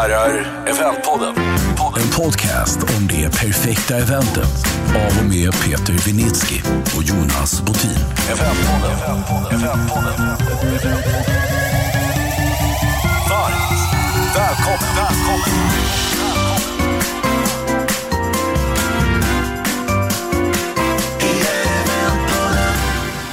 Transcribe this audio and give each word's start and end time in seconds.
herrar, 0.00 0.64
Eventpodden. 0.66 1.34
En 1.96 2.10
podcast 2.16 2.82
om 2.82 3.06
det 3.08 3.30
perfekta 3.30 3.96
eventet 3.96 4.66
av 4.88 5.22
och 5.22 5.28
med 5.28 5.52
Peter 5.52 5.92
Vinitsky 6.06 6.60
och 6.96 7.02
Jonas 7.02 7.62
Botin. 7.62 7.90
Eventpodden. 8.32 8.98
Eventpodden. 8.98 9.60
Eventpodden. 9.60 10.26
Varmt 13.30 14.36
välkommen. 14.36 14.96
välkommen. 14.96 15.40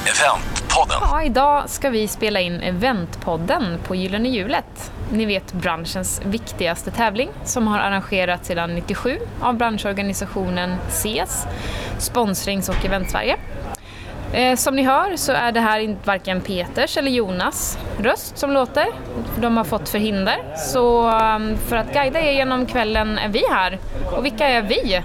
Eventpodden. 0.06 0.98
Ja, 1.00 1.22
idag 1.22 1.70
ska 1.70 1.90
vi 1.90 2.08
spela 2.08 2.40
in 2.40 2.60
Eventpodden 2.60 3.78
på 3.86 3.94
Gyllene 3.94 4.28
Hjulet. 4.28 4.92
Ni 5.12 5.26
vet 5.26 5.52
branschens 5.52 6.20
viktigaste 6.24 6.90
tävling 6.90 7.28
som 7.44 7.66
har 7.66 7.78
arrangerats 7.78 8.48
sedan 8.48 8.74
97 8.74 9.18
av 9.40 9.54
branschorganisationen 9.56 10.74
CES, 10.88 11.46
Sponsrings 11.98 12.68
och 12.68 12.84
Eventsverige. 12.84 13.36
Eh, 14.32 14.56
Som 14.56 14.76
ni 14.76 14.82
hör 14.82 15.16
så 15.16 15.32
är 15.32 15.52
det 15.52 15.60
här 15.60 15.96
varken 16.04 16.40
Peters 16.40 16.96
eller 16.96 17.10
Jonas 17.10 17.78
röst 17.98 18.38
som 18.38 18.50
låter. 18.52 18.86
De 19.40 19.56
har 19.56 19.64
fått 19.64 19.88
förhinder. 19.88 20.36
Så 20.56 21.08
ehm, 21.08 21.56
för 21.56 21.76
att 21.76 21.92
guida 21.92 22.20
er 22.20 22.32
genom 22.32 22.66
kvällen 22.66 23.18
är 23.18 23.28
vi 23.28 23.42
här. 23.50 23.78
Och 24.12 24.24
vilka 24.24 24.48
är 24.48 24.62
vi? 24.62 25.02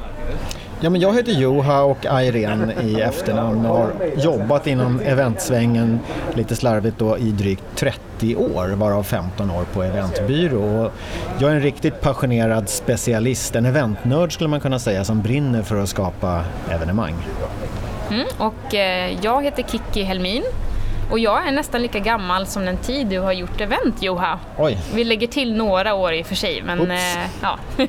Ja, 0.84 0.90
men 0.90 1.02
jag 1.02 1.14
heter 1.14 1.32
Joha 1.32 1.82
och 1.84 2.06
Irene 2.06 2.74
i 2.84 3.02
efternamn 3.02 3.66
och 3.66 3.78
har 3.78 3.94
jobbat 4.18 4.68
inom 4.68 5.00
eventsvängen 5.00 6.00
lite 6.34 6.56
slarvigt 6.56 7.00
då 7.00 7.18
i 7.18 7.32
drygt 7.32 7.64
30 7.76 8.36
år, 8.36 8.76
varav 8.76 9.04
15 9.04 9.52
år 9.52 9.64
på 9.74 9.84
eventbyrå. 9.84 10.86
Och 10.86 10.92
jag 11.40 11.52
är 11.52 11.56
en 11.56 11.62
riktigt 11.62 12.02
passionerad 12.02 12.70
specialist, 12.70 13.56
en 13.56 13.66
eventnörd 13.66 14.34
skulle 14.34 14.50
man 14.50 14.60
kunna 14.60 14.80
säga, 14.80 15.04
som 15.04 15.22
brinner 15.22 15.62
för 15.62 15.76
att 15.76 15.90
skapa 15.90 16.44
evenemang. 16.72 17.16
Mm, 18.12 18.28
och 18.38 18.76
eh, 18.76 19.18
jag 19.22 19.44
heter 19.44 19.64
Kiki 19.64 20.04
Helmin. 20.04 20.44
Och 21.12 21.20
jag 21.20 21.48
är 21.48 21.52
nästan 21.52 21.82
lika 21.82 22.00
gammal 22.00 22.48
som 22.48 22.66
den 22.66 22.78
tid 22.78 23.08
du 23.08 23.20
har 23.20 23.32
gjort 23.32 23.62
event, 23.62 24.02
Joha. 24.04 24.40
Oj, 24.58 24.78
Vi 24.96 25.04
lägger 25.04 25.28
till 25.28 25.56
några 25.56 25.94
år 25.94 26.14
i 26.14 26.22
och 26.22 26.26
för 26.26 26.36
sig, 26.36 26.62
men 26.62 26.92
eh, 26.92 26.98
ja. 27.42 27.60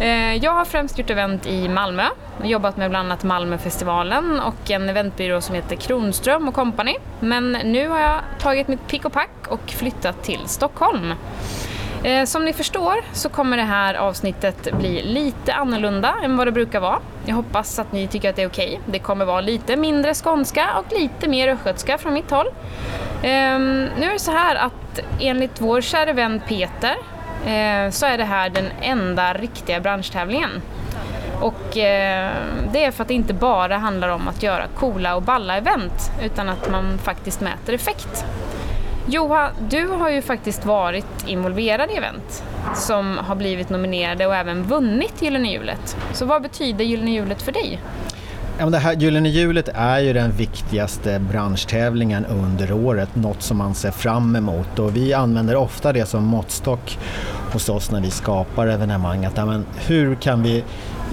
Eh, 0.00 0.34
jag 0.34 0.52
har 0.52 0.64
främst 0.64 0.98
gjort 0.98 1.10
event 1.10 1.46
i 1.46 1.68
Malmö. 1.68 2.02
Jobbat 2.44 2.76
med 2.76 2.90
bland 2.90 3.06
annat 3.12 3.24
Malmöfestivalen 3.24 4.40
och 4.40 4.70
en 4.70 4.88
eventbyrå 4.88 5.40
som 5.40 5.54
heter 5.54 5.76
Kronström 5.76 6.48
och 6.48 6.54
Company. 6.54 6.94
Men 7.20 7.52
nu 7.52 7.88
har 7.88 8.00
jag 8.00 8.20
tagit 8.38 8.68
mitt 8.68 8.86
pick 8.88 9.04
och 9.04 9.12
pack 9.12 9.30
och 9.48 9.70
flyttat 9.70 10.22
till 10.22 10.40
Stockholm. 10.46 11.14
Eh, 12.04 12.24
som 12.24 12.44
ni 12.44 12.52
förstår 12.52 12.94
så 13.12 13.28
kommer 13.28 13.56
det 13.56 13.62
här 13.62 13.94
avsnittet 13.94 14.68
bli 14.78 15.02
lite 15.02 15.54
annorlunda 15.54 16.14
än 16.24 16.36
vad 16.36 16.46
det 16.46 16.52
brukar 16.52 16.80
vara. 16.80 16.98
Jag 17.26 17.34
hoppas 17.34 17.78
att 17.78 17.92
ni 17.92 18.08
tycker 18.08 18.30
att 18.30 18.36
det 18.36 18.42
är 18.42 18.48
okej. 18.48 18.80
Det 18.86 18.98
kommer 18.98 19.24
vara 19.24 19.40
lite 19.40 19.76
mindre 19.76 20.14
skånska 20.14 20.66
och 20.78 21.00
lite 21.00 21.28
mer 21.28 21.48
östgötska 21.48 21.98
från 21.98 22.14
mitt 22.14 22.30
håll. 22.30 22.46
Ehm, 23.22 23.88
nu 24.00 24.06
är 24.06 24.12
det 24.12 24.18
så 24.18 24.32
här 24.32 24.56
att 24.56 25.00
enligt 25.20 25.60
vår 25.60 25.80
kära 25.80 26.12
vän 26.12 26.40
Peter 26.48 26.96
eh, 27.46 27.90
så 27.90 28.06
är 28.06 28.18
det 28.18 28.24
här 28.24 28.50
den 28.50 28.66
enda 28.82 29.34
riktiga 29.34 29.80
branschtävlingen. 29.80 30.50
Och 31.40 31.76
eh, 31.76 32.32
det 32.72 32.84
är 32.84 32.90
för 32.90 33.02
att 33.02 33.08
det 33.08 33.14
inte 33.14 33.34
bara 33.34 33.76
handlar 33.76 34.08
om 34.08 34.28
att 34.28 34.42
göra 34.42 34.66
coola 34.76 35.16
och 35.16 35.22
balla 35.22 35.56
event 35.56 36.10
utan 36.22 36.48
att 36.48 36.70
man 36.70 36.98
faktiskt 36.98 37.40
mäter 37.40 37.74
effekt. 37.74 38.24
Johan, 39.12 39.52
du 39.68 39.86
har 39.86 40.10
ju 40.10 40.22
faktiskt 40.22 40.66
varit 40.66 41.06
involverad 41.26 41.90
i 41.90 41.94
event 41.94 42.42
som 42.74 43.18
har 43.18 43.34
blivit 43.34 43.70
nominerade 43.70 44.26
och 44.26 44.34
även 44.34 44.62
vunnit 44.62 45.22
Gyllene 45.22 45.52
Hjulet. 45.52 45.96
Så 46.12 46.24
vad 46.24 46.42
betyder 46.42 46.84
Gyllene 46.84 47.10
Hjulet 47.10 47.42
för 47.42 47.52
dig? 47.52 47.80
Ja, 48.58 48.64
men 48.64 48.72
det 48.72 48.78
här 48.78 48.92
Gyllene 48.92 49.28
hjulet 49.28 49.68
är 49.74 49.98
ju 49.98 50.12
den 50.12 50.32
viktigaste 50.32 51.18
branschtävlingen 51.18 52.24
under 52.24 52.72
året, 52.72 53.16
något 53.16 53.42
som 53.42 53.56
man 53.56 53.74
ser 53.74 53.90
fram 53.90 54.36
emot 54.36 54.78
och 54.78 54.96
vi 54.96 55.14
använder 55.14 55.56
ofta 55.56 55.92
det 55.92 56.06
som 56.06 56.24
måttstock 56.24 56.98
hos 57.52 57.68
oss 57.68 57.90
när 57.90 58.00
vi 58.00 58.10
skapar 58.10 58.66
evenemang. 58.66 59.24
Att, 59.24 59.36
ja, 59.36 59.46
men 59.46 59.66
hur 59.86 60.14
kan 60.14 60.42
vi 60.42 60.64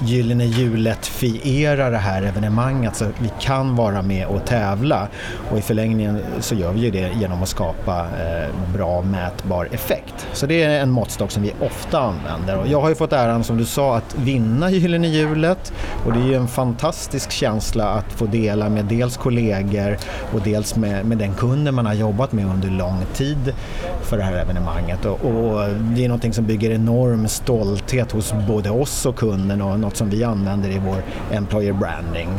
Gyllene 0.05 0.45
hjulet-fiera 0.45 1.89
det 1.89 1.97
här 1.97 2.21
evenemanget 2.21 2.95
så 2.95 3.05
alltså, 3.05 3.23
vi 3.23 3.31
kan 3.39 3.75
vara 3.75 4.01
med 4.01 4.27
och 4.27 4.45
tävla. 4.45 5.07
Och 5.51 5.57
i 5.57 5.61
förlängningen 5.61 6.19
så 6.39 6.55
gör 6.55 6.71
vi 6.71 6.79
ju 6.79 6.91
det 6.91 7.11
genom 7.19 7.43
att 7.43 7.49
skapa 7.49 7.99
eh, 7.99 8.73
bra 8.73 9.01
mätbar 9.01 9.69
effekt. 9.71 10.27
Så 10.33 10.45
det 10.45 10.63
är 10.63 10.81
en 10.81 10.89
måttstock 10.89 11.31
som 11.31 11.43
vi 11.43 11.53
ofta 11.59 11.99
använder. 11.99 12.57
Och 12.57 12.67
jag 12.67 12.81
har 12.81 12.89
ju 12.89 12.95
fått 12.95 13.13
äran 13.13 13.43
som 13.43 13.57
du 13.57 13.65
sa 13.65 13.97
att 13.97 14.15
vinna 14.15 14.71
Gyllene 14.71 15.07
hjulet 15.07 15.73
och 16.05 16.13
det 16.13 16.19
är 16.19 16.25
ju 16.25 16.35
en 16.35 16.47
fantastisk 16.47 17.31
känsla 17.31 17.85
att 17.89 18.13
få 18.13 18.25
dela 18.25 18.69
med 18.69 18.85
dels 18.85 19.17
kollegor 19.17 19.97
och 20.33 20.41
dels 20.41 20.75
med, 20.75 21.05
med 21.05 21.17
den 21.17 21.33
kunden 21.33 21.75
man 21.75 21.85
har 21.85 21.93
jobbat 21.93 22.31
med 22.31 22.45
under 22.45 22.69
lång 22.69 23.05
tid 23.13 23.53
för 24.01 24.17
det 24.17 24.23
här 24.23 24.33
evenemanget. 24.33 25.05
Och, 25.05 25.25
och 25.25 25.69
det 25.95 26.03
är 26.03 26.07
någonting 26.07 26.33
som 26.33 26.45
bygger 26.45 26.71
enorm 26.71 27.27
stolthet 27.27 28.11
hos 28.11 28.33
både 28.47 28.69
oss 28.69 29.05
och 29.05 29.15
kunden 29.15 29.61
och 29.61 29.86
något 29.87 29.97
som 29.97 30.09
vi 30.09 30.23
använder 30.23 30.69
i 30.69 30.81
vår 30.85 31.03
employer 31.31 31.73
branding. 31.73 32.29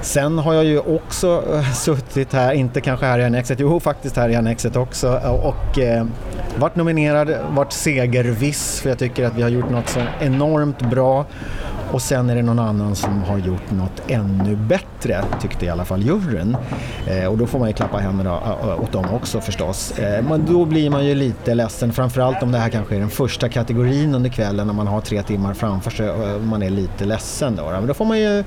Sen 0.00 0.38
har 0.38 0.54
jag 0.54 0.64
ju 0.64 0.78
också 0.78 1.44
eh, 1.52 1.72
suttit 1.72 2.32
här, 2.32 2.52
inte 2.52 2.80
kanske 2.80 3.06
här 3.06 3.18
i 3.18 3.24
Annexet, 3.24 3.60
jo 3.60 3.80
faktiskt 3.80 4.16
här 4.16 4.28
i 4.28 4.34
Annexet 4.34 4.76
också 4.76 5.20
eh, 5.24 5.30
och 5.30 5.78
eh, 5.78 6.06
varit 6.58 6.76
nominerad, 6.76 7.36
varit 7.50 7.72
segerviss 7.72 8.80
för 8.80 8.88
jag 8.88 8.98
tycker 8.98 9.24
att 9.24 9.34
vi 9.34 9.42
har 9.42 9.48
gjort 9.48 9.70
något 9.70 9.88
så 9.88 10.00
enormt 10.20 10.90
bra 10.90 11.26
och 11.92 12.02
sen 12.02 12.30
är 12.30 12.36
det 12.36 12.42
någon 12.42 12.58
annan 12.58 12.96
som 12.96 13.22
har 13.22 13.38
gjort 13.38 13.70
något 13.70 14.02
ännu 14.08 14.56
bättre, 14.56 15.24
tyckte 15.42 15.66
i 15.66 15.68
alla 15.68 15.84
fall 15.84 16.02
juryn. 16.02 16.56
Eh, 17.06 17.26
och 17.26 17.38
då 17.38 17.46
får 17.46 17.58
man 17.58 17.68
ju 17.68 17.74
klappa 17.74 17.98
händerna 17.98 18.30
eh, 18.30 18.68
eh, 18.68 18.82
åt 18.82 18.92
dem 18.92 19.04
också 19.14 19.40
förstås. 19.40 19.98
Eh, 19.98 20.24
men 20.24 20.46
då 20.46 20.64
blir 20.64 20.90
man 20.90 21.06
ju 21.06 21.14
lite 21.14 21.54
ledsen, 21.54 21.92
framförallt 21.92 22.42
om 22.42 22.52
det 22.52 22.58
här 22.58 22.68
kanske 22.68 22.96
är 22.96 23.00
den 23.00 23.10
första 23.10 23.48
kategorin 23.48 24.14
under 24.14 24.30
kvällen 24.30 24.66
när 24.66 24.74
man 24.74 24.86
har 24.86 25.00
tre 25.00 25.22
timmar 25.22 25.54
framför 25.54 25.90
sig 25.90 26.06
eh, 26.06 26.34
och 26.34 26.40
man 26.40 26.62
är 26.62 26.70
lite 26.70 27.04
ledsen. 27.04 27.56
Då, 27.56 27.62
Men 27.70 27.86
då 27.86 27.94
får 27.94 28.04
man 28.04 28.18
ju 28.18 28.44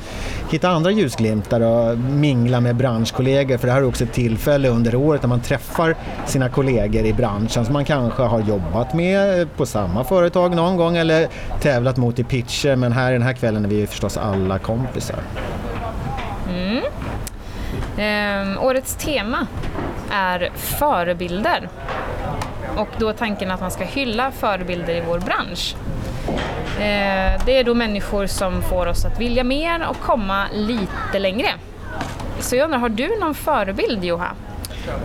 hitta 0.52 0.70
andra 0.70 0.92
ljusglimtar 0.92 1.62
och 1.62 1.98
mingla 1.98 2.60
med 2.60 2.76
branschkollegor 2.76 3.58
för 3.58 3.68
det 3.68 3.74
här 3.74 3.82
är 3.82 3.88
också 3.88 4.04
ett 4.04 4.14
tillfälle 4.14 4.70
under 4.70 4.96
året 4.96 5.22
när 5.22 5.30
man 5.30 5.42
träffar 5.42 5.96
sina 6.26 6.50
kollegor 6.50 7.06
i 7.06 7.14
branschen 7.14 7.66
som 7.66 7.74
man 7.74 7.86
kanske 7.86 8.24
har 8.24 8.42
jobbat 8.42 8.94
med 8.94 9.48
på 9.58 9.66
samma 9.66 10.04
företag 10.04 10.56
någon 10.56 10.78
gång 10.78 10.98
eller 10.98 11.28
tävlat 11.62 11.98
mot 11.98 12.20
i 12.20 12.24
pitcher 12.24 12.76
men 12.76 12.92
här 12.92 13.12
den 13.12 13.22
här 13.22 13.29
här 13.30 13.34
kvällen 13.34 13.66
är 13.66 13.70
vi 13.70 13.76
ju 13.76 13.88
förstås 13.88 14.18
alla 14.18 14.60
kompisar. 14.60 15.20
Mm. 16.50 16.84
Ehm, 17.98 18.58
årets 18.58 18.96
tema 18.96 19.48
är 20.12 20.50
förebilder. 20.56 21.70
Och 22.78 22.88
då 22.98 23.10
är 23.10 23.14
tanken 23.14 23.52
att 23.52 23.62
man 23.62 23.72
ska 23.72 23.84
hylla 23.84 24.32
förebilder 24.32 24.96
i 24.96 25.04
vår 25.08 25.20
bransch. 25.20 25.76
Ehm, 26.80 27.40
det 27.46 27.58
är 27.58 27.64
då 27.64 27.74
människor 27.74 28.28
som 28.28 28.62
får 28.62 28.86
oss 28.86 29.06
att 29.06 29.20
vilja 29.20 29.44
mer 29.44 29.88
och 29.90 30.00
komma 30.00 30.46
lite 30.54 31.20
längre. 31.20 31.50
Så 32.40 32.56
jag 32.56 32.66
undrar, 32.66 32.80
har 32.80 32.90
du 32.90 33.20
någon 33.20 33.36
förebild 33.36 34.04
Johan? 34.04 34.36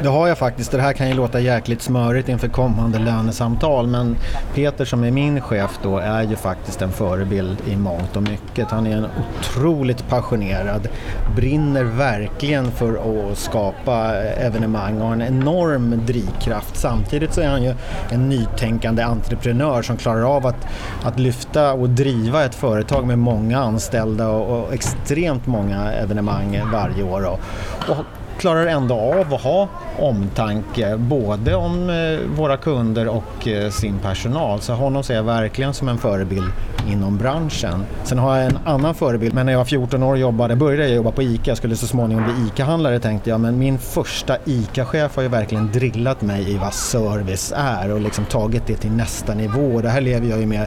Det 0.03 0.09
har 0.09 0.29
jag 0.29 0.39
faktiskt. 0.39 0.71
Det 0.71 0.81
här 0.81 0.93
kan 0.93 1.09
ju 1.09 1.15
låta 1.15 1.41
jäkligt 1.41 1.83
smörigt 1.83 2.29
inför 2.29 2.49
kommande 2.49 2.99
lönesamtal 2.99 3.87
men 3.87 4.17
Peter 4.55 4.85
som 4.85 5.05
är 5.05 5.11
min 5.11 5.41
chef 5.41 5.79
då 5.83 5.99
är 5.99 6.23
ju 6.23 6.37
faktiskt 6.37 6.83
en 6.83 6.93
förebild 6.93 7.57
i 7.67 7.77
mångt 7.77 8.17
och 8.17 8.23
mycket. 8.23 8.71
Han 8.71 8.87
är 8.87 8.97
en 8.97 9.07
otroligt 9.41 10.09
passionerad, 10.09 10.89
brinner 11.37 11.85
verkligen 11.85 12.71
för 12.71 12.93
att 12.93 13.39
skapa 13.39 14.15
evenemang 14.17 15.01
och 15.01 15.07
har 15.07 15.13
en 15.13 15.23
enorm 15.23 16.07
drivkraft. 16.07 16.77
Samtidigt 16.77 17.35
så 17.35 17.41
är 17.41 17.49
han 17.49 17.63
ju 17.63 17.75
en 18.11 18.29
nytänkande 18.29 19.03
entreprenör 19.03 19.83
som 19.83 19.97
klarar 19.97 20.37
av 20.37 20.47
att, 20.47 20.67
att 21.03 21.19
lyfta 21.19 21.73
och 21.73 21.89
driva 21.89 22.45
ett 22.45 22.55
företag 22.55 23.07
med 23.07 23.19
många 23.19 23.59
anställda 23.59 24.29
och, 24.29 24.59
och 24.61 24.75
extremt 24.75 25.47
många 25.47 25.93
evenemang 25.93 26.61
varje 26.73 27.03
år. 27.03 27.25
Och, 27.25 27.41
och 27.89 28.05
klarar 28.39 28.67
ändå 28.67 28.95
av 28.95 29.35
att 29.35 29.41
ha 29.41 29.69
omtanke 29.99 30.97
både 30.97 31.55
om 31.55 31.91
eh, 31.91 32.37
våra 32.37 32.57
kunder 32.57 33.09
och 33.09 33.49
eh, 33.49 33.71
sin 33.71 33.99
personal. 33.99 34.61
Så 34.61 34.73
honom 34.73 35.03
ser 35.03 35.15
jag 35.15 35.23
verkligen 35.23 35.75
som 35.75 35.89
en 35.89 35.99
förebild 35.99 36.53
inom 36.91 37.19
branschen. 37.19 37.85
Sen 38.05 38.19
har 38.19 38.37
jag 38.37 38.47
en 38.47 38.59
annan 38.65 38.95
förebild, 38.95 39.35
men 39.35 39.47
när 39.47 39.53
jag 39.53 39.59
var 39.59 39.65
14 39.65 40.03
år 40.03 40.13
och 40.13 40.19
jobbade, 40.19 40.57
började 40.57 40.83
jag 40.83 40.97
jobba 40.97 41.11
på 41.11 41.23
ICA, 41.23 41.51
jag 41.51 41.57
skulle 41.57 41.77
så 41.77 41.87
småningom 41.87 42.25
bli 42.25 42.47
ICA-handlare 42.47 42.99
tänkte 43.01 43.31
jag, 43.31 43.41
men 43.41 43.59
min 43.59 43.79
första 43.79 44.37
ICA-chef 44.45 45.17
har 45.17 45.23
ju 45.23 45.29
verkligen 45.29 45.73
drillat 45.73 46.23
mig 46.23 46.51
i 46.51 46.59
vad 46.59 46.75
service 46.75 47.53
är 47.57 47.93
och 47.93 48.01
liksom 48.01 48.25
tagit 48.25 48.67
det 48.67 48.77
till 48.77 48.93
nästa 48.93 49.35
nivå. 49.35 49.81
Det 49.81 49.89
här 49.89 50.01
lever 50.01 50.29
jag 50.29 50.41
ju 50.41 50.47
med 50.47 50.67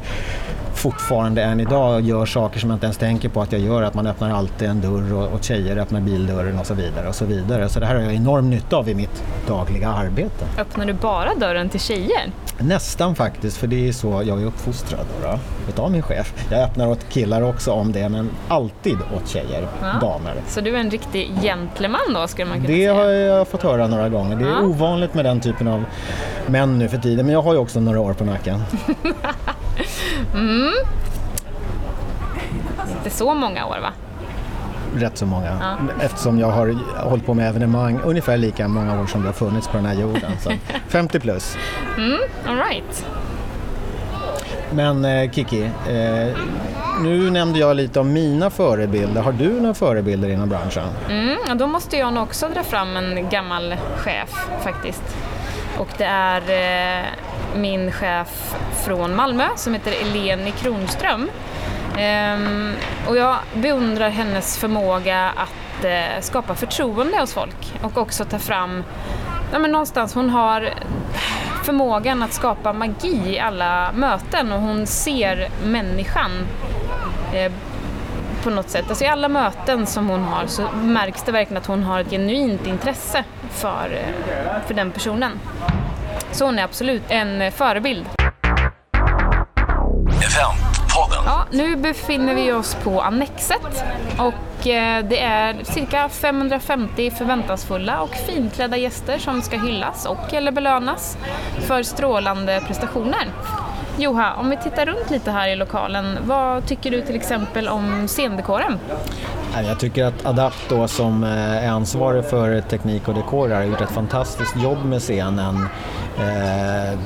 fortfarande 0.77 1.43
än 1.43 1.59
idag 1.59 2.01
gör 2.01 2.25
saker 2.25 2.59
som 2.59 2.69
jag 2.69 2.75
inte 2.75 2.85
ens 2.85 2.97
tänker 2.97 3.29
på 3.29 3.41
att 3.41 3.51
jag 3.51 3.61
gör. 3.61 3.83
Att 3.83 3.93
man 3.93 4.07
öppnar 4.07 4.29
alltid 4.29 4.69
en 4.69 4.81
dörr 4.81 5.13
och, 5.13 5.27
och 5.33 5.43
tjejer 5.43 5.77
öppnar 5.77 6.01
bildörren 6.01 6.59
och 6.59 6.65
så 6.65 6.73
vidare. 6.73 7.07
och 7.07 7.15
Så 7.15 7.25
vidare. 7.25 7.69
Så 7.69 7.79
det 7.79 7.85
här 7.85 7.95
har 7.95 8.01
jag 8.01 8.13
enorm 8.13 8.49
nytta 8.49 8.75
av 8.77 8.89
i 8.89 8.95
mitt 8.95 9.23
dagliga 9.47 9.89
arbete. 9.89 10.45
Öppnar 10.59 10.85
du 10.85 10.93
bara 10.93 11.35
dörren 11.35 11.69
till 11.69 11.79
tjejer? 11.79 12.31
Nästan 12.59 13.15
faktiskt, 13.15 13.57
för 13.57 13.67
det 13.67 13.87
är 13.87 13.91
så 13.91 14.23
jag 14.25 14.41
är 14.41 14.45
uppfostrad 14.45 15.05
då, 15.21 15.27
då, 15.27 15.39
utav 15.69 15.91
min 15.91 16.01
chef. 16.01 16.33
Jag 16.51 16.61
öppnar 16.63 16.87
åt 16.87 17.09
killar 17.09 17.41
också 17.41 17.71
om 17.71 17.91
det, 17.91 18.09
men 18.09 18.29
alltid 18.47 18.97
åt 19.15 19.27
tjejer, 19.27 19.67
Ja. 19.81 19.87
damer. 20.07 20.33
Så 20.47 20.61
du 20.61 20.75
är 20.75 20.79
en 20.79 20.89
riktig 20.91 21.31
gentleman 21.41 21.99
då 22.13 22.27
skulle 22.27 22.45
man 22.47 22.57
kunna 22.57 22.67
Det 22.67 22.73
säga? 22.73 22.93
har 22.93 23.03
jag 23.05 23.47
fått 23.47 23.63
höra 23.63 23.87
några 23.87 24.09
gånger. 24.09 24.35
Det 24.35 24.43
är 24.45 24.49
Ja. 24.49 24.61
ovanligt 24.61 25.13
med 25.13 25.25
den 25.25 25.39
typen 25.39 25.67
av 25.67 25.83
män 26.47 26.79
nu 26.79 26.87
för 26.89 26.97
tiden, 26.97 27.25
men 27.25 27.33
jag 27.33 27.41
har 27.41 27.53
ju 27.53 27.59
också 27.59 27.79
några 27.79 27.99
år 27.99 28.13
på 28.13 28.23
nacken. 28.23 28.63
Inte 32.97 33.09
så 33.09 33.33
många 33.33 33.65
år 33.65 33.77
va? 33.81 33.89
Rätt 34.95 35.17
så 35.17 35.25
många. 35.25 35.57
Ja. 35.61 35.77
Eftersom 36.05 36.39
jag 36.39 36.47
har 36.51 36.75
hållit 37.09 37.25
på 37.25 37.33
med 37.33 37.49
evenemang 37.49 37.99
ungefär 38.03 38.37
lika 38.37 38.67
många 38.67 39.01
år 39.01 39.05
som 39.05 39.21
det 39.21 39.27
har 39.27 39.33
funnits 39.33 39.67
på 39.67 39.77
den 39.77 39.85
här 39.85 39.93
jorden. 39.95 40.31
Så 40.41 40.51
50 40.87 41.19
plus. 41.19 41.57
All 42.47 42.55
right. 42.57 43.05
Men 44.71 45.05
eh, 45.05 45.31
Kiki, 45.31 45.63
eh, 45.63 46.37
nu 47.01 47.31
nämnde 47.31 47.59
jag 47.59 47.75
lite 47.75 47.99
om 47.99 48.13
mina 48.13 48.49
förebilder. 48.49 49.21
Har 49.21 49.31
du 49.31 49.61
några 49.61 49.73
förebilder 49.73 50.29
inom 50.29 50.49
branschen? 50.49 50.87
Mm, 51.09 51.57
då 51.57 51.67
måste 51.67 51.97
jag 51.97 52.13
nog 52.13 52.23
också 52.23 52.49
dra 52.49 52.63
fram 52.63 52.95
en 52.97 53.29
gammal 53.29 53.75
chef 53.97 54.47
faktiskt. 54.63 55.03
Och 55.79 55.89
det 55.97 56.05
är 56.05 56.41
eh, 56.41 57.05
min 57.55 57.91
chef 57.91 58.55
från 58.85 59.15
Malmö 59.15 59.47
som 59.55 59.73
heter 59.73 59.91
Eleni 60.01 60.51
Kronström. 60.51 61.29
Ehm, 61.97 62.73
och 63.07 63.17
jag 63.17 63.37
beundrar 63.53 64.09
hennes 64.09 64.57
förmåga 64.57 65.29
att 65.35 65.85
eh, 65.85 66.21
skapa 66.21 66.55
förtroende 66.55 67.19
hos 67.19 67.33
folk 67.33 67.73
och 67.81 67.97
också 67.97 68.25
ta 68.25 68.39
fram, 68.39 68.83
ja 69.51 69.59
men 69.59 69.71
någonstans 69.71 70.13
hon 70.13 70.29
har 70.29 70.73
förmågan 71.63 72.23
att 72.23 72.33
skapa 72.33 72.73
magi 72.73 73.35
i 73.35 73.39
alla 73.39 73.91
möten 73.91 74.51
och 74.51 74.61
hon 74.61 74.87
ser 74.87 75.49
människan 75.65 76.31
eh, 77.33 77.51
på 78.47 78.53
något 78.53 78.69
sätt. 78.69 78.85
Alltså 78.89 79.03
I 79.03 79.07
alla 79.07 79.29
möten 79.29 79.85
som 79.85 80.09
hon 80.09 80.23
har 80.23 80.47
så 80.47 80.67
märks 80.83 81.23
det 81.23 81.31
verkligen 81.31 81.61
att 81.61 81.67
hon 81.67 81.83
har 81.83 81.99
ett 81.99 82.09
genuint 82.09 82.67
intresse 82.67 83.23
för, 83.51 83.91
eh, 83.93 84.67
för 84.67 84.73
den 84.73 84.91
personen. 84.91 85.31
Så 86.31 86.45
hon 86.45 86.59
är 86.59 86.63
absolut 86.63 87.03
en 87.07 87.41
eh, 87.41 87.51
förebild. 87.51 88.05
Eventpodden. 90.07 91.23
Ja, 91.25 91.45
nu 91.51 91.75
befinner 91.75 92.35
vi 92.35 92.53
oss 92.53 92.75
på 92.75 93.01
Annexet 93.01 93.83
och 94.17 94.67
eh, 94.67 95.05
det 95.05 95.19
är 95.19 95.63
cirka 95.63 96.09
550 96.09 97.11
förväntansfulla 97.11 98.01
och 98.01 98.15
finklädda 98.15 98.77
gäster 98.77 99.17
som 99.17 99.41
ska 99.41 99.57
hyllas 99.57 100.05
och 100.05 100.33
eller 100.33 100.51
belönas 100.51 101.17
för 101.67 101.83
strålande 101.83 102.63
prestationer. 102.67 103.27
Joha, 103.99 104.33
om 104.35 104.49
vi 104.49 104.57
tittar 104.57 104.85
runt 104.85 105.09
lite 105.09 105.31
här 105.31 105.49
i 105.49 105.55
lokalen, 105.55 106.17
vad 106.25 106.65
tycker 106.65 106.91
du 106.91 107.01
till 107.01 107.15
exempel 107.15 107.67
om 107.67 108.07
scendekoren? 108.07 108.79
Jag 109.67 109.79
tycker 109.79 110.05
att 110.05 110.25
Adapt 110.25 110.69
då 110.69 110.87
som 110.87 111.23
eh, 111.23 111.65
är 111.65 111.69
ansvarig 111.69 112.25
för 112.25 112.61
teknik 112.61 113.07
och 113.07 113.13
dekor 113.13 113.49
har 113.49 113.63
gjort 113.63 113.81
ett 113.81 113.91
fantastiskt 113.91 114.55
jobb 114.57 114.85
med 114.85 115.01
scenen. 115.01 115.67
Eh, 116.17 116.99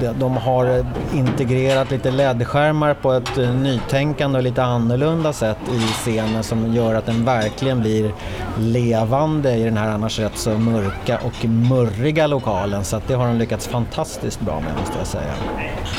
de- 0.00 0.36
har 0.36 0.66
eh, 0.78 0.84
integrerat 1.14 1.90
lite 1.90 2.10
LED-skärmar 2.10 2.94
på 2.94 3.12
ett 3.12 3.38
eh, 3.38 3.54
nytänkande 3.54 4.38
och 4.38 4.42
lite 4.44 4.62
annorlunda 4.62 5.32
sätt 5.32 5.58
i 5.72 5.78
scenen 5.80 6.42
som 6.42 6.74
gör 6.74 6.94
att 6.94 7.06
den 7.06 7.24
verkligen 7.24 7.80
blir 7.80 8.12
levande 8.58 9.54
i 9.56 9.64
den 9.64 9.76
här 9.76 9.90
annars 9.90 10.18
rätt 10.18 10.38
så 10.38 10.50
mörka 10.50 11.18
och 11.24 11.44
murriga 11.44 12.26
lokalen. 12.26 12.84
Så 12.84 12.96
att 12.96 13.08
det 13.08 13.14
har 13.14 13.26
de 13.26 13.36
lyckats 13.38 13.66
fantastiskt 13.68 14.40
bra 14.40 14.60
med 14.60 14.72
måste 14.80 14.98
jag 14.98 15.06
säga. 15.06 15.32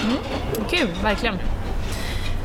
Mm. 0.04 0.18
Kul, 0.70 0.88
verkligen. 1.04 1.36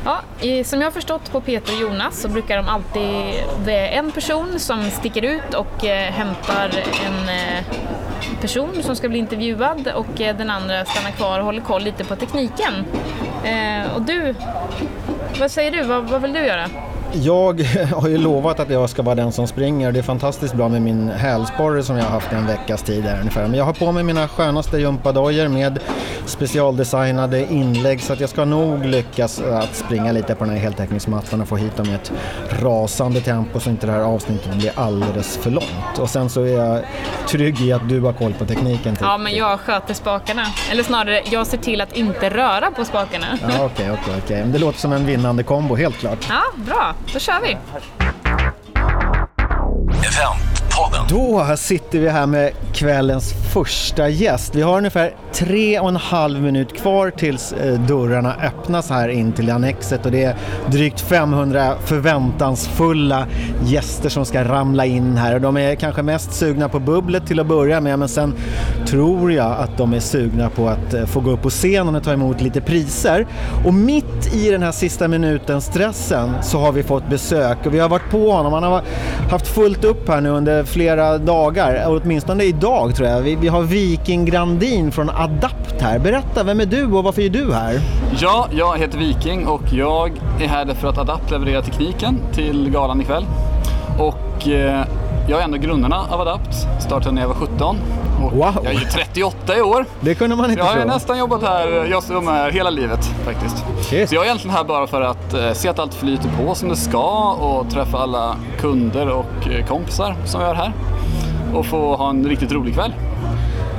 Ja, 0.07 0.21
som 0.63 0.81
jag 0.81 0.87
har 0.87 0.91
förstått 0.91 1.31
på 1.31 1.41
Peter 1.41 1.73
och 1.73 1.81
Jonas 1.81 2.21
så 2.21 2.27
brukar 2.27 2.57
de 2.57 2.67
alltid, 2.67 3.43
det 3.65 3.73
är 3.73 3.99
en 3.99 4.11
person 4.11 4.59
som 4.59 4.89
sticker 4.89 5.21
ut 5.21 5.53
och 5.53 5.85
eh, 5.85 6.11
hämtar 6.11 6.71
en 7.05 7.29
eh, 7.29 7.65
person 8.41 8.83
som 8.83 8.95
ska 8.95 9.09
bli 9.09 9.19
intervjuad 9.19 9.87
och 9.87 10.21
eh, 10.21 10.37
den 10.37 10.49
andra 10.49 10.85
stannar 10.85 11.11
kvar 11.11 11.39
och 11.39 11.45
håller 11.45 11.61
koll 11.61 11.83
lite 11.83 12.03
på 12.03 12.15
tekniken. 12.15 12.85
Och 13.95 14.01
du, 14.01 14.35
vad 15.39 15.51
säger 15.51 15.71
du? 15.71 15.83
Vad, 15.83 16.03
vad 16.03 16.21
vill 16.21 16.33
du 16.33 16.39
göra? 16.39 16.69
Jag 17.13 17.61
har 17.95 18.07
ju 18.07 18.17
lovat 18.17 18.59
att 18.59 18.69
jag 18.69 18.89
ska 18.89 19.01
vara 19.01 19.15
den 19.15 19.31
som 19.31 19.47
springer 19.47 19.87
och 19.87 19.93
det 19.93 19.99
är 19.99 20.03
fantastiskt 20.03 20.53
bra 20.53 20.69
med 20.69 20.81
min 20.81 21.09
hälsporre 21.09 21.83
som 21.83 21.97
jag 21.97 22.03
har 22.03 22.11
haft 22.11 22.31
en 22.31 22.47
veckas 22.47 22.83
tid 22.83 23.03
här 23.03 23.19
ungefär. 23.19 23.41
Men 23.41 23.53
jag 23.53 23.65
har 23.65 23.73
på 23.73 23.91
mig 23.91 24.03
mina 24.03 24.27
skönaste 24.27 24.77
gympadojor 24.77 25.47
med 25.47 25.79
specialdesignade 26.25 27.53
inlägg 27.53 28.01
så 28.01 28.13
att 28.13 28.19
jag 28.19 28.29
ska 28.29 28.45
nog 28.45 28.85
lyckas 28.85 29.41
att 29.41 29.75
springa 29.75 30.11
lite 30.11 30.35
på 30.35 30.43
den 30.43 30.53
här 30.53 30.59
heltäckningsmattan 30.61 31.41
och 31.41 31.47
få 31.47 31.55
hit 31.55 31.77
dem 31.77 31.85
i 31.89 31.93
ett 31.93 32.11
rasande 32.61 33.21
tempo 33.21 33.59
så 33.59 33.69
inte 33.69 33.85
det 33.87 33.91
här 33.93 33.99
avsnittet 33.99 34.55
blir 34.55 34.71
alldeles 34.75 35.37
för 35.37 35.51
långt. 35.51 35.99
Och 35.99 36.09
sen 36.09 36.29
så 36.29 36.41
är 36.41 36.47
jag 36.57 36.81
trygg 37.27 37.61
i 37.61 37.73
att 37.73 37.89
du 37.89 38.01
har 38.01 38.13
koll 38.13 38.33
på 38.33 38.45
tekniken. 38.45 38.95
Typ. 38.95 39.01
Ja, 39.01 39.17
men 39.17 39.35
jag 39.35 39.59
sköter 39.59 39.93
spakarna. 39.93 40.43
Eller 40.71 40.83
snarare, 40.83 41.21
jag 41.31 41.47
ser 41.47 41.57
till 41.57 41.81
att 41.81 41.97
inte 41.97 42.29
röra 42.29 42.71
på 42.71 42.85
spakarna. 42.85 43.25
Ja, 43.41 43.65
Okej, 43.65 43.91
okej, 43.91 44.13
okej. 44.23 44.39
Men 44.41 44.51
Det 44.51 44.59
låter 44.59 44.79
som 44.79 44.93
en 44.93 45.05
vinnande 45.05 45.43
kombo, 45.43 45.75
helt 45.75 45.97
klart. 45.97 46.25
Ja, 46.29 46.41
bra. 46.55 46.93
Då 47.13 47.19
kör 47.19 47.41
vi. 47.41 47.57
Eventpodden. 50.77 51.05
Då 51.09 51.57
sitter 51.57 51.99
vi 51.99 52.09
här 52.09 52.27
med 52.27 52.51
kvällens 52.73 53.33
första 53.53 54.09
gäst. 54.09 54.55
Vi 54.55 54.61
har 54.61 54.77
ungefär 54.77 55.15
tre 55.33 55.79
och 55.79 55.89
en 55.89 55.95
halv 55.95 56.41
minut 56.41 56.77
kvar 56.77 57.09
tills 57.09 57.53
eh, 57.53 57.79
dörrarna 57.79 58.35
öppnas 58.43 58.89
här 58.89 59.09
in 59.09 59.31
till 59.31 59.51
Annexet 59.51 60.05
och 60.05 60.11
det 60.11 60.23
är 60.23 60.35
drygt 60.71 61.01
500 61.01 61.75
förväntansfulla 61.85 63.27
gäster 63.65 64.09
som 64.09 64.25
ska 64.25 64.43
ramla 64.43 64.85
in 64.85 65.17
här 65.17 65.35
och 65.35 65.41
de 65.41 65.57
är 65.57 65.75
kanske 65.75 66.01
mest 66.01 66.33
sugna 66.33 66.69
på 66.69 66.79
bubblet 66.79 67.27
till 67.27 67.39
att 67.39 67.47
börja 67.47 67.81
med 67.81 67.99
men 67.99 68.09
sen 68.09 68.33
tror 68.87 69.31
jag 69.31 69.51
att 69.51 69.77
de 69.77 69.93
är 69.93 69.99
sugna 69.99 70.49
på 70.49 70.67
att 70.67 70.93
eh, 70.93 71.05
få 71.05 71.19
gå 71.19 71.31
upp 71.31 71.41
på 71.41 71.49
scenen 71.49 71.95
och 71.95 72.03
ta 72.03 72.13
emot 72.13 72.41
lite 72.41 72.61
priser. 72.61 73.27
Och 73.65 73.73
mitt 73.73 74.33
i 74.33 74.51
den 74.51 74.63
här 74.63 74.71
sista 74.71 75.07
minuten 75.07 75.61
stressen 75.61 76.33
så 76.43 76.59
har 76.59 76.71
vi 76.71 76.83
fått 76.83 77.09
besök 77.09 77.57
och 77.65 77.73
vi 77.73 77.79
har 77.79 77.89
varit 77.89 78.09
på 78.11 78.31
honom. 78.31 78.53
Han 78.53 78.63
har 78.63 78.81
haft 79.29 79.47
fullt 79.47 79.83
upp 79.83 80.09
här 80.09 80.21
nu 80.21 80.29
under 80.29 80.63
flera 80.67 81.17
dagar, 81.17 81.85
åtminstone 81.87 82.43
idag 82.43 82.95
tror 82.95 83.09
jag. 83.09 83.21
Vi, 83.21 83.35
vi 83.35 83.47
har 83.47 83.61
Viking 83.61 84.25
Grandin 84.25 84.91
från 84.91 85.09
Adapt 85.09 85.81
här. 85.81 85.99
Berätta, 85.99 86.43
vem 86.43 86.59
är 86.59 86.65
du 86.65 86.85
och 86.85 87.03
varför 87.03 87.21
är 87.21 87.29
du 87.29 87.53
här? 87.53 87.79
Ja, 88.19 88.47
jag 88.51 88.77
heter 88.77 88.97
Viking 88.97 89.47
och 89.47 89.73
jag 89.73 90.11
är 90.41 90.47
här 90.47 90.65
därför 90.65 90.87
att 90.87 90.97
Adapt 90.97 91.31
levererar 91.31 91.61
tekniken 91.61 92.19
till 92.33 92.69
galan 92.69 93.01
ikväll. 93.01 93.25
Och 93.99 94.47
eh, 94.47 94.85
jag 95.29 95.39
är 95.39 95.43
en 95.43 95.53
av 95.53 95.59
grundarna 95.59 96.01
av 96.09 96.21
Adapt, 96.21 96.55
startade 96.79 97.15
när 97.15 97.21
jag 97.21 97.29
var 97.29 97.35
17. 97.35 97.77
Wow. 98.19 98.57
Jag 98.63 98.73
är 98.73 98.79
ju 98.79 98.85
38 98.85 99.57
i 99.57 99.61
år. 99.61 99.85
Det 99.99 100.15
kunde 100.15 100.35
man 100.35 100.49
inte 100.49 100.59
Jag 100.59 100.65
har 100.65 100.75
tro. 100.75 100.85
nästan 100.87 101.17
jobbat 101.17 101.41
här, 101.43 101.67
jag 101.67 102.03
är 102.11 102.31
här 102.31 102.51
hela 102.51 102.69
livet 102.69 103.05
faktiskt. 103.25 103.65
Shit. 103.81 104.09
Så 104.09 104.15
jag 104.15 104.21
är 104.21 104.25
egentligen 104.25 104.55
här 104.57 104.63
bara 104.63 104.87
för 104.87 105.01
att 105.01 105.33
eh, 105.33 105.51
se 105.53 105.69
att 105.69 105.79
allt 105.79 105.93
flyter 105.93 106.29
på 106.41 106.55
som 106.55 106.69
det 106.69 106.75
ska 106.75 107.31
och 107.33 107.69
träffa 107.69 107.97
alla 107.97 108.35
kunder 108.59 109.09
och 109.09 109.47
eh, 109.51 109.65
kompisar 109.65 110.15
som 110.25 110.39
vi 110.41 110.47
har 110.47 110.55
här. 110.55 110.71
Och 111.53 111.65
få 111.65 111.95
ha 111.95 112.09
en 112.09 112.25
riktigt 112.29 112.51
rolig 112.51 112.73
kväll. 112.73 112.93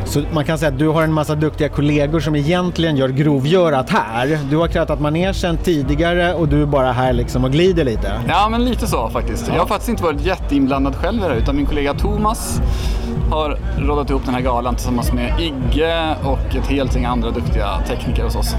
Så 0.09 0.23
man 0.33 0.45
kan 0.45 0.59
säga 0.59 0.73
att 0.73 0.79
du 0.79 0.89
har 0.89 1.03
en 1.03 1.13
massa 1.13 1.35
duktiga 1.35 1.69
kollegor 1.69 2.21
som 2.21 2.37
egentligen 2.37 2.97
gör 2.97 3.09
grovgörat 3.09 3.91
här. 3.91 4.39
Du 4.51 4.57
har 4.57 4.69
krattat 4.69 5.01
manegen 5.01 5.57
tidigare 5.65 6.35
och 6.35 6.49
du 6.49 6.63
är 6.63 6.67
bara 6.67 6.93
här 6.93 7.13
liksom 7.13 7.45
och 7.45 7.51
glider 7.51 7.85
lite. 7.85 8.13
Ja, 8.29 8.49
men 8.49 8.65
lite 8.65 8.87
så 8.87 9.09
faktiskt. 9.09 9.49
Jag 9.49 9.55
har 9.55 9.67
faktiskt 9.67 9.89
inte 9.89 10.03
varit 10.03 10.21
jätteinblandad 10.21 10.97
själv 10.97 11.19
i 11.19 11.23
det 11.23 11.29
här, 11.29 11.37
utan 11.37 11.57
min 11.57 11.67
kollega 11.67 11.95
Thomas 11.95 12.61
har 13.31 13.59
rådat 13.79 14.11
ihop 14.11 14.25
den 14.25 14.35
här 14.35 14.41
galan 14.41 14.75
tillsammans 14.75 15.13
med 15.13 15.35
Igge 15.41 16.15
och 16.25 16.57
ett 16.57 16.67
helt 16.67 16.95
gäng 16.95 17.05
andra 17.05 17.31
duktiga 17.31 17.69
tekniker 17.89 18.25
hos 18.25 18.37
oss. 18.37 18.55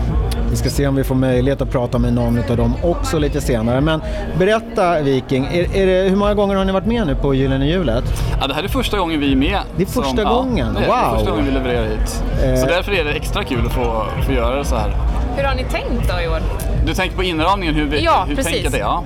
Vi 0.49 0.55
ska 0.55 0.69
se 0.69 0.87
om 0.87 0.95
vi 0.95 1.03
får 1.03 1.15
möjlighet 1.15 1.61
att 1.61 1.71
prata 1.71 1.97
med 1.99 2.13
någon 2.13 2.39
av 2.49 2.57
dem 2.57 2.75
också 2.83 3.19
lite 3.19 3.41
senare. 3.41 3.81
Men 3.81 4.01
berätta 4.37 5.01
Viking, 5.01 5.45
är, 5.45 5.75
är 5.75 5.85
det, 5.85 6.09
hur 6.09 6.15
många 6.15 6.33
gånger 6.33 6.55
har 6.55 6.65
ni 6.65 6.71
varit 6.71 6.85
med 6.85 7.07
nu 7.07 7.15
på 7.15 7.33
Gyllene 7.33 7.67
Hjulet? 7.67 8.03
Ja, 8.41 8.47
det 8.47 8.53
här 8.53 8.63
är 8.63 8.67
första 8.67 8.97
gången 8.97 9.19
vi 9.19 9.31
är 9.31 9.35
med. 9.35 9.59
Det 9.77 9.83
är 9.83 9.87
första 9.87 10.21
ja, 10.21 10.33
gången? 10.33 10.73
Det 10.73 10.85
är 10.85 10.87
Wow. 10.87 11.17
första 11.17 11.31
gången 11.31 11.45
vi 11.45 11.51
levererar 11.51 11.85
hit. 11.85 12.23
Eh. 12.43 12.55
Så 12.55 12.65
därför 12.65 12.91
är 12.91 13.03
det 13.03 13.11
extra 13.11 13.43
kul 13.43 13.65
att 13.65 13.73
få, 13.73 14.05
få 14.25 14.31
göra 14.31 14.55
det 14.55 14.65
så 14.65 14.75
här. 14.75 14.95
Hur 15.37 15.43
har 15.43 15.55
ni 15.55 15.63
tänkt 15.63 16.09
då 16.15 16.21
i 16.23 16.27
år? 16.27 16.39
Du 16.85 16.93
tänker 16.93 17.15
på 17.15 17.23
inramningen, 17.23 17.75
hur, 17.75 17.85
vi, 17.85 18.03
Ja, 18.03 18.25
hur 18.27 18.35
precis. 18.35 18.53
tänker 18.53 18.69
det? 18.71 18.77
Ja. 18.77 19.03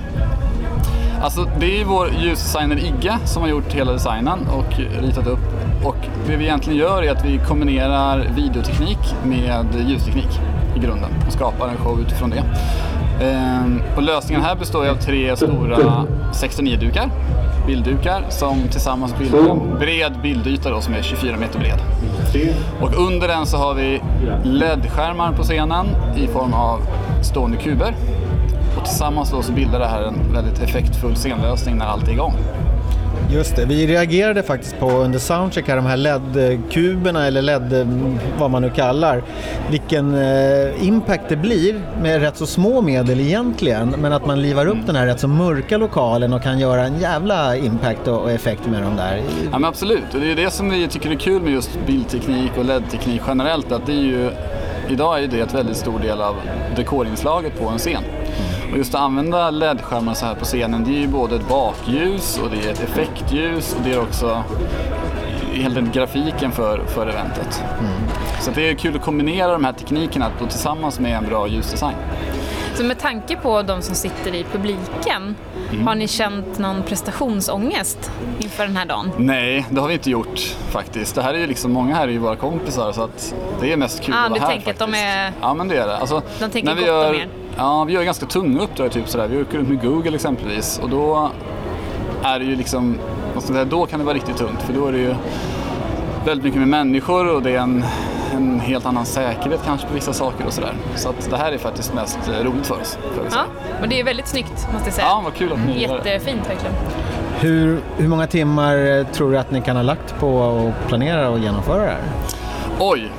Alltså, 1.22 1.46
det 1.60 1.80
är 1.80 1.84
vår 1.84 2.10
ljusdesigner 2.22 2.76
Igge 2.76 3.18
som 3.24 3.42
har 3.42 3.48
gjort 3.48 3.72
hela 3.72 3.92
designen 3.92 4.38
och 4.48 4.78
ritat 5.02 5.26
upp. 5.26 5.38
Och 5.84 5.96
det 6.28 6.36
vi 6.36 6.44
egentligen 6.44 6.78
gör 6.78 7.02
är 7.02 7.12
att 7.12 7.24
vi 7.24 7.40
kombinerar 7.48 8.26
videoteknik 8.36 8.98
med 9.24 9.66
ljusteknik 9.88 10.40
i 10.76 10.78
grunden 10.78 11.10
och 11.26 11.32
skapar 11.32 11.68
en 11.68 11.76
show 11.76 12.00
utifrån 12.00 12.30
det. 12.30 12.44
Ehm, 13.24 13.82
och 13.96 14.02
lösningen 14.02 14.42
här 14.42 14.56
består 14.56 14.88
av 14.88 14.94
tre 14.94 15.36
stora 15.36 16.06
69-dukar, 16.32 17.10
bilddukar, 17.66 18.24
som 18.28 18.68
tillsammans 18.70 19.18
bildar 19.18 19.38
en 19.38 19.78
bred 19.78 20.12
bildyta 20.22 20.70
då, 20.70 20.80
som 20.80 20.94
är 20.94 21.02
24 21.02 21.36
meter 21.36 21.58
bred. 21.58 21.78
Och 22.80 23.06
under 23.08 23.28
den 23.28 23.46
så 23.46 23.56
har 23.56 23.74
vi 23.74 24.00
LED-skärmar 24.44 25.32
på 25.32 25.42
scenen 25.42 25.86
i 26.16 26.26
form 26.26 26.54
av 26.54 26.80
stående 27.22 27.56
kuber. 27.56 27.94
Och 28.76 28.84
tillsammans 28.84 29.30
då 29.30 29.42
så 29.42 29.52
bildar 29.52 29.78
det 29.78 29.86
här 29.86 30.02
en 30.02 30.32
väldigt 30.32 30.62
effektfull 30.62 31.16
scenlösning 31.16 31.76
när 31.76 31.86
allt 31.86 32.08
är 32.08 32.12
igång. 32.12 32.34
Just 33.34 33.56
det, 33.56 33.64
vi 33.64 33.86
reagerade 33.86 34.42
faktiskt 34.42 34.78
på 34.78 34.90
under 34.90 35.18
soundcheck 35.18 35.68
här, 35.68 35.76
de 35.76 35.86
här 35.86 35.96
LED-kuberna 35.96 37.26
eller 37.26 37.42
LED, 37.42 37.86
vad 38.38 38.50
man 38.50 38.62
nu 38.62 38.70
kallar, 38.70 39.22
vilken 39.70 40.14
eh, 40.14 40.88
impact 40.88 41.22
det 41.28 41.36
blir 41.36 41.80
med 42.02 42.20
rätt 42.20 42.36
så 42.36 42.46
små 42.46 42.80
medel 42.80 43.20
egentligen, 43.20 43.94
men 43.98 44.12
att 44.12 44.26
man 44.26 44.42
livar 44.42 44.66
upp 44.66 44.86
den 44.86 44.96
här 44.96 45.06
rätt 45.06 45.20
så 45.20 45.28
mörka 45.28 45.78
lokalen 45.78 46.32
och 46.32 46.42
kan 46.42 46.58
göra 46.58 46.84
en 46.84 47.00
jävla 47.00 47.56
impact 47.56 48.08
och 48.08 48.30
effekt 48.30 48.66
med 48.66 48.82
dem 48.82 48.96
där. 48.96 49.22
Ja 49.52 49.58
men 49.58 49.64
absolut, 49.64 50.14
och 50.14 50.20
det 50.20 50.32
är 50.32 50.36
det 50.36 50.50
som 50.50 50.70
vi 50.70 50.88
tycker 50.88 51.10
är 51.10 51.14
kul 51.14 51.42
med 51.42 51.52
just 51.52 51.78
bildteknik 51.86 52.50
och 52.58 52.64
LED-teknik 52.64 53.20
generellt, 53.26 53.72
att 53.72 53.86
det 53.86 53.92
är 53.92 54.02
ju, 54.02 54.30
idag 54.88 55.22
är 55.22 55.26
det 55.26 55.40
ett 55.40 55.54
väldigt 55.54 55.76
stor 55.76 55.98
del 55.98 56.20
av 56.20 56.36
dekorinslaget 56.76 57.60
på 57.60 57.68
en 57.68 57.78
scen. 57.78 58.02
Och 58.74 58.78
just 58.78 58.94
att 58.94 59.00
använda 59.00 59.50
LED-skärmar 59.50 60.14
så 60.14 60.26
här 60.26 60.34
på 60.34 60.44
scenen, 60.44 60.84
det 60.84 60.90
är 60.90 61.00
ju 61.00 61.06
både 61.06 61.36
ett 61.36 61.48
bakljus 61.48 62.38
och 62.38 62.50
det 62.50 62.68
är 62.68 62.72
ett 62.72 62.82
effektljus 62.82 63.74
och 63.74 63.82
det 63.84 63.92
är 63.92 64.00
också 64.00 64.44
helt 65.52 65.76
enkelt 65.76 65.94
grafiken 65.94 66.52
för, 66.52 66.84
för 66.86 67.06
eventet. 67.06 67.64
Mm. 67.78 67.92
Så 68.40 68.50
det 68.50 68.70
är 68.70 68.74
kul 68.74 68.96
att 68.96 69.02
kombinera 69.02 69.52
de 69.52 69.64
här 69.64 69.72
teknikerna 69.72 70.30
då 70.40 70.46
tillsammans 70.46 71.00
med 71.00 71.16
en 71.16 71.24
bra 71.24 71.48
ljusdesign. 71.48 71.94
Så 72.74 72.84
med 72.84 72.98
tanke 72.98 73.36
på 73.36 73.62
de 73.62 73.82
som 73.82 73.94
sitter 73.94 74.34
i 74.34 74.44
publiken, 74.52 75.36
mm. 75.72 75.86
har 75.86 75.94
ni 75.94 76.08
känt 76.08 76.58
någon 76.58 76.82
prestationsångest 76.82 78.10
inför 78.38 78.66
den 78.66 78.76
här 78.76 78.86
dagen? 78.86 79.10
Nej, 79.16 79.66
det 79.70 79.80
har 79.80 79.88
vi 79.88 79.94
inte 79.94 80.10
gjort 80.10 80.40
faktiskt. 80.70 81.14
Det 81.14 81.22
här 81.22 81.34
är 81.34 81.38
ju 81.38 81.46
liksom, 81.46 81.72
många 81.72 81.94
här 81.94 82.08
är 82.08 82.12
ju 82.12 82.18
våra 82.18 82.36
kompisar 82.36 82.92
så 82.92 83.02
att 83.02 83.34
det 83.60 83.72
är 83.72 83.76
mest 83.76 84.02
kul 84.02 84.14
ah, 84.14 84.24
att 84.24 84.30
vara 84.30 84.40
här 84.40 84.46
faktiskt. 84.46 84.66
Du 84.66 84.72
tänker 84.72 84.84
att 84.84 84.92
de 84.92 84.98
är... 84.98 85.32
Ja 85.40 85.54
men 85.54 85.68
det 85.68 85.76
är 85.76 85.86
det. 85.86 85.96
Alltså, 85.96 86.22
de 86.38 86.50
tänker 86.50 86.68
när 86.68 86.74
vi 86.74 86.80
gott 86.80 86.88
gör... 86.88 87.10
om 87.10 87.16
er? 87.16 87.28
Ja, 87.56 87.84
vi 87.84 87.92
gör 87.92 88.02
ganska 88.02 88.26
tunga 88.26 88.62
uppdrag, 88.62 88.92
typ 88.92 89.08
sådär. 89.08 89.28
Vi 89.28 89.42
åker 89.42 89.58
runt 89.58 89.68
med 89.68 89.82
Google 89.82 90.14
exempelvis 90.14 90.80
och 90.82 90.90
då 90.90 91.30
är 92.22 92.38
det 92.38 92.44
ju 92.44 92.56
liksom, 92.56 92.98
då 93.70 93.86
kan 93.86 93.98
det 93.98 94.04
vara 94.04 94.14
riktigt 94.14 94.36
tungt 94.36 94.62
för 94.62 94.72
då 94.72 94.86
är 94.86 94.92
det 94.92 94.98
ju 94.98 95.14
väldigt 96.26 96.44
mycket 96.44 96.60
med 96.60 96.68
människor 96.68 97.34
och 97.34 97.42
det 97.42 97.50
är 97.50 97.58
en, 97.58 97.84
en 98.34 98.60
helt 98.60 98.86
annan 98.86 99.06
säkerhet 99.06 99.60
kanske 99.64 99.86
på 99.86 99.94
vissa 99.94 100.12
saker 100.12 100.46
och 100.46 100.52
sådär. 100.52 100.74
Så 100.96 101.08
att 101.08 101.30
det 101.30 101.36
här 101.36 101.52
är 101.52 101.58
faktiskt 101.58 101.94
mest 101.94 102.18
roligt 102.42 102.66
för 102.66 102.80
oss. 102.80 102.98
För 103.14 103.24
ja, 103.30 103.44
men 103.80 103.90
det 103.90 104.00
är 104.00 104.04
väldigt 104.04 104.28
snyggt 104.28 104.68
måste 104.72 104.86
jag 104.86 104.94
säga. 104.94 105.06
Ja, 105.06 105.20
vad 105.24 105.34
kul 105.34 105.52
att 105.52 105.66
ni 105.66 105.80
Jättefint 105.82 106.50
verkligen. 106.50 106.74
Hur, 107.40 107.80
hur 107.96 108.08
många 108.08 108.26
timmar 108.26 108.98
eh, 108.98 109.06
tror 109.06 109.32
du 109.32 109.38
att 109.38 109.50
ni 109.50 109.60
kan 109.60 109.76
ha 109.76 109.82
lagt 109.82 110.18
på 110.20 110.42
att 110.42 110.88
planera 110.88 111.28
och 111.28 111.38
genomföra 111.38 111.82
det 111.82 111.86
här? 111.86 112.02
Oj, 112.78 113.10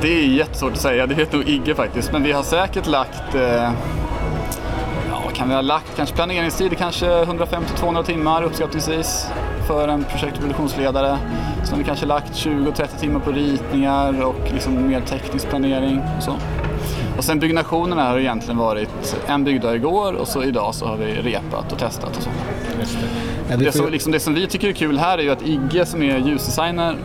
det 0.00 0.08
är 0.08 0.26
jättesvårt 0.26 0.72
att 0.72 0.80
säga, 0.80 1.06
det 1.06 1.14
vet 1.14 1.32
nog 1.32 1.48
Igge 1.48 1.74
faktiskt. 1.74 2.12
Men 2.12 2.22
vi 2.22 2.32
har 2.32 2.42
säkert 2.42 2.86
lagt, 2.86 3.34
eh, 3.34 3.72
ja 5.10 5.30
kan 5.34 5.48
vi 5.48 5.54
ha 5.54 5.60
lagt? 5.60 5.96
Kanske 5.96 6.14
planeringstid, 6.14 6.78
kanske 6.78 7.06
150-200 7.06 8.02
timmar 8.02 8.42
uppskattningsvis 8.42 9.26
för 9.66 9.88
en 9.88 10.04
projekt 10.04 10.34
och 10.34 10.40
produktionsledare. 10.40 11.18
Så 11.64 11.72
har 11.72 11.78
vi 11.78 11.84
kanske 11.84 12.06
lagt 12.06 12.32
20-30 12.32 13.00
timmar 13.00 13.20
på 13.20 13.32
ritningar 13.32 14.22
och 14.22 14.52
liksom 14.52 14.88
mer 14.88 15.00
teknisk 15.00 15.48
planering. 15.48 16.02
Och, 16.16 16.22
så. 16.22 16.36
och 17.16 17.24
sen 17.24 17.38
byggnationerna 17.38 18.08
har 18.08 18.18
egentligen 18.18 18.58
varit 18.58 19.16
en 19.26 19.44
byggdag 19.44 19.76
igår 19.76 20.12
och 20.12 20.28
så 20.28 20.42
idag 20.42 20.74
så 20.74 20.86
har 20.86 20.96
vi 20.96 21.14
repat 21.14 21.72
och 21.72 21.78
testat 21.78 22.16
och 22.16 22.22
så. 22.22 22.30
Det. 23.48 23.56
Det, 23.56 23.72
som, 23.72 23.90
liksom, 23.90 24.12
det 24.12 24.20
som 24.20 24.34
vi 24.34 24.46
tycker 24.46 24.68
är 24.68 24.72
kul 24.72 24.98
här 24.98 25.18
är 25.18 25.22
ju 25.22 25.30
att 25.30 25.42
Igge 25.42 25.86
som 25.86 26.02
är 26.02 26.18
ljusdesigner 26.18 26.96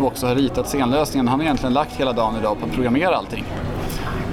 och 0.00 0.06
också 0.06 0.26
har 0.26 0.34
ritat 0.34 0.68
scenlösningen. 0.68 1.28
Han 1.28 1.40
har 1.40 1.44
egentligen 1.44 1.72
lagt 1.72 1.92
hela 1.96 2.12
dagen 2.12 2.36
idag 2.36 2.60
på 2.60 2.66
att 2.66 2.72
programmera 2.72 3.16
allting. 3.16 3.44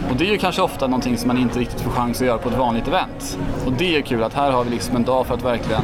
Och 0.10 0.16
det 0.18 0.28
är 0.28 0.32
ju 0.32 0.38
kanske 0.38 0.62
ofta 0.62 0.88
någonting 0.88 1.18
som 1.18 1.28
man 1.28 1.38
inte 1.38 1.60
riktigt 1.60 1.82
får 1.82 1.92
chans 1.92 2.22
att 2.22 2.28
göra 2.28 2.38
på 2.38 2.50
ett 2.50 2.58
vanligt 2.58 2.88
event. 2.88 3.38
Och 3.66 3.72
det 3.72 3.98
är 3.98 4.02
kul 4.02 4.24
att 4.24 4.34
här 4.34 4.52
har 4.52 4.64
vi 4.64 4.70
liksom 4.70 4.96
en 4.96 5.04
dag 5.04 5.26
för 5.26 5.34
att 5.34 5.46
verkligen 5.46 5.82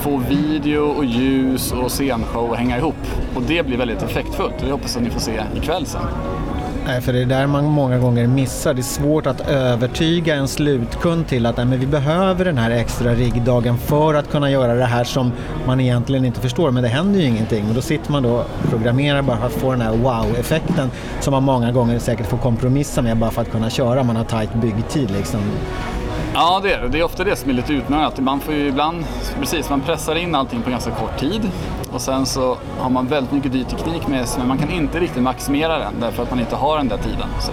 få 0.00 0.16
video 0.16 0.80
och 0.80 1.04
ljus 1.04 1.72
och 1.72 1.90
scenshow 1.90 2.52
att 2.52 2.58
hänga 2.58 2.78
ihop. 2.78 3.06
Och 3.36 3.42
det 3.42 3.66
blir 3.66 3.76
väldigt 3.76 4.02
effektfullt 4.02 4.54
och 4.60 4.66
det 4.66 4.72
hoppas 4.72 4.96
att 4.96 5.02
ni 5.02 5.10
får 5.10 5.20
se 5.20 5.42
ikväll 5.56 5.86
sen. 5.86 6.02
Nej, 6.88 7.00
för 7.00 7.12
det 7.12 7.22
är 7.22 7.26
där 7.26 7.46
man 7.46 7.64
många 7.64 7.98
gånger 7.98 8.26
missar. 8.26 8.74
Det 8.74 8.80
är 8.80 8.82
svårt 8.82 9.26
att 9.26 9.40
övertyga 9.48 10.34
en 10.34 10.48
slutkund 10.48 11.26
till 11.28 11.46
att 11.46 11.56
nej, 11.56 11.66
men 11.66 11.80
vi 11.80 11.86
behöver 11.86 12.44
den 12.44 12.58
här 12.58 12.70
extra 12.70 13.14
riggdagen 13.14 13.78
för 13.78 14.14
att 14.14 14.30
kunna 14.30 14.50
göra 14.50 14.74
det 14.74 14.84
här 14.84 15.04
som 15.04 15.32
man 15.66 15.80
egentligen 15.80 16.24
inte 16.24 16.40
förstår. 16.40 16.70
Men 16.70 16.82
det 16.82 16.88
händer 16.88 17.20
ju 17.20 17.26
ingenting. 17.26 17.68
Och 17.68 17.74
då 17.74 17.80
sitter 17.80 18.12
man 18.12 18.22
då 18.22 18.30
och 18.30 18.70
programmerar 18.70 19.22
bara 19.22 19.36
för 19.36 19.46
att 19.46 19.52
få 19.52 19.70
den 19.70 19.80
här 19.80 19.96
wow-effekten 19.96 20.90
som 21.20 21.32
man 21.32 21.42
många 21.42 21.72
gånger 21.72 21.98
säkert 21.98 22.26
får 22.26 22.38
kompromissa 22.38 23.02
med 23.02 23.16
bara 23.16 23.30
för 23.30 23.42
att 23.42 23.50
kunna 23.50 23.70
köra. 23.70 24.02
Man 24.02 24.16
har 24.16 24.24
tajt 24.24 24.54
byggtid 24.54 25.10
liksom. 25.10 25.40
Ja, 26.34 26.60
det 26.62 26.72
är 26.72 26.82
det. 26.82 26.88
Det 26.88 27.00
är 27.00 27.04
ofta 27.04 27.24
det 27.24 27.36
som 27.36 27.50
är 27.50 27.54
lite 27.54 27.72
utmanande. 27.72 28.22
Man 28.22 28.40
får 28.40 28.54
ju 28.54 28.68
ibland, 28.68 29.04
precis, 29.40 29.70
man 29.70 29.80
pressar 29.80 30.14
in 30.14 30.34
allting 30.34 30.62
på 30.62 30.70
ganska 30.70 30.90
kort 30.90 31.18
tid 31.20 31.50
och 31.92 32.00
sen 32.00 32.26
så 32.26 32.56
har 32.78 32.90
man 32.90 33.06
väldigt 33.06 33.32
mycket 33.32 33.52
dyr 33.52 33.64
teknik 33.64 34.08
med 34.08 34.28
sig 34.28 34.38
men 34.38 34.48
man 34.48 34.58
kan 34.58 34.70
inte 34.70 35.00
riktigt 35.00 35.22
maximera 35.22 35.78
den 35.78 35.92
därför 36.00 36.22
att 36.22 36.30
man 36.30 36.40
inte 36.40 36.56
har 36.56 36.76
den 36.76 36.88
där 36.88 36.96
tiden. 36.98 37.28
Så. 37.40 37.52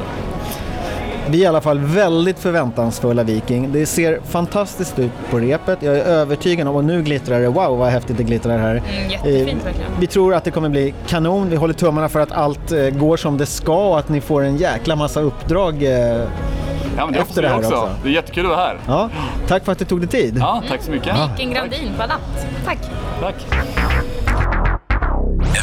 Vi 1.30 1.38
är 1.40 1.44
i 1.44 1.48
alla 1.48 1.62
fall 1.62 1.80
väldigt 1.80 2.40
förväntansfulla 2.40 3.24
Viking. 3.24 3.72
Det 3.72 3.86
ser 3.86 4.20
fantastiskt 4.30 5.00
ut 5.00 5.12
på 5.32 5.40
repet. 5.40 5.80
Jag 5.82 5.98
är 5.98 6.04
övertygad 6.04 6.68
om, 6.68 6.76
och 6.76 6.86
nu 6.86 7.04
glittrar 7.04 7.40
det, 7.40 7.48
wow 7.48 7.78
vad 7.78 7.90
häftigt 7.90 8.18
det 8.18 8.24
glittrar 8.24 8.58
här. 8.58 8.76
Mm, 8.76 9.10
jättefint 9.12 9.66
verkligen. 9.66 9.92
Vi 10.00 10.08
tror 10.08 10.34
att 10.34 10.44
det 10.44 10.52
kommer 10.52 10.70
bli 10.70 10.94
kanon. 11.08 11.50
Vi 11.50 11.56
håller 11.56 11.74
tummarna 11.74 12.10
för 12.10 12.20
att 12.20 12.32
allt 12.32 12.72
eh, 12.72 12.90
går 12.90 13.18
som 13.18 13.38
det 13.38 13.46
ska 13.46 13.90
och 13.90 14.00
att 14.00 14.10
ni 14.10 14.22
får 14.22 14.44
en 14.44 14.58
jäkla 14.58 14.96
massa 14.96 15.22
uppdrag 15.22 15.84
eh, 15.84 16.24
Ja, 16.98 17.06
men 17.06 17.14
det 17.14 17.20
efter 17.20 17.42
det 17.42 17.48
här 17.48 17.58
också. 17.58 17.70
också. 17.70 17.90
Det 18.04 18.10
är 18.10 18.14
jättekul 18.14 18.46
att 18.46 18.52
vara 18.52 18.62
här. 18.62 18.78
Ja, 18.88 19.10
tack 19.48 19.66
för 19.66 19.72
att 19.72 19.80
du 19.80 19.86
tog 19.86 20.00
dig 20.00 20.08
tid. 20.10 20.38
Ja, 20.40 20.64
tack 20.70 20.82
så 20.82 20.92
mycket. 20.92 21.16
Vilken 21.38 21.54
Grandin 21.54 21.94
på 21.98 22.08
natt. 22.08 22.48
Tack. 22.66 23.36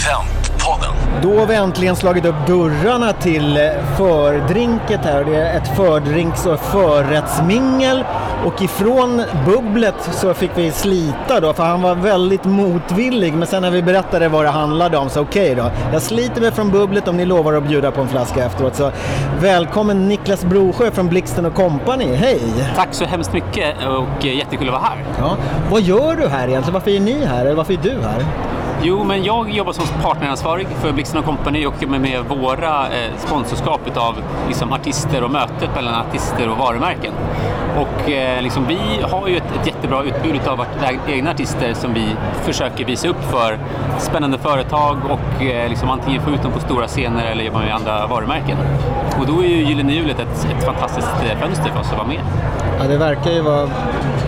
Tack. 0.01 0.43
Då 1.23 1.39
har 1.39 1.47
vi 1.47 1.55
äntligen 1.55 1.97
slagit 1.97 2.25
upp 2.25 2.47
dörrarna 2.47 3.13
till 3.13 3.57
eh, 3.57 3.97
fördrinket 3.97 5.01
här. 5.05 5.25
Det 5.25 5.37
är 5.37 5.57
ett 5.57 5.77
fördrinks 5.77 6.47
och 6.47 6.61
förrättsmingel. 6.61 8.05
Och 8.47 8.63
ifrån 8.63 9.23
bubblet 9.47 9.95
så 10.13 10.35
fick 10.35 10.51
vi 10.55 10.71
slita 10.71 11.41
då, 11.41 11.53
för 11.53 11.63
han 11.63 11.83
var 11.83 11.95
väldigt 11.95 12.45
motvillig. 12.45 13.35
Men 13.35 13.47
sen 13.47 13.63
när 13.63 13.71
vi 13.71 13.83
berättade 13.83 14.29
vad 14.29 14.45
det 14.45 14.51
handlade 14.51 14.97
om 14.97 15.11
så 15.11 15.21
okej 15.21 15.53
okay 15.53 15.65
då. 15.65 15.71
Jag 15.93 16.03
sliter 16.03 16.41
mig 16.41 16.53
från 16.53 16.71
bubblet 16.71 17.09
om 17.09 17.17
ni 17.17 17.25
lovar 17.25 17.53
att 17.53 17.69
bjuda 17.69 17.91
på 17.91 18.01
en 18.01 18.09
flaska 18.09 18.45
efteråt. 18.45 18.77
Så 18.77 18.91
välkommen 19.41 20.09
Niklas 20.09 20.45
Brosjö 20.45 20.91
från 20.91 21.09
Blixten 21.09 21.47
och 21.47 21.55
Company. 21.55 22.15
Hej! 22.15 22.41
Tack 22.77 22.89
så 22.91 23.05
hemskt 23.05 23.33
mycket 23.33 23.75
och 23.87 24.25
jättekul 24.25 24.69
att 24.69 24.73
vara 24.73 24.83
här. 24.83 25.05
Ja. 25.19 25.37
Vad 25.71 25.83
gör 25.83 26.17
du 26.17 26.29
här 26.29 26.49
egentligen? 26.49 26.75
Varför 26.75 26.91
är 26.91 27.01
ni 27.01 27.25
här? 27.25 27.41
Eller 27.41 27.55
varför 27.55 27.73
är 27.73 27.79
du 27.83 27.99
här? 28.03 28.25
Jo, 28.85 29.05
men 29.05 29.25
jag 29.25 29.51
jobbar 29.51 29.73
som 29.73 30.03
partneransvarig 30.03 30.67
för 30.69 30.93
Blixten 30.93 31.23
Company 31.23 31.67
och 31.67 31.75
jobbar 31.83 32.01
med 32.01 32.25
våra 32.25 32.89
eh, 32.89 33.17
sponsorskap 33.19 33.81
av 33.97 34.15
liksom, 34.49 34.73
artister 34.73 35.25
och 35.25 35.31
mötet 35.31 35.75
mellan 35.75 35.95
artister 35.95 36.49
och 36.49 36.59
varumärken. 36.59 37.13
Och 37.79 38.11
eh, 38.11 38.43
liksom, 38.43 38.67
vi 38.67 38.79
har 39.03 39.29
ju 39.29 39.37
ett, 39.37 39.57
ett 39.61 39.67
jättebra 39.67 40.03
utbud 40.03 40.49
av 40.49 40.65
egna 41.09 41.31
artister 41.31 41.75
som 41.75 41.95
vi 41.95 42.09
försöker 42.43 42.85
visa 42.85 43.09
upp 43.09 43.25
för 43.31 43.59
spännande 43.99 44.39
företag 44.39 44.97
och 45.11 45.45
eh, 45.45 45.69
liksom, 45.69 45.91
antingen 45.91 46.23
få 46.23 46.31
ut 46.31 46.43
dem 46.43 46.53
på 46.53 46.61
stora 46.61 46.87
scener 46.87 47.25
eller 47.25 47.45
jobba 47.45 47.59
med 47.59 47.75
andra 47.75 48.07
varumärken. 48.07 48.57
Och 49.21 49.27
då 49.27 49.43
är 49.43 49.47
ju 49.47 49.65
Gyllene 49.65 49.93
Hjulet 49.93 50.21
ett, 50.21 50.47
ett 50.59 50.65
fantastiskt 50.65 51.09
eh, 51.31 51.39
fönster 51.39 51.71
för 51.71 51.81
oss 51.81 51.91
att 51.91 51.99
vara 51.99 52.09
med. 52.09 52.21
Ja, 52.79 52.89
det 52.89 52.97
verkar 52.97 53.31
ju 53.31 53.41
vara 53.41 53.69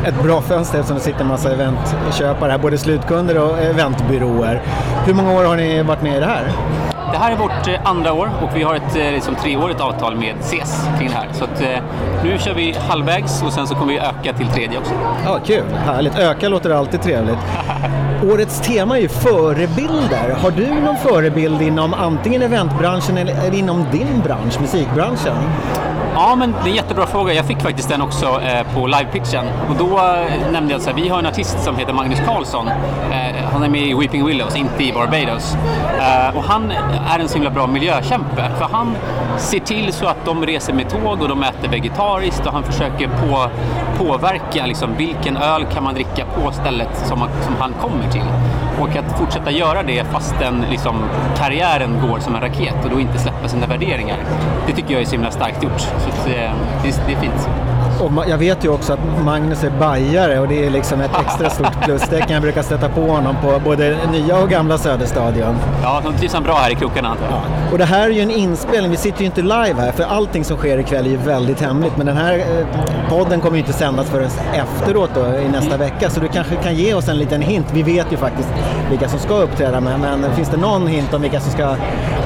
ett 0.06 0.22
bra 0.22 0.40
fönster 0.40 0.78
eftersom 0.78 0.96
det 0.96 1.02
sitter 1.02 1.20
en 1.20 1.26
massa 1.26 1.52
eventköpare 1.52 2.50
här, 2.50 2.58
både 2.58 2.78
slutkunder 2.78 3.38
och 3.38 3.58
eventbyråer. 3.58 4.62
Hur 5.06 5.14
många 5.14 5.32
år 5.32 5.44
har 5.44 5.56
ni 5.56 5.82
varit 5.82 6.02
med 6.02 6.16
i 6.16 6.20
det 6.20 6.26
här? 6.26 6.48
Det 7.14 7.18
här 7.18 7.32
är 7.32 7.36
vårt 7.36 7.68
eh, 7.68 7.80
andra 7.90 8.12
år 8.12 8.30
och 8.42 8.56
vi 8.56 8.62
har 8.62 8.74
ett 8.74 8.96
eh, 8.96 9.12
liksom, 9.12 9.34
treårigt 9.34 9.80
avtal 9.80 10.16
med 10.16 10.34
CES 10.40 10.86
kring 10.98 11.08
det 11.08 11.14
här. 11.14 11.28
Så 11.32 11.44
att, 11.44 11.60
eh, 11.60 11.68
nu 12.24 12.38
kör 12.38 12.54
vi 12.54 12.72
halvvägs 12.88 13.42
och 13.42 13.52
sen 13.52 13.66
så 13.66 13.74
kommer 13.74 13.92
vi 13.92 13.98
öka 13.98 14.32
till 14.32 14.46
tredje 14.46 14.78
också. 14.78 14.92
Ja, 15.24 15.38
kul, 15.46 15.64
härligt. 15.86 16.18
Öka 16.18 16.48
låter 16.48 16.70
alltid 16.70 17.02
trevligt. 17.02 17.38
Årets 18.32 18.60
tema 18.60 18.96
är 18.98 19.02
ju 19.02 19.08
förebilder. 19.08 20.36
Har 20.42 20.50
du 20.50 20.66
någon 20.66 20.96
förebild 20.96 21.62
inom 21.62 21.94
antingen 21.94 22.42
eventbranschen 22.42 23.18
eller 23.18 23.54
inom 23.54 23.86
din 23.92 24.20
bransch, 24.24 24.60
musikbranschen? 24.60 25.36
Ja, 26.14 26.34
men 26.36 26.52
det 26.52 26.58
är 26.58 26.70
en 26.70 26.74
jättebra 26.74 27.06
fråga. 27.06 27.34
Jag 27.34 27.44
fick 27.46 27.60
faktiskt 27.60 27.88
den 27.88 28.02
också 28.02 28.40
eh, 28.40 28.74
på 28.74 28.86
livepitchen. 28.86 29.44
Och 29.68 29.76
då 29.78 29.98
eh, 29.98 30.52
nämnde 30.52 30.74
jag 30.74 30.88
att 30.88 30.98
vi 30.98 31.08
har 31.08 31.18
en 31.18 31.26
artist 31.26 31.64
som 31.64 31.76
heter 31.76 31.92
Magnus 31.92 32.18
Carlsson. 32.26 32.68
Eh, 32.68 33.44
han 33.52 33.62
är 33.62 33.68
med 33.68 33.82
i 33.82 33.94
Weeping 33.94 34.26
Willows, 34.26 34.56
inte 34.56 34.84
i 34.84 34.92
Barbados. 34.92 35.56
Eh, 35.98 36.36
och 36.36 36.42
han 36.42 36.70
är 37.06 37.18
en 37.18 37.28
så 37.28 37.34
himla 37.34 37.50
bra 37.50 37.66
miljökämpe. 37.66 38.50
För 38.58 38.64
han 38.64 38.96
ser 39.38 39.60
till 39.60 39.92
så 39.92 40.06
att 40.06 40.24
de 40.24 40.46
reser 40.46 40.72
med 40.72 40.88
tåg 40.88 41.22
och 41.22 41.28
de 41.28 41.42
äter 41.42 41.68
vegetariskt 41.68 42.46
och 42.46 42.52
han 42.52 42.62
försöker 42.62 43.08
på, 43.08 43.50
påverka 44.04 44.66
liksom, 44.66 44.90
vilken 44.96 45.36
öl 45.36 45.64
kan 45.72 45.84
man 45.84 45.94
dricka 45.94 46.24
på 46.24 46.52
stället 46.52 47.06
som, 47.08 47.18
man, 47.18 47.28
som 47.44 47.54
han 47.58 47.72
kommer 47.80 48.10
till. 48.12 48.26
Och 48.80 48.96
att 48.96 49.18
fortsätta 49.18 49.50
göra 49.50 49.82
det 49.82 50.04
fastän 50.04 50.64
liksom, 50.70 51.04
karriären 51.38 52.00
går 52.08 52.18
som 52.18 52.34
en 52.34 52.40
raket 52.40 52.84
och 52.84 52.90
då 52.90 53.00
inte 53.00 53.18
släppa 53.18 53.48
sina 53.48 53.66
värderingar. 53.66 54.16
Det 54.66 54.72
tycker 54.72 54.92
jag 54.92 55.02
är 55.02 55.06
så 55.06 55.12
himla 55.12 55.30
starkt 55.30 55.62
gjort. 55.62 55.80
Så 55.80 56.08
att, 56.08 56.26
eh, 56.26 56.52
det, 56.82 57.02
det 57.06 57.12
är 57.12 57.20
fint. 57.20 57.48
Och 58.00 58.24
jag 58.28 58.38
vet 58.38 58.64
ju 58.64 58.68
också 58.68 58.92
att 58.92 58.98
Magnus 59.24 59.64
är 59.64 59.70
bajare 59.70 60.40
och 60.40 60.48
det 60.48 60.66
är 60.66 60.70
liksom 60.70 61.00
ett 61.00 61.10
extra 61.26 61.50
stort 61.50 61.84
plustecken. 61.84 62.30
Jag 62.30 62.42
brukar 62.42 62.62
sätta 62.62 62.88
på 62.88 63.00
honom 63.00 63.36
på 63.42 63.60
både 63.64 63.98
nya 64.12 64.38
och 64.38 64.48
gamla 64.48 64.78
Söderstadion. 64.78 65.56
Ja, 65.82 66.00
de 66.04 66.14
trivs 66.14 66.34
han 66.34 66.42
bra 66.42 66.54
här 66.54 66.70
i 66.70 66.74
krokarna. 66.74 67.08
antar 67.08 67.24
jag. 67.24 67.34
Ja. 67.34 67.72
Och 67.72 67.78
det 67.78 67.84
här 67.84 68.06
är 68.06 68.10
ju 68.10 68.20
en 68.20 68.30
inspelning, 68.30 68.90
vi 68.90 68.96
sitter 68.96 69.20
ju 69.20 69.26
inte 69.26 69.42
live 69.42 69.74
här 69.76 69.92
för 69.92 70.04
allting 70.04 70.44
som 70.44 70.56
sker 70.56 70.78
ikväll 70.78 71.06
är 71.06 71.10
ju 71.10 71.16
väldigt 71.16 71.60
hemligt. 71.60 71.96
Men 71.96 72.06
den 72.06 72.16
här 72.16 72.38
eh, 72.38 72.66
podden 73.08 73.40
kommer 73.40 73.56
ju 73.56 73.60
inte 73.60 73.72
sändas 73.72 74.10
förrän 74.10 74.30
efteråt 74.54 75.10
då, 75.14 75.38
i 75.38 75.48
nästa 75.48 75.76
vecka. 75.76 76.10
Så 76.10 76.20
du 76.20 76.28
kanske 76.28 76.56
kan 76.56 76.74
ge 76.74 76.94
oss 76.94 77.08
en 77.08 77.18
liten 77.18 77.42
hint. 77.42 77.66
Vi 77.72 77.82
vet 77.82 78.12
ju 78.12 78.16
faktiskt 78.16 78.48
vilka 78.90 79.08
som 79.08 79.18
ska 79.18 79.34
uppträda 79.34 79.80
med, 79.80 80.00
men 80.00 80.32
finns 80.36 80.48
det 80.48 80.56
någon 80.56 80.86
hint 80.86 81.14
om 81.14 81.22
vilka 81.22 81.40
som 81.40 81.52
ska 81.52 81.76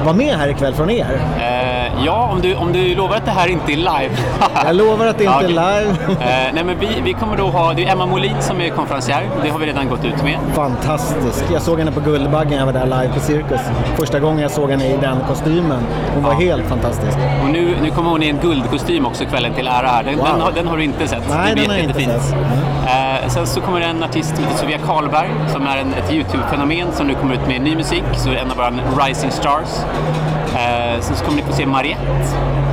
vara 0.03 0.15
med 0.15 0.35
här 0.35 0.47
ikväll 0.47 0.73
från 0.73 0.89
er? 0.89 1.21
Eh, 1.37 1.78
ja, 2.05 2.29
om 2.31 2.41
du, 2.41 2.55
om 2.55 2.73
du 2.73 2.95
lovar 2.95 3.15
att 3.15 3.25
det 3.25 3.31
här 3.31 3.47
inte 3.47 3.71
är 3.73 3.75
live. 3.77 4.09
Jag 4.65 4.75
lovar 4.75 5.05
att 5.07 5.17
det 5.17 5.23
inte 5.23 5.45
är 5.45 5.47
live. 5.47 5.95
Eh, 6.09 6.53
nej, 6.53 6.63
men 6.63 6.79
vi, 6.79 6.87
vi 7.03 7.13
kommer 7.13 7.37
då 7.37 7.47
ha, 7.47 7.73
det 7.73 7.85
är 7.85 7.91
Emma 7.91 8.05
Molin 8.05 8.35
som 8.39 8.61
är 8.61 8.69
konferencier. 8.69 9.29
Det 9.43 9.49
har 9.49 9.59
vi 9.59 9.65
redan 9.65 9.89
gått 9.89 10.05
ut 10.05 10.23
med. 10.23 10.37
Fantastisk. 10.53 11.45
Jag 11.53 11.61
såg 11.61 11.79
henne 11.79 11.91
på 11.91 11.99
Guldbaggen, 11.99 12.59
jag 12.59 12.65
var 12.65 12.73
där 12.73 12.85
live 12.85 13.13
på 13.13 13.19
Cirkus. 13.19 13.61
Första 13.95 14.19
gången 14.19 14.39
jag 14.39 14.51
såg 14.51 14.69
henne 14.71 14.85
i 14.87 14.97
den 15.01 15.17
kostymen. 15.27 15.83
Hon 16.13 16.23
var 16.23 16.31
Ja. 16.31 16.37
helt 16.39 16.65
fantastisk. 16.65 17.17
Och 17.43 17.49
nu, 17.49 17.75
nu 17.81 17.89
kommer 17.89 18.09
hon 18.09 18.23
i 18.23 18.29
en 18.29 18.37
guldkostym 18.39 19.05
också 19.05 19.25
kvällen 19.25 19.53
till 19.53 19.67
ära 19.67 19.87
här. 19.87 20.03
Den, 20.03 20.17
Wow. 20.17 20.27
den, 20.31 20.41
har, 20.41 20.51
den 20.51 20.67
har 20.67 20.77
du 20.77 20.83
inte 20.83 21.07
sett. 21.07 21.23
Nej, 21.29 21.55
det 21.55 21.61
den 21.61 21.69
har 21.69 21.77
jag 21.77 21.85
inte 21.85 21.99
sett. 21.99 22.35
Eh, 23.23 23.27
sen 23.29 23.47
så 23.47 23.61
kommer 23.61 23.81
en 23.81 24.03
artist 24.03 24.35
som 24.35 24.43
heter 24.45 24.57
Sofia 24.57 24.77
Karlberg 24.77 25.29
som 25.53 25.67
är 25.67 25.77
en, 25.77 25.93
ett 25.93 26.11
YouTube-fenomen 26.13 26.87
som 26.93 27.07
nu 27.07 27.13
kommer 27.13 27.33
ut 27.33 27.47
med 27.47 27.61
ny 27.61 27.75
musik. 27.75 28.03
Så 28.15 28.29
en 28.29 28.51
av 28.51 28.57
våra 28.57 29.05
rising 29.07 29.31
stars. 29.31 29.67
Eh, 30.59 30.99
sen 31.01 31.15
så 31.15 31.25
kommer 31.25 31.37
ni 31.37 31.43
få 31.43 31.53
se 31.53 31.65
Mariette. 31.65 32.03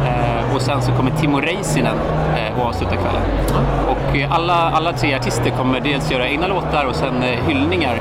Eh, 0.07 0.55
och 0.55 0.63
sen 0.63 0.83
så 0.83 0.93
kommer 0.93 1.11
Timo 1.11 1.41
Räisänen 1.41 1.97
eh, 2.37 2.61
och 2.61 2.67
avsluta 2.69 2.97
kvällen. 2.97 3.23
Och 3.89 4.17
eh, 4.17 4.33
alla, 4.33 4.55
alla 4.55 4.93
tre 4.93 5.15
artister 5.15 5.51
kommer 5.51 5.81
dels 5.81 6.11
göra 6.11 6.29
egna 6.29 6.47
låtar 6.47 6.85
och 6.85 6.97
sen 6.97 7.23
eh, 7.23 7.39
hyllningar 7.49 8.01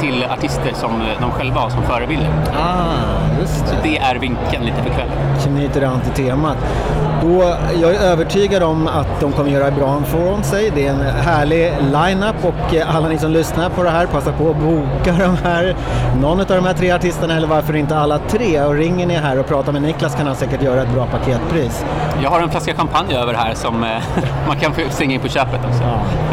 till 0.00 0.24
artister 0.24 0.72
som 0.74 0.90
eh, 1.00 1.06
de 1.20 1.30
själva 1.30 1.60
har 1.60 1.70
som 1.70 1.82
förebilder. 1.82 2.28
Ah, 2.56 3.40
just 3.40 3.66
det. 3.66 3.88
Det 3.90 3.98
är 3.98 4.14
vinkeln 4.14 4.64
lite 4.64 4.82
för 4.82 4.90
kvällen. 4.90 5.12
knyter 5.44 5.82
an 5.82 6.00
till 6.00 6.24
temat. 6.26 6.56
Då, 7.26 7.56
jag 7.82 7.94
är 7.94 8.00
övertygad 8.00 8.62
om 8.62 8.86
att 8.86 9.20
de 9.20 9.32
kommer 9.32 9.50
göra 9.50 9.70
bra 9.70 10.02
ifrån 10.06 10.44
sig. 10.44 10.72
Det 10.74 10.86
är 10.86 10.90
en 10.90 11.00
härlig 11.00 11.72
line-up 11.80 12.44
och 12.44 12.74
eh, 12.74 12.96
alla 12.96 13.08
ni 13.08 13.18
som 13.18 13.30
lyssnar 13.30 13.70
på 13.70 13.82
det 13.82 13.90
här, 13.90 14.06
passa 14.06 14.32
på 14.32 14.50
att 14.50 14.56
boka 14.56 15.12
de 15.18 15.36
här, 15.44 15.76
någon 16.20 16.40
av 16.40 16.46
de 16.46 16.64
här 16.64 16.72
tre 16.72 16.90
artisterna 16.90 17.36
eller 17.36 17.48
varför 17.48 17.76
inte 17.76 17.96
alla 17.96 18.18
tre. 18.18 18.60
Och 18.62 18.74
ringer 18.74 19.06
ni 19.06 19.14
här 19.14 19.38
och 19.38 19.46
pratar 19.46 19.72
med 19.72 19.82
Niklas 19.82 20.14
kan 20.14 20.26
han 20.26 20.36
säkert 20.36 20.62
göra 20.62 20.82
ett 20.82 20.94
bra 20.94 21.06
paketpris. 21.06 21.84
Jag 22.22 22.30
har 22.30 22.40
en 22.40 22.50
flaska 22.50 22.74
champagne 22.74 23.18
över 23.18 23.34
här 23.34 23.54
som 23.54 23.84
eh, 23.84 23.90
man 24.46 24.56
kan 24.56 24.74
få 24.74 24.80
slänga 24.90 25.14
in 25.14 25.20
på 25.20 25.28
köpet 25.28 25.60
också. 25.68 25.82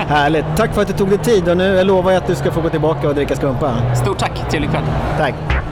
Härligt! 0.08 0.46
Tack 0.58 0.74
för 0.74 0.82
att 0.82 0.88
du 0.88 0.94
tog 0.94 1.10
dig 1.10 1.18
tid 1.18 1.50
och 1.50 1.58
nu 1.58 1.84
lovar 1.84 2.12
jag 2.12 2.22
att 2.22 2.28
du 2.28 2.36
ska 2.36 2.52
få 2.52 2.62
gå 2.62 2.70
tillbaka 2.70 3.08
och 3.08 3.16
dricka 3.16 3.36
skumpa. 3.36 3.96
Stort 3.96 4.18
tack, 4.18 4.50
trevlig 4.50 4.70
kväll. 4.70 4.84
Tack! 5.18 5.63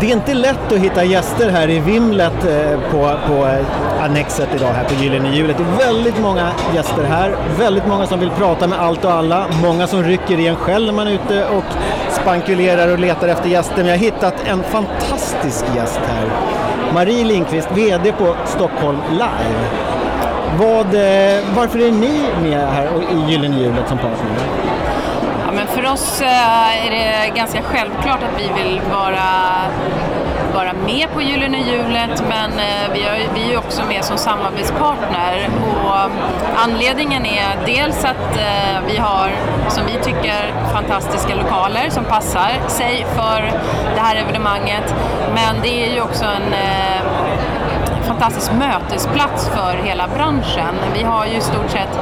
Det 0.00 0.06
är 0.06 0.12
inte 0.12 0.34
lätt 0.34 0.72
att 0.72 0.78
hitta 0.78 1.04
gäster 1.04 1.50
här 1.50 1.70
i 1.70 1.80
vimlet 1.80 2.44
eh, 2.44 2.80
på, 2.90 3.18
på 3.26 3.46
eh, 3.46 4.04
Annexet 4.04 4.48
idag 4.54 4.72
här 4.72 4.84
på 4.84 4.94
Gyllene 4.94 5.36
hjulet. 5.36 5.56
Det 5.56 5.62
är 5.62 5.92
väldigt 5.92 6.18
många 6.20 6.50
gäster 6.74 7.04
här, 7.04 7.36
väldigt 7.58 7.86
många 7.86 8.06
som 8.06 8.20
vill 8.20 8.30
prata 8.30 8.66
med 8.66 8.80
allt 8.80 9.04
och 9.04 9.12
alla, 9.12 9.46
många 9.62 9.86
som 9.86 10.02
rycker 10.02 10.40
i 10.40 10.46
en 10.46 10.56
själv 10.56 10.86
när 10.86 10.92
man 10.92 11.06
är 11.06 11.12
ute 11.12 11.46
och 11.46 11.64
spankulerar 12.10 12.92
och 12.92 12.98
letar 12.98 13.28
efter 13.28 13.48
gäster. 13.48 13.76
Men 13.76 13.86
jag 13.86 13.92
har 13.92 14.04
hittat 14.04 14.34
en 14.46 14.62
fantastisk 14.62 15.64
gäst 15.76 16.00
här. 16.08 16.26
Marie 16.94 17.24
Lindqvist, 17.24 17.68
VD 17.74 18.12
på 18.12 18.34
Stockholm 18.46 18.98
Live. 19.10 19.88
Vad, 20.58 20.86
eh, 20.86 21.44
varför 21.56 21.78
är 21.78 21.92
ni 21.92 22.20
med 22.42 22.68
här 22.68 22.88
i 23.12 23.30
Gyllene 23.30 23.60
hjulet 23.60 23.88
som 23.88 23.98
partner? 23.98 24.67
För 25.74 25.92
oss 25.92 26.20
eh, 26.20 26.86
är 26.86 26.90
det 26.90 27.36
ganska 27.36 27.62
självklart 27.62 28.22
att 28.22 28.40
vi 28.40 28.62
vill 28.62 28.80
vara, 28.90 29.28
vara 30.54 30.72
med 30.72 31.08
på 31.14 31.22
Gyllene 31.22 31.58
hjulet 31.58 32.22
men 32.28 32.50
eh, 32.52 32.92
vi, 32.92 33.04
vi 33.34 33.42
är 33.42 33.50
ju 33.50 33.56
också 33.56 33.82
med 33.88 34.04
som 34.04 34.18
samarbetspartner. 34.18 35.48
Och 35.84 36.10
anledningen 36.64 37.26
är 37.26 37.66
dels 37.66 38.04
att 38.04 38.36
eh, 38.36 38.80
vi 38.86 38.96
har, 38.96 39.30
som 39.68 39.86
vi 39.86 39.92
tycker, 39.92 40.52
fantastiska 40.72 41.34
lokaler 41.34 41.90
som 41.90 42.04
passar 42.04 42.50
sig 42.68 43.06
för 43.14 43.52
det 43.94 44.00
här 44.00 44.16
evenemanget. 44.16 44.94
Men 45.34 45.62
det 45.62 45.84
är 45.86 45.94
ju 45.94 46.00
också 46.00 46.24
en 46.24 46.54
fantastisk 48.18 48.52
mötesplats 48.52 49.48
för 49.48 49.86
hela 49.86 50.08
branschen. 50.08 50.74
Vi 50.94 51.02
har 51.02 51.26
ju 51.26 51.36
i 51.36 51.40
stort 51.40 51.70
sett 51.70 51.98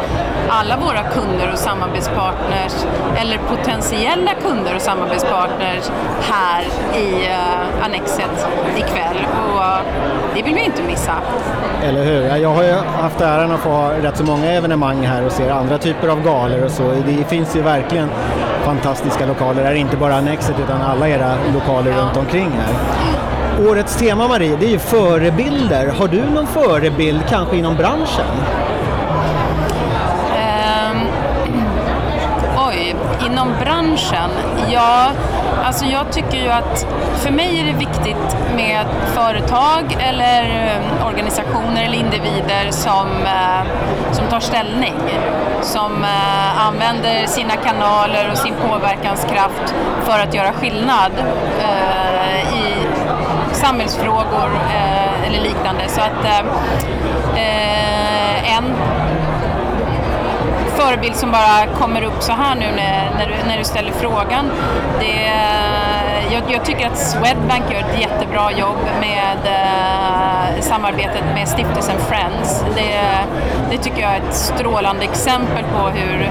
alla 0.49 0.77
våra 0.77 1.03
kunder 1.03 1.53
och 1.53 1.59
samarbetspartners, 1.59 2.73
eller 3.21 3.39
potentiella 3.39 4.31
kunder 4.35 4.75
och 4.75 4.83
samarbetspartners 4.83 5.91
här 6.21 6.63
i 6.99 7.27
uh, 7.29 7.85
Annexet 7.85 8.49
ikväll. 8.77 9.27
Och 9.55 9.63
eh, 9.63 9.79
det 10.35 10.43
vill 10.43 10.55
vi 10.55 10.65
inte 10.65 10.83
missa. 10.83 11.13
Eller 11.83 12.05
hur? 12.05 12.23
Ja, 12.27 12.37
Jag 12.37 12.55
har 12.55 12.63
ju 12.63 12.73
haft 12.73 13.21
äran 13.21 13.51
att 13.51 13.61
få 13.61 13.69
ha 13.69 13.93
rätt 13.93 14.17
så 14.17 14.25
många 14.25 14.53
evenemang 14.53 15.07
här 15.07 15.27
och 15.27 15.33
ser 15.33 15.51
andra 15.51 15.79
typer 15.79 16.09
av 16.09 16.23
galor 16.23 16.65
och 16.65 16.71
så. 16.71 16.93
Det 17.07 17.25
finns 17.25 17.57
ju 17.57 17.63
verkligen 17.63 18.09
fantastiska 18.65 19.27
lokaler 19.27 19.65
här, 19.65 19.75
inte 19.75 19.97
bara 19.97 20.15
Annexet 20.15 20.57
utan 20.65 20.83
alla 20.83 21.09
era 21.09 21.33
lokaler 21.55 21.93
runt 21.93 22.17
omkring 22.17 22.51
här. 22.51 23.36
Årets 23.61 23.97
tema 23.97 24.29
Marie, 24.29 24.57
det 24.61 24.67
är 24.67 24.71
ju 24.71 24.79
förebilder. 24.79 25.87
Har 25.87 26.09
du 26.09 26.25
någon 26.25 26.47
förebild 26.47 27.21
kanske 27.29 27.57
inom 27.57 27.77
branschen? 27.77 28.27
Um, 30.93 31.01
oj, 32.69 32.97
inom 33.27 33.49
branschen? 33.61 34.31
Ja, 34.71 35.11
alltså 35.65 35.85
jag 35.85 36.13
tycker 36.13 36.43
ju 36.43 36.49
att 36.49 36.87
för 37.17 37.31
mig 37.31 37.61
är 37.61 37.65
det 37.65 37.79
viktigt 37.79 38.37
med 38.57 38.87
företag 39.15 39.97
eller 39.99 40.43
eh, 40.43 41.07
organisationer 41.07 41.85
eller 41.85 41.99
individer 41.99 42.71
som, 42.71 43.09
eh, 43.25 43.67
som 44.13 44.27
tar 44.27 44.41
ställning. 44.41 44.95
Som 45.63 46.05
eh, 46.05 46.67
använder 46.67 47.27
sina 47.27 47.57
kanaler 47.57 48.31
och 48.33 48.39
sin 48.39 48.55
påverkanskraft 48.69 49.75
för 50.05 50.19
att 50.19 50.35
göra 50.35 50.53
skillnad 50.53 51.13
i 52.55 52.66
samhällsfrågor 53.57 54.51
eh, 54.71 55.27
eller 55.27 55.41
liknande. 55.41 55.89
Så 55.89 56.01
att 56.01 56.25
eh, 56.25 56.39
eh, 57.37 58.57
en 58.57 58.65
förebild 60.77 61.17
som 61.17 61.33
bara 61.33 61.67
kommer 61.79 62.03
upp 62.03 62.23
så 62.23 62.33
här 62.33 62.55
nu 62.55 62.67
när, 62.77 63.11
när, 63.19 63.27
du, 63.27 63.49
när 63.49 63.59
du 63.59 63.65
ställer 63.65 63.93
frågan. 63.93 64.51
Det, 65.01 65.31
jag, 66.33 66.43
jag 66.49 66.65
tycker 66.65 66.87
att 66.87 66.99
Swedbank 66.99 67.73
gör 67.73 67.81
ett 67.81 68.01
jättebra 68.01 68.53
jobb 68.53 68.79
med 69.01 69.39
eh, 69.45 70.61
samarbetet 70.61 71.25
med 71.35 71.49
stiftelsen 71.49 71.97
Friends. 71.99 72.65
Det, 72.77 73.01
det 73.71 73.79
tycker 73.79 74.03
jag 74.03 74.13
är 74.13 74.21
ett 74.29 74.35
strålande 74.35 75.05
exempel 75.05 75.65
på 75.65 75.89
hur, 75.89 76.31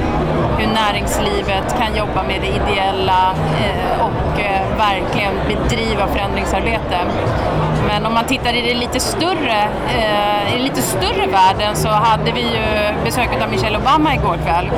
hur 0.57 0.67
näringslivet 0.73 1.75
kan 1.79 1.95
jobba 1.95 2.23
med 2.23 2.41
det 2.41 2.47
ideella 2.47 3.35
eh, 3.59 3.94
och 4.35 4.41
eh, 4.41 4.77
verkligen 4.77 5.33
bedriva 5.47 6.07
förändringsarbete. 6.07 6.97
Men 7.87 8.05
om 8.05 8.13
man 8.13 8.25
tittar 8.25 8.53
i 8.53 8.61
det 8.61 8.73
lite 8.73 8.99
större, 8.99 9.67
eh, 9.89 10.53
i 10.53 10.57
den 10.57 10.63
lite 10.63 10.81
större 10.81 11.27
världen 11.27 11.75
så 11.75 11.89
hade 11.89 12.31
vi 12.31 12.41
ju 12.41 12.93
besöket 13.03 13.43
av 13.43 13.49
Michelle 13.49 13.77
Obama 13.77 14.13
igår 14.15 14.37
kväll. 14.45 14.69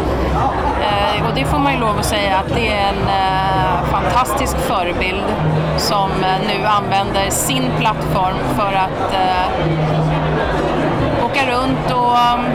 Eh, 0.82 1.28
och 1.28 1.36
det 1.36 1.46
får 1.46 1.60
man 1.60 1.74
ju 1.74 1.80
lov 1.80 2.00
att 2.00 2.06
säga 2.06 2.38
att 2.38 2.56
det 2.56 2.68
är 2.68 2.90
en 2.90 3.08
eh, 3.08 3.92
fantastisk 3.92 4.58
förebild 4.58 5.24
som 5.78 6.12
eh, 6.12 6.48
nu 6.48 6.66
använder 6.66 7.30
sin 7.30 7.64
plattform 7.80 8.38
för 8.56 8.74
att 8.74 9.14
eh, 9.14 9.66
åka 11.26 11.52
runt 11.52 11.92
och 11.92 12.18
mm, 12.18 12.46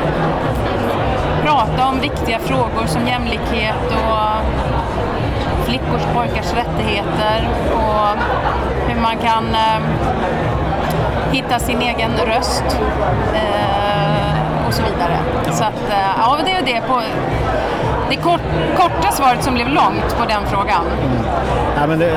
prata 1.44 1.88
om 1.88 2.00
viktiga 2.00 2.38
frågor 2.38 2.86
som 2.86 3.06
jämlikhet 3.08 3.86
och 3.86 4.22
flickors 5.64 6.02
och 6.08 6.14
pojkars 6.14 6.52
rättigheter 6.54 7.48
och 7.74 8.18
hur 8.88 9.00
man 9.00 9.16
kan 9.18 9.44
eh, 9.54 9.80
hitta 11.32 11.58
sin 11.58 11.82
egen 11.82 12.10
röst 12.26 12.64
eh, 13.34 14.66
och 14.66 14.74
så 14.74 14.82
vidare. 14.82 15.18
Så 15.52 15.64
att, 15.64 15.90
eh, 15.90 16.10
ja, 16.18 16.38
det 16.44 16.52
är 16.52 16.62
det 16.62 16.80
på 16.88 17.02
det 18.10 18.16
kort, 18.16 18.40
korta 18.76 18.91
svaret 19.12 19.44
som 19.44 19.54
blev 19.54 19.68
långt 19.68 20.16
på 20.18 20.24
den 20.28 20.46
frågan. 20.46 20.84
Ja, 21.76 21.86
men 21.86 21.98
det, 21.98 22.12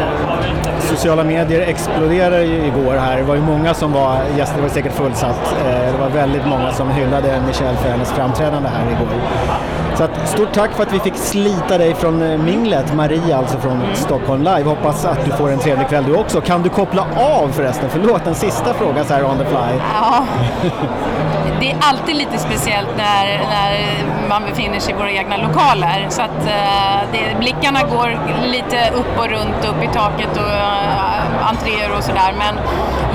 sociala 0.79 1.23
medier 1.23 1.61
exploderade 1.61 2.43
ju 2.43 2.65
igår 2.65 2.95
här. 2.97 3.17
Det 3.17 3.23
var 3.23 3.35
ju 3.35 3.41
många 3.41 3.73
som 3.73 3.91
var 3.93 4.17
gäster, 4.37 4.55
det 4.55 4.61
var 4.61 4.69
säkert 4.69 4.93
fullsatt. 4.93 5.55
Eh, 5.65 5.91
Det 5.93 5.97
var 5.99 6.09
väldigt 6.09 6.45
många 6.47 6.71
som 6.71 6.89
hyllade 6.89 7.41
Michelle 7.47 7.77
för 7.77 7.89
hennes 7.89 8.11
framträdande 8.11 8.69
här 8.69 8.91
igår. 8.91 9.07
Så 9.95 10.03
att, 10.03 10.27
stort 10.29 10.53
tack 10.53 10.71
för 10.71 10.83
att 10.83 10.93
vi 10.93 10.99
fick 10.99 11.15
slita 11.15 11.77
dig 11.77 11.93
från 11.95 12.21
eh, 12.21 12.37
minglet, 12.37 12.93
Maria 12.93 13.37
alltså 13.37 13.57
från 13.57 13.81
Stockholm 13.93 14.43
Live. 14.43 14.63
Hoppas 14.63 15.05
att 15.05 15.25
du 15.25 15.31
får 15.31 15.51
en 15.51 15.59
trevlig 15.59 15.87
kväll 15.87 16.03
du 16.03 16.15
också. 16.15 16.41
Kan 16.41 16.61
du 16.61 16.69
koppla 16.69 17.01
av 17.15 17.47
förresten? 17.49 17.89
Förlåt, 17.89 18.27
en 18.27 18.35
sista 18.35 18.73
fråga 18.73 19.03
så 19.03 19.13
här 19.13 19.23
on 19.25 19.37
the 19.37 19.45
fly. 19.45 19.79
Ja. 20.01 20.25
Det 21.59 21.71
är 21.71 21.77
alltid 21.81 22.15
lite 22.15 22.37
speciellt 22.37 22.87
när, 22.97 23.25
när 23.25 23.73
man 24.29 24.41
befinner 24.49 24.79
sig 24.79 24.93
i 24.93 24.97
våra 24.97 25.11
egna 25.11 25.37
lokaler. 25.37 26.05
Så 26.09 26.21
att 26.21 26.47
eh, 26.47 26.84
det, 27.11 27.39
blickarna 27.39 27.79
går 27.83 28.19
lite 28.47 28.89
upp 28.93 29.19
och 29.19 29.29
runt, 29.29 29.65
upp 29.69 29.83
i 29.83 29.87
taket 29.93 30.37
och 30.37 30.51
uh, 30.51 31.49
entréer 31.49 31.97
och 31.97 32.03
sådär. 32.03 32.33
Men 32.37 32.55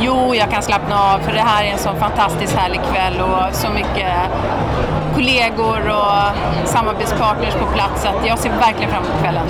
jo, 0.00 0.34
jag 0.34 0.50
kan 0.50 0.62
slappna 0.62 0.96
av 1.14 1.18
för 1.18 1.32
det 1.32 1.40
här 1.40 1.64
är 1.64 1.72
en 1.72 1.78
sån 1.78 1.96
fantastiskt 1.96 2.56
härlig 2.56 2.80
kväll 2.92 3.20
och 3.20 3.54
så 3.54 3.70
mycket 3.70 4.12
kollegor 5.14 5.88
och 5.88 6.68
samarbetspartners 6.68 7.54
på 7.54 7.66
plats. 7.66 8.02
Så 8.02 8.08
att 8.08 8.26
jag 8.26 8.38
ser 8.38 8.50
verkligen 8.50 8.90
fram 8.90 9.04
emot 9.04 9.22
kvällen. 9.22 9.46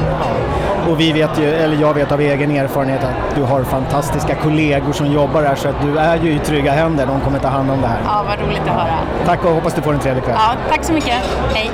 Och 0.90 1.00
vi 1.00 1.12
vet 1.12 1.38
ju, 1.38 1.54
eller 1.54 1.76
jag 1.76 1.94
vet 1.94 2.12
av 2.12 2.20
egen 2.20 2.50
erfarenhet 2.50 3.04
att 3.04 3.34
du 3.34 3.42
har 3.42 3.64
fantastiska 3.64 4.34
kollegor 4.34 4.92
som 4.92 5.12
jobbar 5.12 5.42
här 5.42 5.54
så 5.54 5.68
att 5.68 5.82
du 5.82 5.98
är 5.98 6.16
ju 6.16 6.32
i 6.32 6.38
trygga 6.38 6.72
händer. 6.72 7.06
De 7.06 7.20
kommer 7.20 7.38
ta 7.38 7.48
hand 7.48 7.70
om 7.70 7.80
det 7.80 7.86
här. 7.86 7.98
Ja, 8.04 8.24
vad 8.28 8.48
roligt 8.48 8.62
att 8.62 8.74
höra. 8.74 8.98
Tack 9.26 9.44
och 9.44 9.50
hoppas 9.50 9.74
du 9.74 9.82
får 9.82 9.92
en 9.94 10.00
trevlig 10.00 10.24
kväll. 10.24 10.36
Ja, 10.38 10.54
tack 10.70 10.84
så 10.84 10.92
mycket. 10.92 11.16
Hej. 11.54 11.70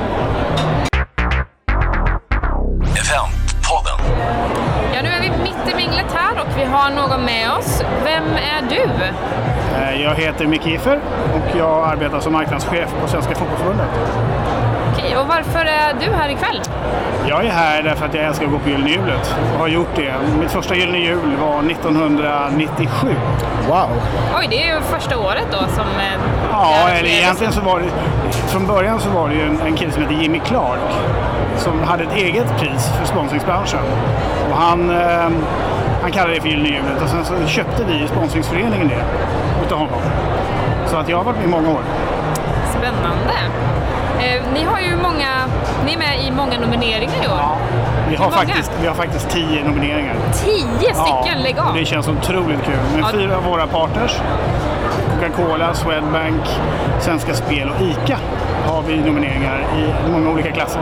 Du? 8.68 8.82
Eh, 9.82 10.02
Jag 10.02 10.14
heter 10.14 10.46
Micke 10.46 10.66
Iffer 10.66 10.98
och 11.34 11.56
jag 11.58 11.88
arbetar 11.88 12.20
som 12.20 12.32
marknadschef 12.32 12.94
på 13.02 13.08
Svenska 13.08 13.34
Fotbollförbundet. 13.34 13.86
Okej, 14.92 15.16
och 15.16 15.26
varför 15.26 15.58
är 15.60 15.94
du 16.00 16.12
här 16.12 16.28
ikväll? 16.28 16.60
Jag 17.28 17.44
är 17.46 17.50
här 17.50 17.82
därför 17.82 18.06
att 18.06 18.14
jag 18.14 18.24
älskar 18.24 18.46
att 18.46 18.52
gå 18.52 18.58
på 18.58 18.68
Gyllene 18.68 18.90
Hjulet 18.90 19.34
och 19.54 19.58
har 19.60 19.68
gjort 19.68 19.88
det. 19.96 20.14
Mitt 20.40 20.50
första 20.50 20.74
Gyllene 20.74 20.98
Hjul 20.98 21.36
var 21.40 21.70
1997. 21.70 23.08
Wow! 23.68 23.88
Oj, 24.38 24.46
det 24.50 24.62
är 24.62 24.74
ju 24.74 24.80
första 24.80 25.18
året 25.18 25.46
då 25.52 25.58
som... 25.58 25.84
eh, 25.86 26.20
Ja, 26.52 26.88
eller 26.88 27.08
egentligen 27.08 27.52
så 27.52 27.60
var 27.60 27.80
det... 27.80 27.86
Från 28.32 28.66
början 28.66 29.00
så 29.00 29.10
var 29.10 29.28
det 29.28 29.34
ju 29.34 29.42
en, 29.42 29.60
en 29.66 29.74
kille 29.76 29.92
som 29.92 30.02
heter 30.02 30.14
Jimmy 30.14 30.38
Clark 30.44 30.80
som 31.56 31.82
hade 31.82 32.04
ett 32.04 32.16
eget 32.16 32.56
pris 32.58 32.90
för 32.98 33.06
sponsringsbranschen. 33.06 33.80
Och 34.50 34.56
han, 34.56 34.90
eh, 34.90 35.28
han 36.06 36.12
kallade 36.12 36.34
det 36.34 36.40
för 36.40 36.48
Gyllene 36.48 36.68
Hjulet 36.68 37.02
och 37.02 37.08
sen 37.08 37.24
så 37.24 37.46
köpte 37.46 37.84
vi 37.84 38.04
i 38.04 38.08
sponsringsföreningen 38.08 38.88
det 38.88 39.04
utav 39.66 39.78
honom. 39.78 40.00
Så 40.86 40.96
att 40.96 41.08
jag 41.08 41.16
har 41.16 41.24
varit 41.24 41.36
med 41.36 41.44
i 41.46 41.48
många 41.48 41.68
år. 41.70 41.80
Spännande. 42.70 43.34
Eh, 44.18 44.42
ni 44.54 44.64
har 44.64 44.80
ju 44.80 44.96
många... 44.96 45.28
Ni 45.86 45.92
är 45.92 45.98
med 45.98 46.24
i 46.26 46.30
många 46.30 46.58
nomineringar 46.58 47.14
i 47.24 47.26
år. 47.26 47.40
Vi 48.08 48.16
har, 48.16 48.24
många? 48.24 48.36
faktiskt, 48.36 48.72
vi 48.80 48.86
har 48.86 48.94
faktiskt 48.94 49.30
tio 49.30 49.64
nomineringar. 49.64 50.14
Tio 50.44 50.94
stycken, 50.94 51.42
lägg 51.42 51.58
av! 51.58 51.74
Det 51.74 51.84
känns 51.84 52.08
otroligt 52.08 52.64
kul. 52.64 52.74
Med 52.94 53.00
Ja. 53.00 53.08
fyra 53.12 53.36
av 53.36 53.44
våra 53.44 53.66
partners, 53.66 54.20
Coca-Cola, 55.14 55.74
Swedbank, 55.74 56.42
Svenska 57.00 57.34
Spel 57.34 57.70
och 57.70 57.82
ICA 57.82 58.18
har 58.66 58.82
vi 58.82 58.96
nomineringar 58.96 59.58
i 59.78 60.10
många 60.10 60.30
olika 60.30 60.52
klasser. 60.52 60.80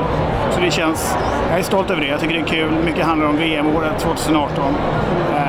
Så 0.50 0.60
det 0.60 0.70
känns, 0.70 1.16
jag 1.50 1.58
är 1.58 1.62
stolt 1.62 1.90
över 1.90 2.00
det. 2.00 2.06
Jag 2.06 2.20
tycker 2.20 2.34
det 2.34 2.40
är 2.40 2.46
kul. 2.46 2.70
Mycket 2.84 3.06
handlar 3.06 3.28
om 3.28 3.36
VM-året 3.36 3.98
2018. 3.98 4.64
Eh, 5.34 5.42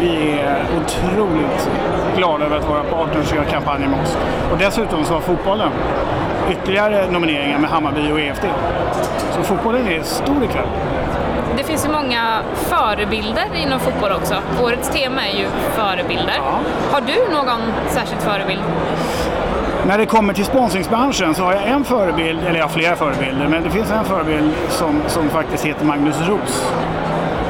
vi 0.00 0.40
är 0.40 0.64
otroligt 0.76 1.70
glada 2.16 2.44
över 2.44 2.56
att 2.56 2.68
våra 2.68 2.84
partners 2.84 3.34
gör 3.34 3.44
kampanjer 3.44 3.88
med 3.88 4.00
oss. 4.00 4.16
Och 4.52 4.58
dessutom 4.58 5.04
så 5.04 5.14
har 5.14 5.20
fotbollen 5.20 5.70
ytterligare 6.50 7.10
nomineringar 7.10 7.58
med 7.58 7.70
Hammarby 7.70 8.12
och 8.12 8.20
EFD. 8.20 8.44
Så 9.36 9.42
fotbollen 9.42 9.88
är 9.88 10.02
stor 10.02 10.44
ikväll. 10.44 10.68
Det 11.56 11.64
finns 11.64 11.86
ju 11.86 11.92
många 11.92 12.40
förebilder 12.54 13.46
inom 13.62 13.80
fotboll 13.80 14.12
också. 14.12 14.34
Årets 14.62 14.90
tema 14.90 15.26
är 15.26 15.38
ju 15.38 15.46
förebilder. 15.74 16.40
Har 16.90 17.00
du 17.00 17.34
någon 17.34 17.60
särskild 17.88 18.22
förebild? 18.22 18.60
När 19.86 19.98
det 19.98 20.06
kommer 20.06 20.34
till 20.34 20.44
sponsringsbranschen 20.44 21.34
så 21.34 21.42
har 21.42 21.52
jag 21.52 21.68
en 21.68 21.84
förebild, 21.84 22.38
eller 22.46 22.58
jag 22.58 22.64
har 22.64 22.72
flera 22.72 22.96
förebilder, 22.96 23.48
men 23.48 23.62
det 23.62 23.70
finns 23.70 23.90
en 23.90 24.04
förebild 24.04 24.50
som, 24.68 25.00
som 25.06 25.28
faktiskt 25.28 25.64
heter 25.64 25.84
Magnus 25.84 26.28
Roos. 26.28 26.72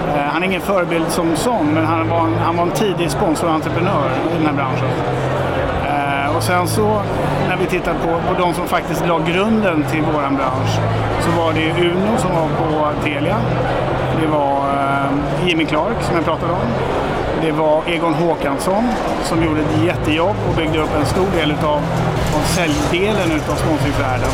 Eh, 0.09 0.23
han 0.33 0.43
är 0.43 0.47
ingen 0.47 0.61
förebild 0.61 1.09
som 1.09 1.37
sån, 1.37 1.67
men 1.75 1.85
han 1.85 2.09
var 2.09 2.21
en, 2.21 2.35
han 2.35 2.57
var 2.57 2.63
en 2.63 2.71
tidig 2.71 3.11
sponsor 3.11 3.49
och 3.49 3.55
entreprenör 3.55 4.11
i 4.33 4.37
den 4.37 4.47
här 4.47 4.53
branschen. 4.53 4.89
Eh, 5.87 6.37
och 6.37 6.43
sen 6.43 6.69
så, 6.69 7.03
när 7.49 7.57
vi 7.57 7.67
tittar 7.67 7.95
på, 7.95 8.35
på 8.35 8.43
de 8.43 8.55
som 8.55 8.67
faktiskt 8.67 9.07
la 9.07 9.19
grunden 9.19 9.85
till 9.91 10.03
vår 10.03 10.37
bransch, 10.37 10.79
så 11.21 11.43
var 11.43 11.53
det 11.53 11.71
Uno 11.71 12.19
som 12.19 12.31
var 12.31 12.49
på 12.49 13.03
Telia. 13.05 13.37
Det 14.21 14.27
var 14.27 14.69
eh, 14.69 15.49
Jimmy 15.49 15.65
Clark 15.65 16.03
som 16.03 16.17
jag 16.17 16.25
pratade 16.25 16.53
om. 16.53 16.59
Det 17.43 17.53
var 17.53 17.83
Egon 17.87 18.15
Håkansson 18.15 18.85
som 19.23 19.45
gjorde 19.45 19.61
ett 19.61 19.85
jättejobb 19.85 20.37
och 20.49 20.57
byggde 20.57 20.79
upp 20.79 20.95
en 21.01 21.07
stor 21.07 21.27
del 21.37 21.51
utav, 21.51 21.77
av 22.37 22.43
säljdelen 22.45 23.33
utav 23.33 23.55
sponsringsvärlden. 23.55 24.31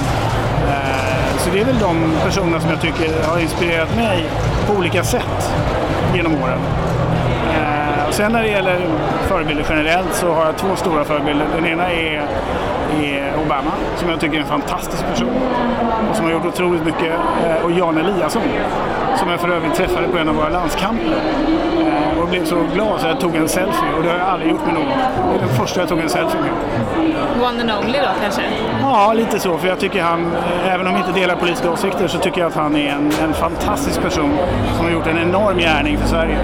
Eh, 0.69 1.37
så 1.38 1.51
det 1.51 1.61
är 1.61 1.64
väl 1.64 1.79
de 1.79 1.97
personerna 2.25 2.61
som 2.61 2.71
jag 2.71 2.81
tycker 2.81 3.23
har 3.29 3.38
inspirerat 3.38 3.97
mig 3.97 4.25
på 4.66 4.73
olika 4.79 5.05
sätt 5.05 5.53
genom 6.14 6.42
åren. 6.42 6.59
Eh, 7.55 8.11
sen 8.11 8.33
när 8.33 8.42
det 8.42 8.49
gäller 8.49 8.81
förebilder 9.29 9.66
generellt 9.69 10.14
så 10.14 10.33
har 10.33 10.47
jag 10.47 10.57
två 10.57 10.77
stora 10.77 11.05
förebilder. 11.05 11.47
Den 11.55 11.66
ena 11.66 11.90
är, 11.92 12.27
är 13.03 13.33
Obama 13.47 13.73
som 13.97 14.09
jag 14.11 14.21
tycker 14.21 14.37
är 14.37 14.40
en 14.40 14.47
fantastisk 14.47 15.07
person 15.07 15.40
och 16.11 16.16
som 16.16 16.25
har 16.25 16.33
gjort 16.33 16.47
otroligt 16.47 16.85
mycket. 16.85 17.12
Eh, 17.47 17.64
och 17.64 17.73
Jan 17.73 17.99
Eliasson 17.99 18.42
som 19.16 19.31
jag 19.31 19.40
för 19.40 19.49
övrigt 19.49 19.75
träffade 19.75 20.09
på 20.09 20.19
en 20.19 20.29
av 20.29 20.35
våra 20.35 20.49
landskamper. 20.49 21.16
Och 22.27 22.33
blev 22.33 22.45
så 22.45 22.57
glad 22.75 23.01
så 23.01 23.07
jag 23.07 23.21
tog 23.21 23.37
en 23.37 23.49
selfie 23.49 23.95
och 23.97 24.03
det 24.03 24.09
har 24.09 24.19
jag 24.19 24.29
aldrig 24.29 24.51
gjort 24.51 24.65
med 24.67 24.75
någon. 24.75 24.89
Det 24.89 25.35
är 25.35 25.39
den 25.39 25.57
första 25.57 25.81
jag 25.81 25.89
tog 25.89 25.99
en 26.01 26.09
selfie 26.09 26.41
med. 26.41 26.51
One 27.43 27.73
and 27.73 27.85
only 27.85 27.99
då 27.99 28.09
kanske? 28.23 28.43
Ja, 28.83 29.12
lite 29.12 29.41
så. 29.41 29.59
För 29.59 29.69
jag 29.69 29.79
tycker 29.79 30.03
han, 30.03 30.33
eh, 30.33 30.75
även 30.75 30.87
om 30.87 30.95
vi 30.95 30.99
inte 30.99 31.21
delar 31.21 31.37
politiska 31.37 31.71
åsikter, 31.71 32.09
så 32.09 32.19
tycker 32.19 32.41
jag 32.41 32.49
att 32.49 32.55
han 32.55 32.77
är 32.77 32.89
en, 32.89 33.12
en 33.23 33.35
fantastisk 33.35 34.03
person 34.03 34.39
som 34.77 34.85
har 34.85 34.93
gjort 34.93 35.07
en 35.07 35.19
enorm 35.19 35.59
gärning 35.59 35.99
för 35.99 36.09
Sverige. 36.09 36.39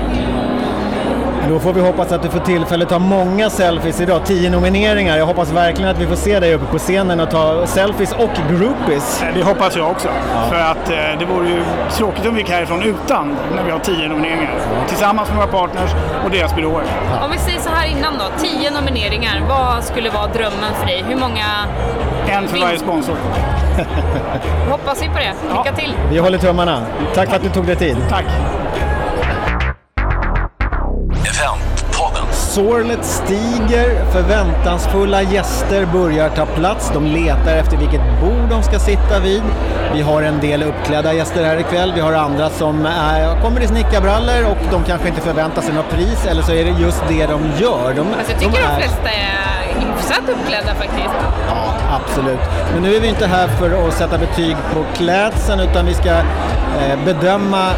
Då 1.53 1.59
får 1.59 1.73
vi 1.73 1.81
hoppas 1.81 2.12
att 2.12 2.23
du 2.23 2.29
får 2.29 2.38
tillfälle 2.41 2.85
att 2.85 2.91
ta 2.91 2.99
många 2.99 3.51
selfies 3.51 4.01
idag. 4.01 4.21
Tio 4.27 4.51
nomineringar. 4.51 5.17
Jag 5.19 5.27
hoppas 5.27 5.51
verkligen 5.53 5.91
att 5.91 5.99
vi 5.99 6.07
får 6.07 6.17
se 6.17 6.41
dig 6.41 6.55
uppe 6.55 6.65
på 6.67 6.79
scenen 6.79 7.21
och 7.21 7.31
ta 7.31 7.67
selfies 7.67 8.12
och 8.12 8.31
groupies. 8.51 9.23
Eh, 9.23 9.35
Det 9.35 9.43
hoppas 9.43 9.77
jag 9.77 9.91
också. 9.91 10.09
För 10.51 10.57
att 10.61 10.91
eh, 10.91 11.19
det 11.19 11.25
vore 11.25 11.49
ju 11.49 11.62
tråkigt 11.91 12.27
om 12.27 12.35
vi 12.35 12.41
gick 12.41 12.51
härifrån 12.51 12.83
utan 12.83 13.37
när 13.57 13.65
vi 13.65 13.71
har 13.71 13.79
tio 13.79 14.09
nomineringar. 14.09 14.55
Tillsammans 14.88 15.29
med 15.29 15.37
våra 15.37 15.47
partners 15.47 15.91
och 16.25 16.31
deras 16.31 16.55
byråer. 16.57 16.85
Om 17.25 17.31
vi 17.33 17.38
säger 17.38 17.61
så 17.61 17.71
här 17.71 17.87
innan 17.87 18.12
då, 18.19 18.25
tio 18.38 18.71
nomineringar. 18.71 19.43
Vad 19.49 19.85
skulle 19.85 20.11
vara 20.11 20.27
drömmen 20.27 20.75
för 20.81 20.87
dig? 20.87 21.05
Hur 21.09 21.17
många? 21.17 21.45
En 22.29 22.49
för 22.49 22.59
varje 22.59 22.79
sponsor. 22.79 23.17
Hoppas 24.71 25.03
vi 25.03 25.07
på 25.09 25.19
det. 25.19 25.33
Lycka 25.57 25.77
till! 25.77 25.95
Vi 26.11 26.19
håller 26.19 26.38
tummarna. 26.38 26.83
Tack 27.15 27.29
för 27.29 27.37
att 27.37 27.43
du 27.43 27.49
tog 27.49 27.67
dig 27.67 27.77
tid. 27.77 27.97
Tack! 28.11 28.25
Sorlet 32.55 33.05
stiger, 33.05 34.05
förväntansfulla 34.12 35.23
gäster 35.23 35.87
börjar 35.87 36.29
ta 36.29 36.47
plats. 36.47 36.91
De 36.95 37.07
letar 37.07 37.57
efter 37.57 37.77
vilket 37.77 38.01
bord 38.21 38.49
de 38.51 38.62
ska 38.62 38.79
sitta 38.79 39.21
vid. 39.21 39.43
Vi 39.95 40.03
har 40.03 40.23
en 40.23 40.41
del 40.41 40.62
uppklädda 40.62 41.12
gäster 41.12 41.45
här 41.45 41.57
ikväll. 41.61 41.93
Vi 41.95 42.01
har 42.01 42.12
andra 42.12 42.51
som 42.51 42.87
är, 42.87 43.43
kommer 43.43 43.61
i 43.61 43.67
snickarbrallor 43.67 44.51
och 44.51 44.57
de 44.71 44.85
kanske 44.85 45.09
inte 45.09 45.21
förväntar 45.21 45.62
sig 45.62 45.75
något 45.75 45.91
pris 45.91 46.27
eller 46.27 46.43
så 46.43 46.53
är 46.53 46.65
det 46.65 46.71
just 46.71 47.03
det 47.09 47.27
de 47.27 47.43
gör. 47.57 47.95
De, 47.97 48.07
Alltså, 48.19 48.33
jag 48.33 48.41
tycker 48.41 48.62
de 48.69 48.77
flesta 48.83 49.11
är 49.11 49.75
hyfsat 49.81 50.29
uppklädda 50.29 50.75
faktiskt. 50.75 51.15
Ja, 51.49 51.75
absolut. 51.91 52.41
Men 52.75 52.83
nu 52.83 52.95
är 52.95 53.01
vi 53.01 53.09
inte 53.09 53.27
här 53.27 53.49
för 53.49 53.88
att 53.88 53.95
sätta 53.95 54.19
betyg 54.19 54.57
på 54.75 54.85
klädseln 54.97 55.61
utan 55.61 55.87
vi 55.87 55.95
ska 55.95 56.11
eh, 56.11 56.99
bedöma 57.05 57.71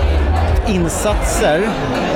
insatser 0.66 1.62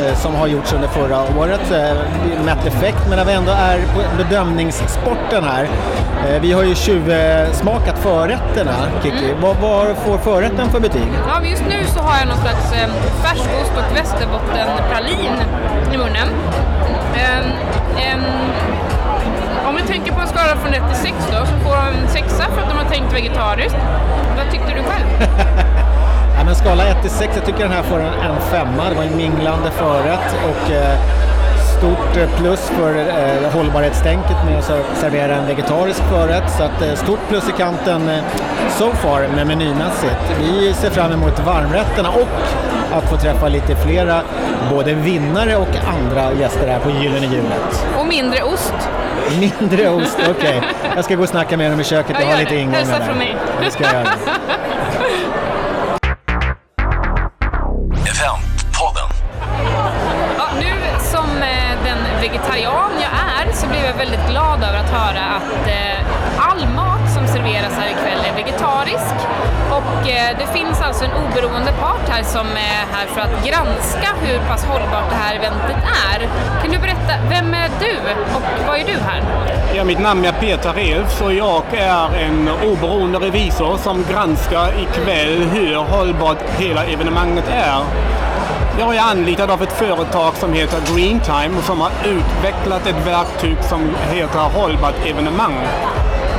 eh, 0.00 0.16
som 0.16 0.34
har 0.34 0.46
gjorts 0.46 0.72
under 0.72 0.88
förra 0.88 1.38
året, 1.38 1.70
eh, 1.70 2.44
mätt 2.44 2.66
effekt, 2.66 2.98
men 3.08 3.18
när 3.18 3.24
vi 3.24 3.32
ändå 3.32 3.52
är 3.52 3.78
på 3.78 4.16
bedömningssporten 4.16 5.44
här. 5.44 5.68
Eh, 6.26 6.40
vi 6.40 6.52
har 6.52 6.62
ju 6.62 6.74
tjuvsmakat 6.74 7.98
förrätterna, 7.98 8.74
Kiki. 9.02 9.34
Vad, 9.40 9.56
vad 9.56 9.96
får 9.96 10.18
förrätten 10.18 10.70
för 10.70 10.80
betyg? 10.80 11.08
Ja, 11.26 11.44
just 11.44 11.62
nu 11.68 11.84
så 11.86 12.00
har 12.00 12.18
jag 12.18 12.28
någon 12.28 12.38
slags 12.38 12.72
eh, 12.72 12.88
färskost 13.22 13.72
och 13.76 13.96
västerbottenpralin 13.96 15.34
i 15.94 15.96
munnen. 15.96 16.28
Ehm, 17.16 17.44
ehm, 17.98 18.24
om 19.68 19.76
vi 19.76 19.82
tänker 19.82 20.12
på 20.12 20.20
en 20.20 20.28
skala 20.28 20.56
från 20.56 20.74
1 20.74 20.82
till 20.88 21.02
6 21.02 21.14
då, 21.30 21.46
så 21.46 21.68
får 21.68 21.76
de 21.76 22.02
en 22.02 22.08
sexa 22.08 22.44
för 22.54 22.62
att 22.62 22.68
de 22.68 22.78
har 22.78 22.90
tänkt 22.90 23.14
vegetariskt. 23.14 23.78
Vad 24.36 24.50
tyckte 24.52 24.68
du 24.74 24.82
själv? 24.82 25.28
Ja, 26.38 26.44
men 26.44 26.54
skala 26.54 26.84
1 26.86 27.02
till 27.02 27.10
6, 27.10 27.32
jag 27.36 27.44
tycker 27.46 27.58
den 27.58 27.72
här 27.72 27.82
får 27.82 27.98
en, 28.00 28.06
en 28.30 28.40
femma. 28.50 28.88
Det 28.88 28.94
var 28.94 29.02
en 29.04 29.16
minglande 29.16 29.70
förrätt 29.70 30.34
och 30.44 30.70
eh, 30.72 30.98
stort 31.78 32.16
eh, 32.16 32.28
plus 32.40 32.60
för 32.60 32.94
eh, 32.98 33.50
hållbarhetstänket 33.52 34.36
med 34.46 34.58
att 34.58 34.64
ser- 34.64 34.84
servera 34.94 35.36
en 35.36 35.46
vegetarisk 35.46 36.02
förrätt. 36.10 36.50
Så 36.58 36.62
att, 36.62 36.82
eh, 36.82 36.94
stort 36.94 37.18
plus 37.28 37.48
i 37.48 37.52
kanten 37.52 38.08
eh, 38.08 38.18
so 38.78 38.90
far 38.90 39.28
med 39.36 39.46
menymässigt. 39.46 40.16
Vi 40.40 40.74
ser 40.74 40.90
fram 40.90 41.12
emot 41.12 41.38
varmrätterna 41.46 42.08
och 42.08 42.28
att 42.98 43.10
få 43.10 43.16
träffa 43.16 43.48
lite 43.48 43.76
flera 43.76 44.20
både 44.70 44.94
vinnare 44.94 45.56
och 45.56 45.68
andra 45.98 46.32
gäster 46.40 46.68
här 46.68 46.78
på 46.78 46.90
Gyllene 46.90 47.26
Hjulet. 47.26 47.86
Och 47.98 48.06
mindre 48.06 48.42
ost. 48.42 48.74
Mindre 49.40 49.88
ost, 49.90 50.18
okej. 50.30 50.62
Jag 50.96 51.04
ska 51.04 51.14
gå 51.14 51.22
och 51.22 51.28
snacka 51.28 51.56
med 51.56 51.70
dem 51.70 51.80
i 51.80 51.84
köket 51.84 52.16
och 52.16 52.22
Ja, 52.22 52.26
ha 52.26 52.32
gör 52.32 52.38
lite 52.38 52.56
ingångar 52.56 52.78
Hälsa 52.78 52.98
där. 52.98 53.06
från 53.06 53.18
mig. 53.18 53.36
Det 53.64 53.70
ska 53.70 53.84
jag 53.84 53.92
göra. 53.92 54.08
här 72.18 72.24
som 72.24 72.46
är 72.46 72.86
här 72.92 73.06
för 73.06 73.20
att 73.20 73.46
granska 73.46 74.08
hur 74.22 74.38
pass 74.38 74.64
hållbart 74.64 75.10
det 75.10 75.16
här 75.16 75.34
eventet 75.34 75.76
är. 76.12 76.28
Kan 76.62 76.70
du 76.72 76.78
berätta, 76.78 77.12
vem 77.30 77.54
är 77.54 77.70
du 77.80 77.96
och 78.34 78.42
vad 78.66 78.80
är 78.80 78.84
du 78.84 78.92
här? 78.92 79.22
Ja, 79.76 79.84
mitt 79.84 80.00
namn 80.00 80.24
är 80.24 80.32
Peter 80.32 80.72
Relfs 80.72 81.20
och 81.20 81.34
jag 81.34 81.62
är 81.72 82.16
en 82.16 82.48
oberoende 82.48 83.18
revisor 83.18 83.76
som 83.76 84.04
granskar 84.10 84.72
ikväll 84.80 85.42
hur 85.42 85.76
hållbart 85.76 86.42
hela 86.58 86.84
evenemanget 86.84 87.48
är. 87.48 87.84
Jag 88.78 88.96
är 88.96 89.00
anlitad 89.00 89.50
av 89.50 89.62
ett 89.62 89.72
företag 89.72 90.34
som 90.34 90.52
heter 90.52 90.80
Greentime 90.94 91.58
och 91.58 91.64
som 91.64 91.80
har 91.80 91.90
utvecklat 92.06 92.86
ett 92.86 93.06
verktyg 93.06 93.56
som 93.68 93.90
heter 94.10 94.38
Hållbart 94.38 95.06
evenemang. 95.06 95.58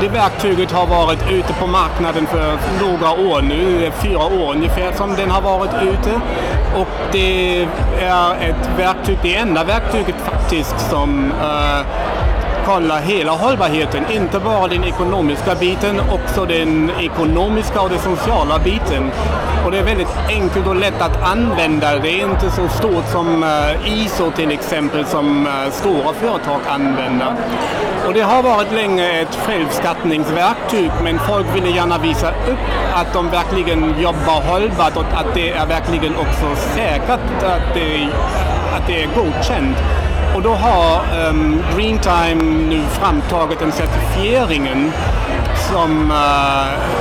Det 0.01 0.07
verktyget 0.07 0.71
har 0.71 0.87
varit 0.87 1.31
ute 1.31 1.53
på 1.53 1.67
marknaden 1.67 2.27
för 2.27 2.57
några 2.81 3.11
år 3.11 3.41
nu, 3.41 3.91
fyra 4.03 4.25
år 4.25 4.51
ungefär 4.55 4.91
som 4.91 5.15
den 5.15 5.29
har 5.29 5.41
varit 5.41 5.71
ute. 5.83 6.21
Och 6.75 6.87
det 7.11 7.61
är 7.99 8.35
ett 8.35 8.69
verktyg, 8.77 9.17
det 9.21 9.35
enda 9.35 9.63
verktyget 9.63 10.15
faktiskt 10.25 10.89
som 10.89 11.31
eh, 11.31 11.85
kolla 12.73 12.99
hela 12.99 13.31
hållbarheten, 13.31 14.03
inte 14.11 14.39
bara 14.39 14.67
den 14.67 14.83
ekonomiska 14.83 15.55
biten, 15.55 15.99
också 15.99 16.45
den 16.45 16.91
ekonomiska 16.99 17.81
och 17.81 17.89
den 17.89 17.99
sociala 17.99 18.59
biten. 18.59 19.11
Och 19.65 19.71
det 19.71 19.77
är 19.77 19.83
väldigt 19.83 20.17
enkelt 20.27 20.67
och 20.67 20.75
lätt 20.75 21.01
att 21.01 21.23
använda. 21.23 21.99
Det 21.99 22.09
är 22.09 22.23
inte 22.31 22.51
så 22.51 22.67
stort 22.67 23.05
som 23.11 23.43
eh, 23.43 24.03
ISO 24.03 24.31
till 24.31 24.51
exempel 24.51 25.05
som 25.05 25.47
eh, 25.47 25.71
stora 25.71 26.13
företag 26.13 26.61
använder. 26.67 27.35
Och 28.07 28.13
det 28.13 28.21
har 28.21 28.43
varit 28.43 28.71
länge 28.71 29.21
ett 29.21 29.35
självskattningsverktyg 29.35 30.91
men 31.03 31.19
folk 31.19 31.55
ville 31.55 31.69
gärna 31.69 31.97
visa 31.97 32.29
upp 32.29 32.65
att 32.93 33.13
de 33.13 33.29
verkligen 33.29 34.01
jobbar 34.01 34.41
hållbart 34.41 34.97
och 34.97 35.19
att 35.19 35.33
det 35.33 35.51
är 35.51 35.65
verkligen 35.65 36.15
också 36.15 36.55
säkert 36.75 37.43
att 37.43 37.73
det, 37.73 38.09
att 38.75 38.87
det 38.87 39.03
är 39.03 39.07
godkänt. 39.15 39.77
Och 40.39 40.45
då 40.45 40.53
har 40.53 41.03
ehm, 41.13 41.53
um, 41.53 41.63
Greentime 41.75 42.43
nu 42.69 42.81
framtagit 42.89 43.61
en 43.61 43.71
certifieringen 43.71 44.91
som 45.71 46.11
uh, 46.11 46.98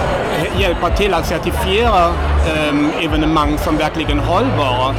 hjälpa 0.59 0.91
till 0.91 1.15
att 1.15 1.27
certifiera 1.27 2.07
um, 2.09 2.91
evenemang 3.01 3.59
som 3.59 3.77
verkligen 3.77 4.19
hållbara. 4.19 4.95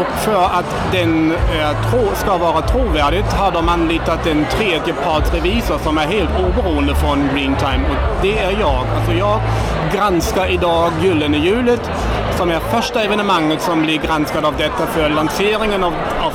Och 0.00 0.20
för 0.24 0.44
att 0.44 0.92
den 0.92 1.32
uh, 1.32 1.90
tro, 1.90 2.08
ska 2.14 2.36
vara 2.36 2.62
trovärdigt 2.62 3.32
har 3.32 3.52
de 3.52 3.68
anlitat 3.68 4.26
en 4.26 4.46
tredjepartsrevisor 4.50 5.78
som 5.78 5.98
är 5.98 6.06
helt 6.06 6.30
oberoende 6.30 6.94
från 6.94 7.28
Greentime 7.34 7.84
och 7.90 8.22
det 8.22 8.38
är 8.38 8.60
jag. 8.60 8.86
Alltså 8.96 9.12
jag 9.12 9.40
granskar 9.94 10.46
idag 10.46 10.92
Gyllene 11.02 11.38
hjulet 11.38 11.90
som 12.38 12.50
är 12.50 12.60
första 12.60 13.02
evenemanget 13.02 13.62
som 13.62 13.82
blir 13.82 13.98
granskat 13.98 14.44
av 14.44 14.56
detta 14.56 14.86
för 14.86 15.10
lanseringen 15.10 15.84
av, 15.84 15.94
av 16.20 16.32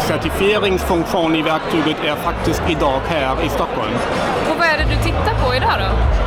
certifieringsfunktion 0.00 1.36
i 1.36 1.42
verktyget 1.42 1.96
är 2.04 2.14
faktiskt 2.14 2.62
idag 2.68 3.00
här 3.08 3.44
i 3.44 3.48
Stockholm. 3.48 3.94
Och 4.50 4.58
vad 4.58 4.66
är 4.66 4.78
det 4.78 4.84
du 4.84 5.02
tittar 5.02 5.46
på 5.46 5.54
idag 5.54 5.72
då? 5.78 6.25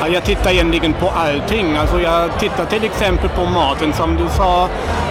Ja, 0.00 0.08
Jag 0.08 0.24
tittar 0.24 0.50
egentligen 0.50 0.92
på 0.92 1.08
allting. 1.08 1.76
Alltså 1.76 2.00
jag 2.00 2.38
tittar 2.38 2.64
till 2.64 2.84
exempel 2.84 3.28
på 3.28 3.44
maten 3.44 3.92
som 3.92 4.16
du 4.16 4.28
sa 4.28 4.68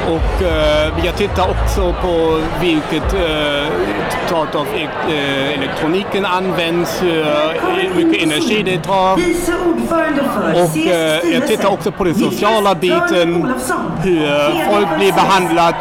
och 0.09 0.43
eh, 0.43 1.05
jag 1.05 1.15
tittar 1.15 1.49
också 1.49 1.95
på 2.01 2.41
vilket 2.61 3.13
eh, 3.13 3.67
sort 4.29 4.55
av 4.55 4.67
eh, 4.75 5.53
elektroniken 5.53 6.25
används, 6.25 7.01
hur 7.01 7.95
mycket 7.95 8.23
energi 8.23 8.63
det 8.63 8.83
tar. 8.83 9.13
Och 10.53 10.77
eh, 10.77 11.33
jag 11.33 11.47
tittar 11.47 11.69
också 11.69 11.91
på 11.91 12.03
den 12.03 12.15
sociala 12.15 12.75
biten, 12.75 13.53
hur 14.03 14.27
folk 14.71 14.97
blir 14.97 15.13
behandlat. 15.13 15.75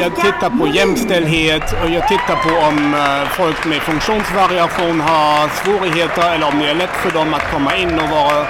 Jag 0.00 0.16
tittar 0.16 0.50
på 0.58 0.68
jämställdhet 0.68 1.74
och 1.84 1.90
jag 1.90 2.08
tittar 2.08 2.36
på 2.36 2.66
om 2.66 2.94
eh, 2.94 3.28
folk 3.28 3.66
med 3.66 3.82
funktionsvariation 3.82 5.00
har 5.00 5.48
svårigheter 5.64 6.34
eller 6.34 6.48
om 6.48 6.58
det 6.58 6.70
är 6.70 6.74
lätt 6.74 6.96
för 6.96 7.10
dem 7.10 7.34
att 7.34 7.52
komma 7.52 7.76
in 7.76 7.98
och 7.98 8.08
vara, 8.08 8.40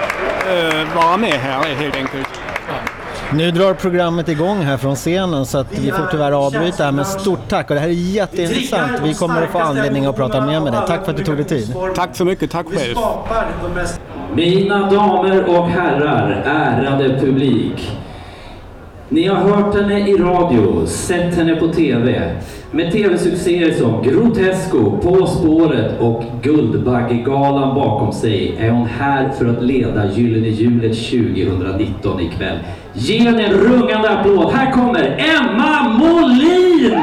eh, 0.52 0.94
vara 0.96 1.16
med 1.16 1.34
här 1.40 1.74
helt 1.74 1.96
enkelt. 1.96 2.28
Nu 3.32 3.50
drar 3.50 3.74
programmet 3.74 4.28
igång 4.28 4.62
här 4.62 4.76
från 4.76 4.96
scenen 4.96 5.46
så 5.46 5.58
att 5.58 5.78
vi 5.78 5.90
får 5.90 6.06
tyvärr 6.10 6.32
avbryta 6.32 6.84
här 6.84 6.92
men 6.92 7.04
stort 7.04 7.48
tack 7.48 7.70
och 7.70 7.74
det 7.74 7.80
här 7.80 7.88
är 7.88 7.92
jätteintressant. 7.92 8.92
Vi 9.04 9.14
kommer 9.14 9.42
att 9.42 9.50
få 9.50 9.58
anledning 9.58 10.06
att 10.06 10.16
prata 10.16 10.46
mer 10.46 10.60
med 10.60 10.72
dig. 10.72 10.80
Tack 10.86 11.04
för 11.04 11.10
att 11.10 11.16
du 11.16 11.24
tog 11.24 11.36
dig 11.36 11.44
tid. 11.44 11.74
Tack 11.94 12.16
så 12.16 12.24
mycket, 12.24 12.50
tack 12.50 12.66
själv. 12.66 12.96
Mina 14.34 14.90
damer 14.90 15.44
och 15.58 15.68
herrar, 15.68 16.42
ärade 16.46 17.20
publik. 17.20 17.98
Ni 19.10 19.26
har 19.26 19.36
hört 19.36 19.74
henne 19.74 20.08
i 20.08 20.14
radio, 20.14 20.86
sett 20.86 21.34
henne 21.34 21.56
på 21.56 21.68
TV. 21.68 22.32
Med 22.70 22.92
TV-succéer 22.92 23.72
som 23.72 24.02
Grotesco, 24.02 24.98
På 25.02 25.26
spåret 25.26 26.00
och 26.00 26.22
Guldbaggegalan 26.42 27.74
bakom 27.74 28.12
sig 28.12 28.56
är 28.58 28.70
hon 28.70 28.86
här 28.86 29.28
för 29.28 29.48
att 29.48 29.62
leda 29.62 30.12
Gyllene 30.12 30.48
hjulet 30.48 30.96
2019 30.96 32.20
ikväll. 32.20 32.58
Ge 32.92 33.18
henne 33.18 33.42
en 33.42 33.52
rungande 33.52 34.10
applåd. 34.10 34.52
Här 34.52 34.72
kommer 34.72 35.16
Emma 35.18 35.88
Molin! 35.98 36.98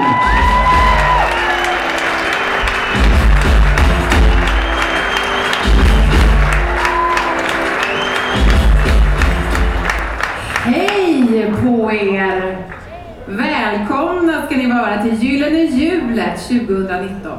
På 11.65 11.91
er! 11.91 12.57
Välkomna 13.27 14.45
ska 14.45 14.57
ni 14.57 14.71
vara 14.71 15.01
till 15.03 15.13
Gyllene 15.13 15.59
hjulet 15.59 16.47
2019. 16.47 17.31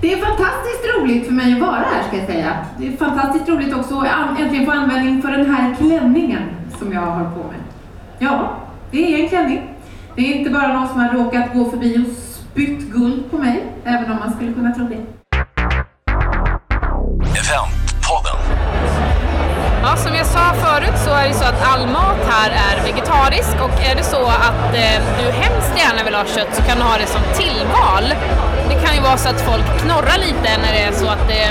Det 0.00 0.12
är 0.12 0.16
fantastiskt 0.16 0.96
roligt 0.96 1.26
för 1.26 1.32
mig 1.32 1.52
att 1.52 1.60
vara 1.60 1.84
här 1.92 2.02
ska 2.08 2.16
jag 2.16 2.26
säga. 2.26 2.56
Det 2.78 2.86
är 2.86 2.96
fantastiskt 2.96 3.48
roligt 3.48 3.74
också 3.74 3.98
att 3.98 4.40
äntligen 4.40 4.66
få 4.66 4.72
användning 4.72 5.22
för 5.22 5.30
den 5.30 5.50
här 5.50 5.74
klänningen 5.74 6.42
som 6.78 6.92
jag 6.92 7.00
har 7.00 7.24
på 7.24 7.38
mig. 7.38 7.58
Ja, 8.18 8.56
det 8.90 9.14
är 9.14 9.22
en 9.22 9.28
klänning. 9.28 9.62
Det 10.16 10.32
är 10.32 10.36
inte 10.36 10.50
bara 10.50 10.72
någon 10.72 10.88
som 10.88 11.00
har 11.00 11.12
råkat 11.12 11.54
gå 11.54 11.70
förbi 11.70 11.98
och 11.98 12.16
spytt 12.16 12.92
guld 12.92 13.30
på 13.30 13.38
mig, 13.38 13.64
även 13.84 14.10
om 14.10 14.18
man 14.18 14.32
skulle 14.32 14.52
kunna 14.52 14.74
tro 14.74 14.84
det. 14.84 15.15
Ja, 19.88 19.96
som 19.96 20.14
jag 20.14 20.26
sa 20.26 20.54
förut 20.54 20.98
så 21.04 21.10
är 21.10 21.28
det 21.28 21.34
så 21.34 21.44
att 21.44 21.62
all 21.72 21.86
mat 21.86 22.20
här 22.28 22.50
är 22.50 22.84
vegetarisk 22.84 23.56
och 23.64 23.84
är 23.90 23.94
det 23.94 24.02
så 24.02 24.26
att 24.26 24.74
eh, 24.74 24.98
du 25.18 25.30
hemskt 25.30 25.72
gärna 25.78 26.04
vill 26.04 26.14
ha 26.14 26.24
kött 26.24 26.52
så 26.52 26.62
kan 26.62 26.78
du 26.78 26.84
ha 26.84 26.96
det 26.98 27.06
som 27.06 27.20
tillval. 27.34 28.04
Det 28.68 28.86
kan 28.86 28.94
ju 28.96 29.00
vara 29.00 29.16
så 29.16 29.28
att 29.28 29.40
folk 29.40 29.66
knorrar 29.82 30.18
lite 30.18 30.48
när 30.62 30.72
det 30.72 30.82
är 30.82 30.92
så 30.92 31.06
att 31.06 31.28
det 31.28 31.46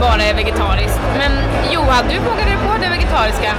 bara 0.00 0.22
är 0.22 0.34
vegetariskt. 0.34 1.00
Men 1.18 1.32
Johan, 1.72 2.04
du 2.08 2.18
vågade 2.18 2.50
dig 2.50 2.58
på 2.66 2.72
det 2.82 2.88
vegetariska. 2.88 3.52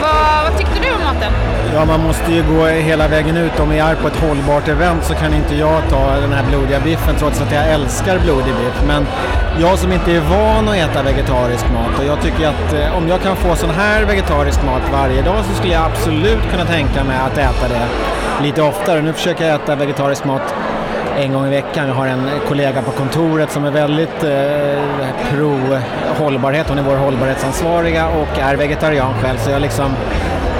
Vad, 0.00 0.50
vad 0.50 0.58
tyckte 0.58 0.78
du 0.80 0.94
om 0.94 1.00
maten? 1.00 1.32
Ja, 1.74 1.84
man 1.84 2.00
måste 2.00 2.32
ju 2.32 2.42
gå 2.42 2.66
hela 2.66 3.08
vägen 3.08 3.36
ut. 3.36 3.60
Om 3.60 3.70
vi 3.70 3.78
är 3.78 3.94
på 3.94 4.08
ett 4.08 4.16
hållbart 4.16 4.68
event 4.68 5.04
så 5.04 5.14
kan 5.14 5.34
inte 5.34 5.54
jag 5.54 5.88
ta 5.90 6.16
den 6.16 6.32
här 6.32 6.44
blodiga 6.50 6.80
biffen 6.80 7.14
trots 7.18 7.40
att 7.40 7.52
jag 7.52 7.68
älskar 7.68 8.18
blodig 8.18 8.54
biff. 8.54 8.82
Men 8.86 9.06
jag 9.60 9.78
som 9.78 9.92
inte 9.92 10.12
är 10.12 10.20
van 10.20 10.68
att 10.68 10.76
äta 10.76 11.02
vegetarisk 11.02 11.64
mat 11.72 11.98
och 11.98 12.04
jag 12.04 12.22
tycker 12.22 12.48
att 12.48 12.72
eh, 12.72 12.96
om 12.96 13.08
jag 13.08 13.20
kan 13.22 13.36
få 13.36 13.56
sån 13.56 13.70
här 13.70 14.04
vegetarisk 14.04 14.64
mat 14.64 14.82
varje 14.92 15.22
dag 15.22 15.44
så 15.44 15.54
skulle 15.54 15.72
jag 15.72 15.84
absolut 15.84 16.50
kunna 16.50 16.64
tänka 16.64 17.04
mig 17.04 17.16
att 17.16 17.38
äta 17.38 17.68
det 17.68 17.86
lite 18.42 18.62
oftare. 18.62 19.02
Nu 19.02 19.12
försöker 19.12 19.46
jag 19.46 19.54
äta 19.54 19.74
vegetarisk 19.74 20.24
mat 20.24 20.54
en 21.20 21.32
gång 21.32 21.46
i 21.46 21.50
veckan. 21.50 21.88
Jag 21.88 21.94
har 21.94 22.06
en 22.06 22.30
kollega 22.48 22.82
på 22.82 22.90
kontoret 22.90 23.50
som 23.50 23.64
är 23.64 23.70
väldigt 23.70 24.24
eh, 24.24 25.30
pro 25.30 25.58
hållbarhet. 26.18 26.68
Hon 26.68 26.78
är 26.78 26.82
vår 26.82 26.96
hållbarhetsansvariga 26.96 28.08
och 28.08 28.38
är 28.38 28.56
vegetarian 28.56 29.14
själv. 29.22 29.38
Så 29.38 29.50
jag 29.50 29.62
liksom, 29.62 29.92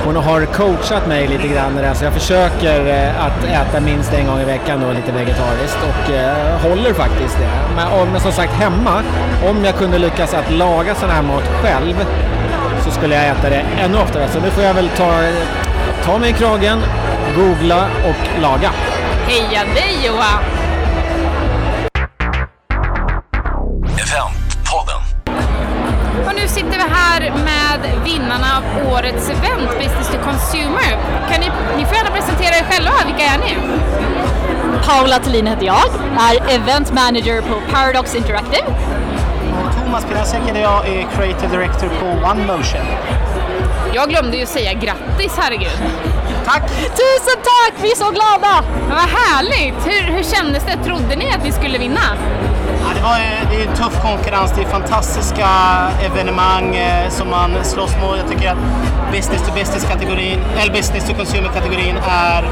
hon 0.04 0.16
har 0.16 0.44
coachat 0.44 1.06
mig 1.08 1.28
lite 1.28 1.48
grann 1.48 1.78
i 1.78 1.80
det 1.80 1.86
här, 1.86 1.94
så 1.94 2.04
jag 2.04 2.12
försöker 2.12 2.86
eh, 2.86 3.26
att 3.26 3.44
äta 3.44 3.80
minst 3.80 4.14
en 4.14 4.26
gång 4.26 4.40
i 4.40 4.44
veckan 4.44 4.80
då, 4.80 4.92
lite 4.92 5.12
vegetariskt 5.12 5.78
och 5.90 6.12
eh, 6.12 6.70
håller 6.70 6.92
faktiskt 6.92 7.38
det. 7.38 7.50
Men, 7.76 8.12
men 8.12 8.20
som 8.20 8.32
sagt 8.32 8.52
hemma, 8.52 9.02
om 9.50 9.64
jag 9.64 9.74
kunde 9.74 9.98
lyckas 9.98 10.34
att 10.34 10.50
laga 10.52 10.94
sån 10.94 11.10
här 11.10 11.22
mat 11.22 11.48
själv 11.62 11.94
så 12.84 12.90
skulle 12.90 13.14
jag 13.14 13.26
äta 13.26 13.50
det 13.50 13.64
ännu 13.80 13.98
oftare. 13.98 14.28
Så 14.28 14.40
nu 14.40 14.50
får 14.50 14.64
jag 14.64 14.74
väl 14.74 14.88
ta, 14.88 15.12
ta 16.04 16.18
mig 16.18 16.30
i 16.30 16.32
kragen, 16.32 16.78
googla 17.36 17.84
och 18.08 18.42
laga. 18.42 18.70
Heja 19.30 19.64
dig 19.64 20.06
Johan! 20.06 20.42
Eventpodden. 23.84 25.00
Och 26.26 26.34
nu 26.34 26.48
sitter 26.48 26.70
vi 26.70 26.84
här 26.94 27.20
med 27.20 28.04
vinnarna 28.04 28.46
av 28.56 28.92
årets 28.92 29.30
event, 29.30 29.70
Business 29.78 30.08
to 30.08 30.16
Consumer. 30.24 30.98
Kan 31.30 31.40
ni, 31.40 31.50
ni 31.76 31.84
får 31.84 31.96
gärna 31.96 32.10
presentera 32.10 32.56
er 32.56 32.64
själva, 32.64 32.90
vilka 33.06 33.22
är 33.22 33.38
ni? 33.38 33.56
Paula 34.86 35.18
Thelin 35.18 35.46
heter 35.46 35.66
jag, 35.66 35.84
är 36.18 36.54
Event 36.54 36.92
Manager 36.92 37.40
på 37.40 37.72
Paradox 37.72 38.14
Interactive. 38.14 38.66
Thomas 39.84 40.04
Pinasek 40.04 40.40
heter 40.46 40.60
jag, 40.60 40.88
är 40.88 41.06
Creative 41.16 41.48
Director 41.56 41.88
på 41.88 42.06
OneMotion. 42.06 42.86
Jag 43.94 44.08
glömde 44.08 44.36
ju 44.36 44.46
säga 44.46 44.72
grattis, 44.72 45.38
herregud. 45.38 45.80
Tack! 46.52 46.68
Tusen 46.70 47.38
tack! 47.42 47.74
Vi 47.82 47.90
är 47.92 47.96
så 47.96 48.10
glada! 48.10 48.64
Vad 48.88 49.08
härligt! 49.20 49.86
Hur, 49.86 50.12
hur 50.14 50.22
kändes 50.22 50.64
det? 50.64 50.84
Trodde 50.84 51.16
ni 51.16 51.32
att 51.34 51.44
ni 51.44 51.52
skulle 51.52 51.78
vinna? 51.78 52.00
Ja, 52.82 52.94
det, 52.94 53.00
var, 53.02 53.12
eh, 53.12 53.50
det 53.50 53.62
är 53.62 53.68
en 53.68 53.76
tuff 53.76 54.02
konkurrens, 54.02 54.52
det 54.56 54.62
är 54.62 54.66
fantastiska 54.66 55.48
evenemang 56.02 56.76
eh, 56.76 57.10
som 57.10 57.30
man 57.30 57.64
slåss 57.64 57.96
mot. 58.02 58.16
Jag 58.16 58.28
tycker 58.28 58.50
att 58.50 58.58
business 59.12 59.42
to 59.46 59.54
business-kategorin, 59.54 60.38
eller 60.58 60.72
business 60.72 61.08
to 61.08 61.14
consumer-kategorin 61.14 61.96
är, 62.08 62.42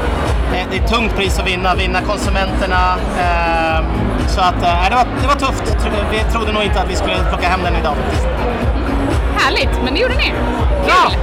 eh, 0.53 0.65
det 0.71 0.77
är 0.77 0.83
ett 0.83 0.91
tungt 0.91 1.15
pris 1.15 1.39
att 1.39 1.47
vinna, 1.47 1.75
vinna 1.75 2.01
konsumenterna. 2.01 2.95
Eh, 3.19 3.85
så 4.27 4.41
att 4.41 4.63
eh, 4.63 4.89
det, 4.89 4.95
var, 4.95 5.05
det 5.21 5.27
var 5.27 5.35
tufft. 5.35 5.77
Vi 6.11 6.31
trodde 6.33 6.51
nog 6.51 6.63
inte 6.63 6.81
att 6.81 6.89
vi 6.89 6.95
skulle 6.95 7.15
plocka 7.29 7.49
hem 7.49 7.63
den 7.63 7.75
idag. 7.75 7.95
Härligt, 9.37 9.83
men 9.83 9.93
det 9.93 9.99
gjorde 9.99 10.15
ni. 10.15 10.33
Kul! 10.85 11.17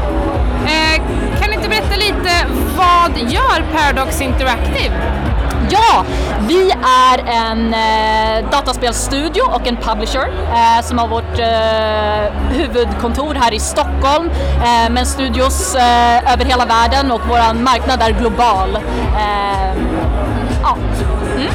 Eh, 0.67 0.97
kan 1.41 1.41
ni 1.41 1.45
inte 1.45 1.45
berätta 1.88 1.96
lite, 1.96 2.46
vad 2.77 3.31
gör 3.33 3.64
Paradox 3.72 4.20
Interactive? 4.20 4.92
Ja, 5.70 6.05
vi 6.49 6.70
är 6.70 7.18
en 7.18 7.75
eh, 7.75 8.51
dataspelsstudio 8.51 9.42
och 9.42 9.66
en 9.66 9.77
publisher 9.77 10.29
eh, 10.29 10.85
som 10.85 10.99
har 10.99 11.09
vårt 11.09 11.38
eh, 11.38 12.57
huvudkontor 12.59 13.35
här 13.35 13.55
i 13.55 13.61
Stockholm 13.61 14.31
eh, 14.57 14.90
men 14.90 15.07
studios 15.07 15.75
eh, 15.75 16.33
över 16.33 16.44
hela 16.44 16.66
världen 16.66 17.11
och 17.11 17.20
vår 17.29 17.55
marknad 17.55 18.03
är 18.03 18.11
global. 18.11 18.77
Eh, 19.16 19.83
ja. 20.62 20.77
Mm. 21.37 21.53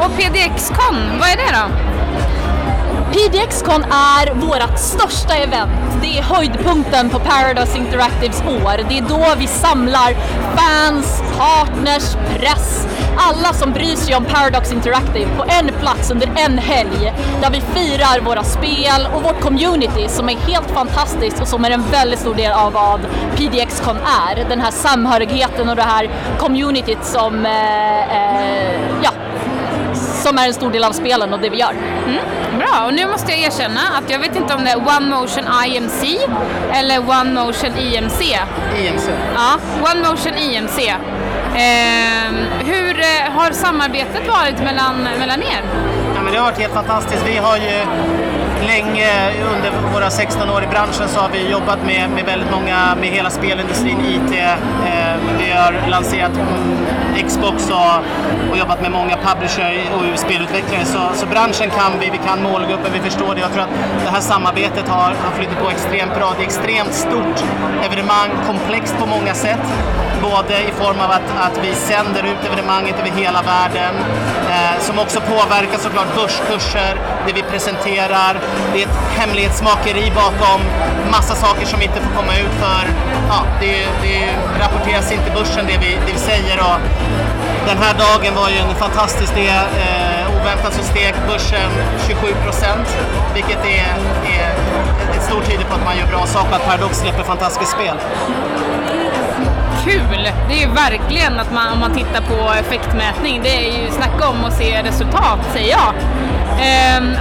Och 0.00 0.16
PDX-con, 0.16 1.18
vad 1.20 1.28
är 1.28 1.36
det 1.36 1.52
då? 1.52 1.90
PDX-con 3.12 3.84
är 3.84 4.34
vårt 4.34 4.78
största 4.78 5.34
event. 5.34 5.89
Det 6.02 6.18
är 6.18 6.22
höjdpunkten 6.22 7.10
på 7.10 7.18
Paradox 7.18 7.76
Interactives 7.76 8.42
år. 8.42 8.88
Det 8.88 8.98
är 8.98 9.02
då 9.08 9.26
vi 9.38 9.46
samlar 9.46 10.14
fans, 10.56 11.22
partners, 11.38 12.16
press, 12.38 12.86
alla 13.16 13.52
som 13.52 13.72
bryr 13.72 13.96
sig 13.96 14.14
om 14.14 14.24
Paradox 14.24 14.72
Interactive 14.72 15.36
på 15.36 15.44
en 15.48 15.80
plats 15.80 16.10
under 16.10 16.26
en 16.26 16.58
helg. 16.58 17.12
Där 17.42 17.50
vi 17.50 17.60
firar 17.60 18.20
våra 18.20 18.44
spel 18.44 19.08
och 19.14 19.22
vårt 19.22 19.40
community 19.40 20.08
som 20.08 20.28
är 20.28 20.36
helt 20.36 20.70
fantastiskt 20.70 21.40
och 21.40 21.48
som 21.48 21.64
är 21.64 21.70
en 21.70 21.82
väldigt 21.90 22.18
stor 22.18 22.34
del 22.34 22.52
av 22.52 22.72
vad 22.72 23.00
PDXCon 23.36 23.96
är. 23.96 24.48
Den 24.48 24.60
här 24.60 24.70
samhörigheten 24.70 25.68
och 25.68 25.76
det 25.76 25.82
här 25.82 26.10
communityt 26.38 27.04
som, 27.04 27.46
eh, 27.46 28.00
eh, 28.16 28.69
som 30.20 30.38
är 30.38 30.46
en 30.46 30.54
stor 30.54 30.70
del 30.70 30.84
av 30.84 30.92
spelen 30.92 31.32
och 31.32 31.40
det 31.40 31.48
vi 31.48 31.56
gör. 31.56 31.74
Mm, 32.06 32.58
bra, 32.58 32.86
och 32.86 32.94
nu 32.94 33.06
måste 33.06 33.32
jag 33.32 33.40
erkänna 33.40 33.80
att 33.98 34.10
jag 34.10 34.18
vet 34.18 34.36
inte 34.36 34.54
om 34.54 34.64
det 34.64 34.70
är 34.70 34.76
One 34.76 35.16
Motion 35.16 35.44
IMC 35.66 36.18
eller 36.72 36.98
One 36.98 37.32
Motion 37.44 37.78
IMC. 37.78 38.20
IMC. 38.78 39.08
Ja, 39.34 39.58
One 39.92 40.08
Motion 40.08 40.38
IMC. 40.38 40.88
Eh, 41.54 42.32
hur 42.64 42.94
har 43.30 43.52
samarbetet 43.52 44.28
varit 44.28 44.58
mellan, 44.58 45.08
mellan 45.18 45.42
er? 45.42 45.62
Ja, 46.14 46.22
men 46.22 46.32
det 46.32 46.38
har 46.38 46.44
varit 46.44 46.58
helt 46.58 46.74
fantastiskt. 46.74 47.22
Vi 47.26 47.36
har 47.36 47.56
ju 47.56 47.86
länge 48.66 49.10
under 49.54 49.70
våra 49.94 50.10
16 50.10 50.50
år 50.50 50.62
i 50.62 50.66
branschen 50.66 51.08
så 51.08 51.20
har 51.20 51.28
vi 51.28 51.50
jobbat 51.50 51.78
med, 51.86 52.10
med 52.10 52.24
väldigt 52.24 52.50
många, 52.50 52.94
med 53.00 53.08
hela 53.08 53.30
spelindustrin, 53.30 54.00
IT. 54.00 54.32
Eh, 54.32 55.14
vi 55.38 55.50
har 55.50 55.88
lanserat 55.88 56.36
mm, 56.36 57.28
Xbox 57.28 57.70
och, 57.70 57.94
och 58.50 58.58
jobbat 58.58 58.82
med 58.82 58.90
många 58.90 59.16
publisher 59.16 59.72
och 59.94 60.18
spelutvecklare. 60.18 60.84
Så, 60.84 61.00
så 61.14 61.26
branschen 61.26 61.70
kan 61.70 61.92
vi, 62.00 62.10
vi 62.10 62.18
kan 62.18 62.42
målgruppen, 62.42 62.92
vi 62.92 63.00
förstår 63.00 63.34
det. 63.34 63.40
Jag 63.40 63.52
tror 63.52 63.62
att 63.62 63.74
det 64.04 64.10
här 64.10 64.20
samarbetet 64.20 64.88
har, 64.88 65.10
har 65.24 65.32
flyttat 65.38 65.58
på 65.64 65.70
extremt 65.70 66.14
bra. 66.14 66.34
Det 66.36 66.42
är 66.42 66.46
extremt 66.46 66.94
stort 66.94 67.38
evenemang, 67.86 68.30
komplext 68.46 68.98
på 68.98 69.06
många 69.06 69.34
sätt. 69.34 69.66
Både 70.22 70.54
i 70.70 70.72
form 70.72 71.00
av 71.00 71.10
att, 71.10 71.28
att 71.46 71.64
vi 71.64 71.74
sänder 71.74 72.22
ut 72.22 72.40
evenemanget 72.46 72.98
över 72.98 73.10
hela 73.10 73.42
världen, 73.42 73.94
eh, 74.50 74.80
som 74.80 74.98
också 74.98 75.20
påverkar 75.20 75.78
såklart 75.78 76.14
börskurser, 76.14 76.96
det 77.26 77.32
vi 77.32 77.42
presenterar. 77.42 78.40
Det 78.72 78.82
är 78.82 78.86
ett 78.86 78.98
hemlighetsmakeri 79.18 80.12
bakom 80.14 80.60
massa 81.10 81.34
saker 81.34 81.66
som 81.66 81.82
inte 81.82 82.00
får 82.00 82.12
komma 82.20 82.34
ut 82.44 82.54
för 82.64 82.82
ja, 83.28 83.40
det, 83.60 83.76
det 84.02 84.20
rapporteras 84.64 85.12
inte 85.12 85.30
i 85.30 85.34
börsen 85.34 85.66
det 85.66 85.78
vi, 85.78 85.90
det 86.06 86.12
vi 86.12 86.18
säger. 86.18 86.58
Och 86.58 86.78
den 87.66 87.78
här 87.78 87.94
dagen 88.04 88.34
var 88.34 88.48
ju 88.48 88.58
en 88.58 88.74
fantastisk 88.74 89.34
del, 89.34 89.64
Eh, 90.20 90.40
oväntat 90.40 90.74
så 90.74 90.82
steg 90.82 91.14
börsen 91.28 91.70
27 92.08 92.34
procent, 92.44 92.88
vilket 93.34 93.64
är, 93.64 93.94
är 94.38 94.50
ett 95.16 95.22
stort 95.22 95.44
tyder 95.46 95.64
på 95.64 95.74
att 95.74 95.84
man 95.84 95.98
gör 95.98 96.06
bra 96.06 96.26
saker 96.26 96.50
och 96.50 96.56
att 96.56 96.66
Paradox 96.66 96.98
släpper 96.98 97.22
fantastiskt 97.22 97.70
spel. 97.70 97.96
Kul! 99.84 100.28
Det 100.48 100.54
är 100.54 100.60
ju 100.60 100.74
verkligen 100.74 101.40
att 101.40 101.52
man, 101.52 101.72
om 101.72 101.78
man 101.78 101.94
tittar 101.94 102.20
på 102.20 102.52
effektmätning, 102.52 103.40
det 103.42 103.56
är 103.56 103.82
ju 103.82 103.90
snacka 103.90 104.28
om 104.28 104.44
att 104.44 104.56
se 104.56 104.82
resultat, 104.82 105.38
säger 105.52 105.70
jag. 105.70 105.94
Ehm, 106.60 107.16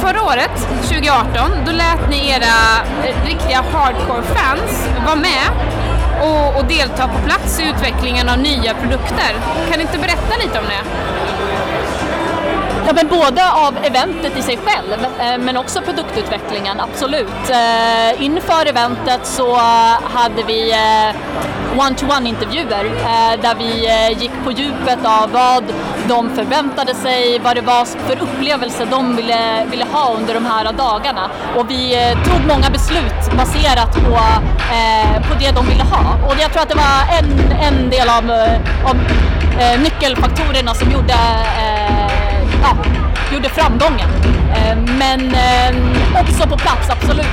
förra 0.00 0.22
året, 0.22 0.68
2018, 0.82 1.50
då 1.66 1.72
lät 1.72 2.10
ni 2.10 2.30
era 2.30 2.56
eh, 3.04 3.26
riktiga 3.26 3.64
hardcore-fans 3.72 4.88
vara 5.06 5.16
med 5.16 5.46
och, 6.22 6.56
och 6.56 6.64
delta 6.64 7.08
på 7.08 7.18
plats 7.26 7.60
i 7.60 7.68
utvecklingen 7.68 8.28
av 8.28 8.38
nya 8.38 8.74
produkter. 8.74 9.32
Kan 9.68 9.78
du 9.78 9.80
inte 9.80 9.98
berätta 9.98 10.36
lite 10.44 10.58
om 10.58 10.64
det? 10.64 10.82
Ja, 12.88 12.94
men 12.94 13.08
både 13.08 13.52
av 13.52 13.76
eventet 13.84 14.36
i 14.38 14.42
sig 14.42 14.58
själv, 14.64 15.04
eh, 15.20 15.38
men 15.38 15.56
också 15.56 15.80
produktutvecklingen, 15.80 16.80
absolut. 16.80 17.50
Eh, 17.50 18.22
inför 18.22 18.66
eventet 18.66 19.26
så 19.26 19.56
hade 20.02 20.42
vi 20.46 20.70
eh, 20.70 21.16
one-to-one 21.80 22.28
intervjuer 22.28 22.84
där 23.42 23.54
vi 23.54 23.88
gick 24.20 24.30
på 24.44 24.50
djupet 24.50 24.98
av 25.04 25.32
vad 25.32 25.64
de 26.08 26.30
förväntade 26.36 26.94
sig, 26.94 27.38
vad 27.38 27.56
det 27.56 27.60
var 27.60 27.84
för 27.84 28.22
upplevelse 28.22 28.84
de 28.90 29.16
ville, 29.16 29.64
ville 29.70 29.84
ha 29.84 30.14
under 30.14 30.34
de 30.34 30.46
här 30.46 30.72
dagarna. 30.72 31.30
Och 31.56 31.70
vi 31.70 32.14
tog 32.24 32.46
många 32.48 32.70
beslut 32.70 33.36
baserat 33.36 33.94
på, 33.94 34.18
på 35.28 35.34
det 35.40 35.50
de 35.50 35.66
ville 35.66 35.84
ha. 35.84 36.26
Och 36.26 36.34
jag 36.40 36.52
tror 36.52 36.62
att 36.62 36.68
det 36.68 36.74
var 36.74 37.18
en, 37.18 37.52
en 37.62 37.90
del 37.90 38.08
av, 38.08 38.30
av 38.84 38.96
nyckelfaktorerna 39.82 40.74
som 40.74 40.90
gjorde 40.90 41.14
ja, 42.62 42.76
gjorde 43.32 43.48
framgången. 43.48 44.10
Eh, 44.54 44.76
men 44.98 45.20
eh, 45.20 46.20
också 46.20 46.48
på 46.48 46.56
plats, 46.56 46.90
absolut. 46.90 47.26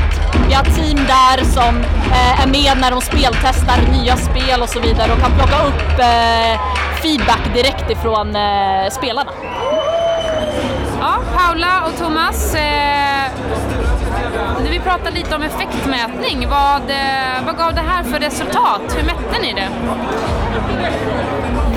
Vi 0.48 0.54
har 0.54 0.64
team 0.64 0.98
där 1.08 1.44
som 1.44 1.78
eh, 2.12 2.42
är 2.42 2.48
med 2.48 2.78
när 2.82 2.92
de 2.92 3.02
speltestar 3.02 3.78
nya 3.92 4.18
spel 4.18 4.62
och 4.62 4.70
så 4.70 4.80
vidare 4.80 5.12
och 5.12 5.20
kan 5.20 5.32
plocka 5.32 5.64
upp 5.68 6.02
feedback 7.02 7.54
direkt 7.54 7.92
ifrån 7.92 8.38
spelarna. 8.92 9.32
Ja, 11.00 11.20
Paula 11.38 11.86
och 11.86 11.98
Thomas, 12.00 12.56
Vi 14.70 14.80
pratade 14.80 15.12
lite 15.12 15.36
om 15.36 15.42
effektmätning. 15.42 16.48
Vad, 16.50 16.90
eh, 16.90 17.46
vad 17.46 17.58
gav 17.58 17.74
det 17.74 17.82
här 17.82 18.04
för 18.04 18.20
resultat? 18.20 18.82
Hur 18.98 19.04
mätte 19.04 19.42
ni 19.42 19.54
det? 19.54 19.70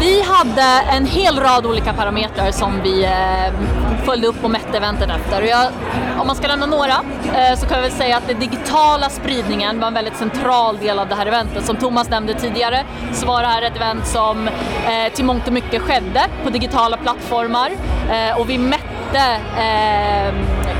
Vi 0.01 0.22
hade 0.22 0.62
en 0.92 1.07
hel 1.07 1.40
rad 1.40 1.66
olika 1.66 1.92
parametrar 1.92 2.51
som 2.51 2.82
vi 2.82 3.05
eh, 3.05 3.53
följde 4.05 4.26
upp 4.26 4.44
och 4.44 4.51
mätte 4.51 4.76
eventen 4.76 5.11
efter. 5.11 5.42
Jag, 5.42 5.72
om 6.18 6.26
man 6.26 6.36
ska 6.36 6.49
nämna 6.49 6.66
några 6.66 6.94
eh, 7.34 7.59
så 7.59 7.66
kan 7.66 7.76
jag 7.76 7.82
väl 7.82 7.92
säga 7.92 8.16
att 8.16 8.28
den 8.28 8.40
digitala 8.40 9.09
spridningen 9.09 9.80
var 9.80 9.88
en 9.88 9.94
väldigt 9.94 10.16
central 10.16 10.78
del 10.78 10.99
av 10.99 11.09
det 11.09 11.14
här 11.14 11.26
eventet. 11.26 11.66
Som 11.66 11.76
Thomas 11.76 12.11
nämnde 12.11 12.34
tidigare 12.34 12.84
så 13.12 13.26
var 13.26 13.42
det 13.42 13.49
här 13.49 13.62
ett 13.62 13.76
event 13.76 14.07
som 14.07 14.49
eh, 14.49 15.12
till 15.14 15.24
mångt 15.24 15.46
och 15.46 15.53
mycket 15.53 15.82
skedde 15.82 16.26
på 16.44 16.51
digitala 16.51 16.96
plattformar 16.96 17.70
och 18.38 18.51
vi 18.51 18.59
mätte 18.59 18.97
eh, 19.15 20.35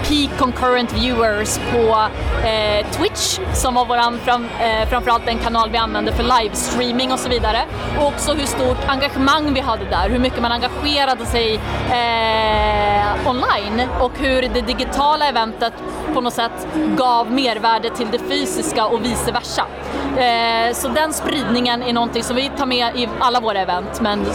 peak 0.09 0.39
concurrent 0.39 0.93
viewers 0.93 1.59
på 1.73 2.09
eh, 2.47 2.91
Twitch 2.91 3.39
som 3.55 3.75
var 3.75 3.85
våran, 3.85 4.19
fram, 4.19 4.45
eh, 4.61 4.89
framförallt 4.89 5.27
den 5.27 5.39
kanal 5.39 5.71
vi 5.71 5.79
använde 5.79 6.13
för 6.13 6.23
livestreaming 6.23 7.13
och 7.13 7.19
så 7.19 7.29
vidare. 7.29 7.61
Och 7.99 8.07
också 8.07 8.33
hur 8.33 8.47
stort 8.47 8.79
engagemang 8.87 9.55
vi 9.55 9.61
hade 9.61 9.85
där, 9.85 10.09
hur 10.09 10.19
mycket 10.19 10.43
man 10.43 10.53
engagerade 10.53 11.27
sig 11.27 11.55
eh, 11.91 13.29
online 13.31 13.89
och 14.01 14.13
hur 14.19 14.43
det 14.43 14.61
digitala 14.61 15.29
eventet 15.29 15.73
på 16.15 16.21
något 16.21 16.35
sätt 16.35 16.69
gav 16.97 17.33
mervärde 17.33 17.91
till 17.91 18.07
det 18.11 18.19
fysiska 18.19 18.87
och 18.87 19.05
vice 19.05 19.33
versa. 19.33 19.67
Eh, 20.17 20.75
så 20.75 20.89
den 20.89 21.13
spridningen 21.13 21.83
är 21.83 21.93
någonting 21.93 22.23
som 22.23 22.37
vi 22.37 22.51
tar 22.59 22.67
med 22.67 22.97
i 22.97 23.09
alla 23.19 23.41
våra 23.41 23.61
event, 23.61 24.01
men 24.01 24.27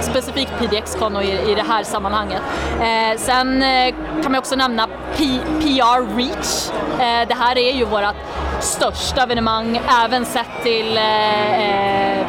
specifikt 0.00 0.52
PDX-con 0.58 1.16
och 1.16 1.24
i, 1.24 1.50
i 1.50 1.54
det 1.54 1.64
här 1.68 1.82
sammanhanget. 1.82 2.42
Eh, 2.80 3.18
sen 3.34 3.62
eh, 3.62 3.94
kan 4.22 4.32
man 4.32 4.38
också 4.38 4.56
nämna 4.56 4.88
P 5.16 5.24
PR 5.60 6.16
Reach. 6.16 6.70
Eh, 7.00 7.28
det 7.28 7.34
här 7.34 7.58
är 7.58 7.72
ju 7.72 7.84
vårt 7.84 8.14
största 8.60 9.22
evenemang, 9.22 9.80
även 10.04 10.24
sett 10.24 10.62
till 10.62 10.96
eh, 10.96 12.26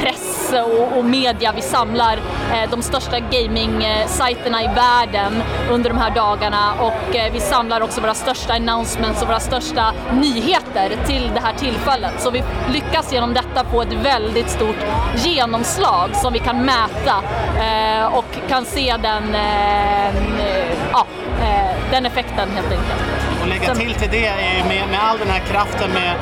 press 0.00 0.37
och, 0.52 0.98
och, 0.98 1.04
media. 1.04 1.52
Vi 1.56 1.62
samlar 1.62 2.16
eh, 2.52 2.70
de 2.70 2.82
största 2.82 3.18
gaming-sajterna 3.18 4.62
i 4.62 4.66
världen 4.66 5.42
under 5.70 5.90
de 5.90 5.98
här 5.98 6.10
dagarna 6.10 6.74
och 6.80 7.16
eh, 7.16 7.32
vi 7.32 7.40
samlar 7.40 7.80
också 7.80 8.00
våra 8.00 8.14
största 8.14 8.52
announcements 8.52 9.22
och 9.22 9.28
våra 9.28 9.40
största 9.40 9.92
nyheter 10.12 10.96
till 11.06 11.30
det 11.34 11.40
här 11.40 11.54
tillfället. 11.54 12.12
Så 12.18 12.30
vi 12.30 12.42
lyckas 12.72 13.12
genom 13.12 13.34
detta 13.34 13.64
få 13.64 13.82
ett 13.82 13.92
väldigt 13.92 14.50
stort 14.50 14.76
genomslag 15.16 16.16
som 16.16 16.32
vi 16.32 16.38
kan 16.38 16.64
mäta 16.64 17.22
eh, 17.58 18.16
och 18.16 18.48
kan 18.48 18.64
se 18.64 18.96
den, 19.02 19.34
eh, 19.34 20.67
ja, 20.98 21.06
den 21.90 22.06
effekten 22.06 22.48
helt 22.54 22.72
enkelt. 22.72 23.02
Och 23.42 23.48
lägga 23.48 23.74
till 23.74 23.94
till 23.94 24.08
det 24.10 24.26
är 24.26 24.64
med, 24.68 24.88
med 24.90 25.00
all 25.02 25.18
den 25.18 25.28
här 25.28 25.38
kraften 25.38 25.90
med, 25.90 26.14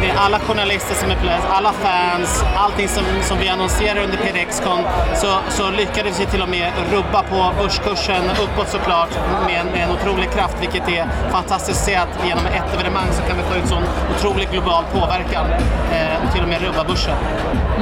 med 0.00 0.16
alla 0.16 0.38
journalister 0.38 0.94
som 0.94 1.10
är 1.10 1.14
på 1.14 1.46
alla 1.52 1.72
fans, 1.72 2.44
allting 2.56 2.88
som, 2.88 3.04
som 3.22 3.38
vi 3.38 3.48
annonserar 3.48 4.02
under 4.04 4.16
PDX-con 4.16 4.78
så, 5.14 5.38
så 5.48 5.70
lyckades 5.70 6.20
vi 6.20 6.26
till 6.26 6.42
och 6.42 6.48
med 6.48 6.72
rubba 6.92 7.22
på 7.22 7.52
börskursen 7.62 8.24
uppåt 8.44 8.68
såklart 8.68 9.10
med, 9.46 9.66
med 9.66 9.82
en 9.84 9.90
otrolig 9.90 10.30
kraft 10.30 10.56
vilket 10.60 10.88
är 10.88 11.08
fantastiskt 11.30 11.78
att 11.78 11.86
se 11.86 11.94
att 11.94 12.26
genom 12.26 12.46
ett 12.46 12.74
evenemang 12.74 13.08
så 13.12 13.22
kan 13.22 13.36
vi 13.36 13.42
få 13.42 13.54
ut 13.56 13.68
sån 13.68 13.82
otrolig 14.16 14.50
global 14.50 14.84
påverkan 14.92 15.46
eh, 15.92 16.26
och 16.26 16.32
till 16.32 16.42
och 16.42 16.48
med 16.48 16.62
rubba 16.62 16.84
börsen. 16.84 17.16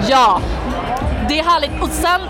Ja, 0.08 0.40
det 1.28 1.38
är 1.38 1.44
härligt. 1.44 1.82
Och 1.82 1.88
sen 1.88 2.20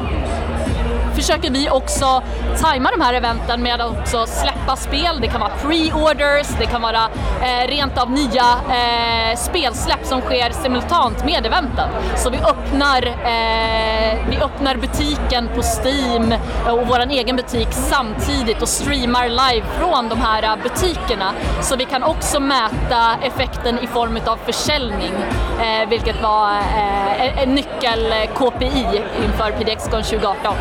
försöker 1.20 1.50
vi 1.50 1.70
också 1.70 2.22
tajma 2.60 2.90
de 2.90 3.00
här 3.00 3.14
eventen 3.14 3.62
med 3.62 3.80
att 3.80 3.98
också 3.98 4.26
släppa 4.26 4.76
spel. 4.76 5.18
Det 5.20 5.28
kan 5.28 5.40
vara 5.40 5.52
pre-orders, 5.62 6.46
det 6.58 6.66
kan 6.66 6.82
vara 6.82 7.08
eh, 7.42 7.68
rent 7.68 7.98
av 7.98 8.10
nya 8.10 8.46
eh, 8.70 9.36
spelsläpp 9.36 10.06
som 10.06 10.20
sker 10.20 10.50
simultant 10.50 11.24
med 11.24 11.46
eventen. 11.46 11.88
Så 12.16 12.30
vi 12.30 12.38
öppnar, 12.38 13.06
eh, 13.06 14.18
vi 14.30 14.38
öppnar 14.42 14.76
butiken 14.76 15.48
på 15.54 15.62
Steam 15.62 16.32
eh, 16.32 16.74
och 16.74 16.86
vår 16.86 17.00
egen 17.10 17.36
butik 17.36 17.68
samtidigt 17.72 18.62
och 18.62 18.68
streamar 18.68 19.28
live 19.28 19.66
från 19.78 20.08
de 20.08 20.20
här 20.20 20.42
eh, 20.42 20.62
butikerna. 20.62 21.32
Så 21.62 21.76
vi 21.76 21.84
kan 21.84 22.02
också 22.02 22.40
mäta 22.40 23.16
effekten 23.22 23.78
i 23.78 23.86
form 23.86 24.18
av 24.26 24.38
försäljning, 24.46 25.12
eh, 25.60 25.88
vilket 25.88 26.22
var 26.22 26.50
eh, 26.50 27.42
en 27.42 27.54
nyckel-KPI 27.54 29.02
inför 29.24 29.50
PDXCon 29.50 30.02
2018. 30.02 30.54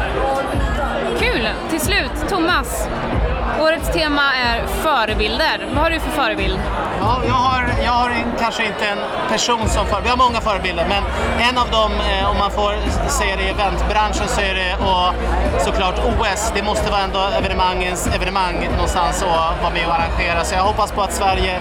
Kul! 1.20 1.50
Till 1.70 1.80
slut, 1.80 2.12
Thomas. 2.30 2.88
Årets 3.62 3.94
tema 3.94 4.22
är 4.36 4.68
förebilder. 4.68 5.68
Vad 5.74 5.84
har 5.84 5.90
du 5.90 6.00
för 6.00 6.12
förebild? 6.12 6.60
Ja, 7.02 7.22
jag 7.28 7.34
har, 7.34 7.70
jag 7.86 7.92
har 7.92 8.12
kanske 8.40 8.66
inte 8.66 8.86
en 8.88 8.98
person 9.30 9.70
som 9.70 9.86
förebild. 9.86 10.04
Vi 10.04 10.10
har 10.10 10.18
många 10.18 10.42
förebilder, 10.42 10.86
men 10.90 11.04
en 11.50 11.58
av 11.58 11.70
dem, 11.72 11.92
eh, 11.92 12.32
om 12.32 12.38
man 12.38 12.52
får 12.52 12.74
säga 13.10 13.36
det 13.36 13.44
i 13.44 13.50
eventbranschen, 13.50 14.28
så 14.28 14.42
är 14.42 14.54
det 14.54 14.76
och 14.76 15.14
såklart 15.62 15.96
OS. 16.00 16.52
Det 16.56 16.64
måste 16.64 16.92
vara 16.92 17.02
ändå 17.02 17.20
evenemangens 17.20 18.08
evenemang 18.16 18.68
någonstans 18.72 19.24
att 19.24 19.62
vara 19.62 19.74
med 19.74 19.88
och 19.88 19.94
arrangera. 19.94 20.44
Så 20.44 20.56
jag 20.56 20.64
hoppas 20.64 20.92
på 20.92 21.02
att 21.02 21.14
Sverige 21.14 21.56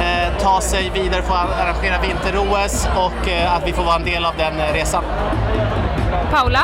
eh, 0.00 0.38
tar 0.42 0.60
sig 0.60 0.90
vidare 0.94 1.22
för 1.22 1.34
att 1.34 1.60
arrangera 1.60 1.98
vinter-OS 2.02 2.88
och 2.96 3.28
eh, 3.28 3.54
att 3.56 3.66
vi 3.66 3.72
får 3.72 3.84
vara 3.84 3.96
en 3.96 4.04
del 4.04 4.24
av 4.24 4.34
den 4.36 4.60
eh, 4.60 4.72
resan. 4.72 5.04
Paula? 6.32 6.60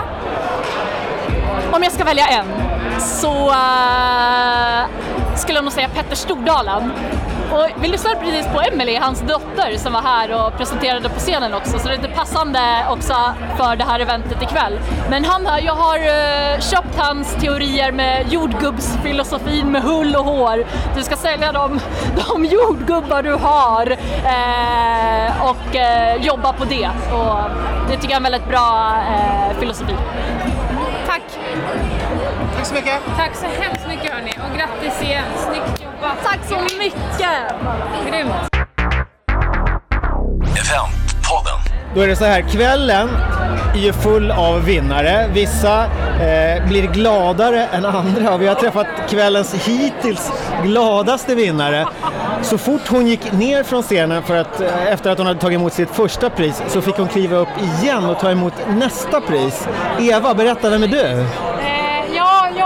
Om 1.72 1.82
jag 1.82 1.92
ska 1.92 2.05
välja 2.05 2.26
en 2.26 2.46
så 3.01 3.48
uh, 3.48 4.86
skulle 5.36 5.59
jag 5.59 5.64
nog 5.64 5.72
säga 5.72 5.88
Petter 5.88 6.16
Stordalen. 6.16 6.92
Och 7.53 7.66
vi 7.82 7.88
lyssnade 7.88 8.16
precis 8.16 8.46
på 8.46 8.61
Emily, 8.61 8.96
hans 8.96 9.20
dotter, 9.20 9.76
som 9.76 9.92
var 9.92 10.03
här 10.03 10.46
och 10.46 10.57
presenterade 10.57 11.09
på 11.09 11.20
scenen 11.20 11.55
också, 11.55 11.78
så 11.78 11.88
det 11.88 11.94
är 11.94 11.96
lite 11.96 12.14
passande 12.14 12.61
också 12.90 13.14
för 13.57 13.76
det 13.76 13.84
här 13.84 14.01
eventet 14.01 14.42
ikväll. 14.42 14.78
Men 15.11 15.24
han, 15.24 15.48
jag 15.64 15.74
har 15.74 15.98
eh, 15.98 16.61
köpt 16.61 16.98
hans 16.98 17.34
teorier 17.34 17.92
med 17.92 18.32
jordgubbsfilosofin 18.32 19.72
med 19.72 19.82
hull 19.82 20.16
och 20.16 20.24
hår. 20.24 20.64
Du 20.96 21.03
ska 21.03 21.16
sälja 21.16 21.53
de, 21.53 21.80
de 22.28 22.44
jordgubbar 22.44 23.22
du 23.22 23.32
har 23.32 23.90
eh, 24.24 25.51
och 25.51 25.76
eh, 25.76 26.16
jobba 26.16 26.53
på 26.53 26.64
det. 26.64 26.90
Och 27.12 27.36
det 27.88 27.96
tycker 27.96 28.11
jag 28.11 28.12
är 28.12 28.16
en 28.16 28.22
väldigt 28.22 28.48
bra 28.48 28.96
eh, 29.09 29.59
filosofi. 29.59 29.94
Tack! 31.11 31.23
Tack 32.57 32.67
så 32.67 32.75
mycket! 32.75 33.01
Tack 33.17 33.35
så 33.37 33.47
hemskt 33.47 33.89
mycket 33.89 34.13
hörni 34.13 34.31
och 34.31 34.57
grattis 34.59 35.03
igen! 35.03 35.25
Snyggt 35.37 35.83
jobbat! 35.83 36.25
Tack 36.25 36.39
så 36.49 36.77
mycket! 36.79 37.55
Grymt! 38.09 38.51
Eventpodden. 40.57 40.99
Då 41.95 42.01
är 42.01 42.09
det 42.09 42.16
så 42.16 42.24
här, 42.24 42.41
kvällen 42.41 43.09
är 43.74 43.78
ju 43.78 43.93
full 43.93 44.30
av 44.30 44.64
vinnare. 44.64 45.30
Vissa 45.32 45.84
eh, 45.84 46.68
blir 46.68 46.93
gladare 46.93 47.66
än 47.66 47.84
andra 47.84 48.34
och 48.34 48.43
vi 48.43 48.47
har 48.47 48.55
träffat 48.55 48.86
kvällens 49.09 49.55
hittills 49.55 50.32
gladaste 50.64 51.34
vinnare. 51.34 51.86
Så 52.43 52.59
fort 52.59 52.88
hon 52.88 53.07
gick 53.07 53.32
ner 53.32 53.62
från 53.62 53.82
scenen 53.82 54.22
för 54.22 54.36
att, 54.36 54.61
eh, 54.61 54.93
efter 54.93 55.11
att 55.11 55.18
hon 55.18 55.26
hade 55.26 55.41
tagit 55.41 55.57
emot 55.57 55.72
sitt 55.72 55.91
första 55.91 56.30
pris 56.30 56.62
så 56.68 56.80
fick 56.80 56.95
hon 56.95 57.09
kliva 57.09 57.36
upp 57.36 57.49
igen 57.82 58.05
och 58.05 58.18
ta 58.18 58.30
emot 58.30 58.55
nästa 58.68 59.20
pris. 59.20 59.68
Eva, 60.01 60.34
berätta, 60.34 60.70
vem 60.70 60.82
är 60.82 60.88
du? 60.88 61.26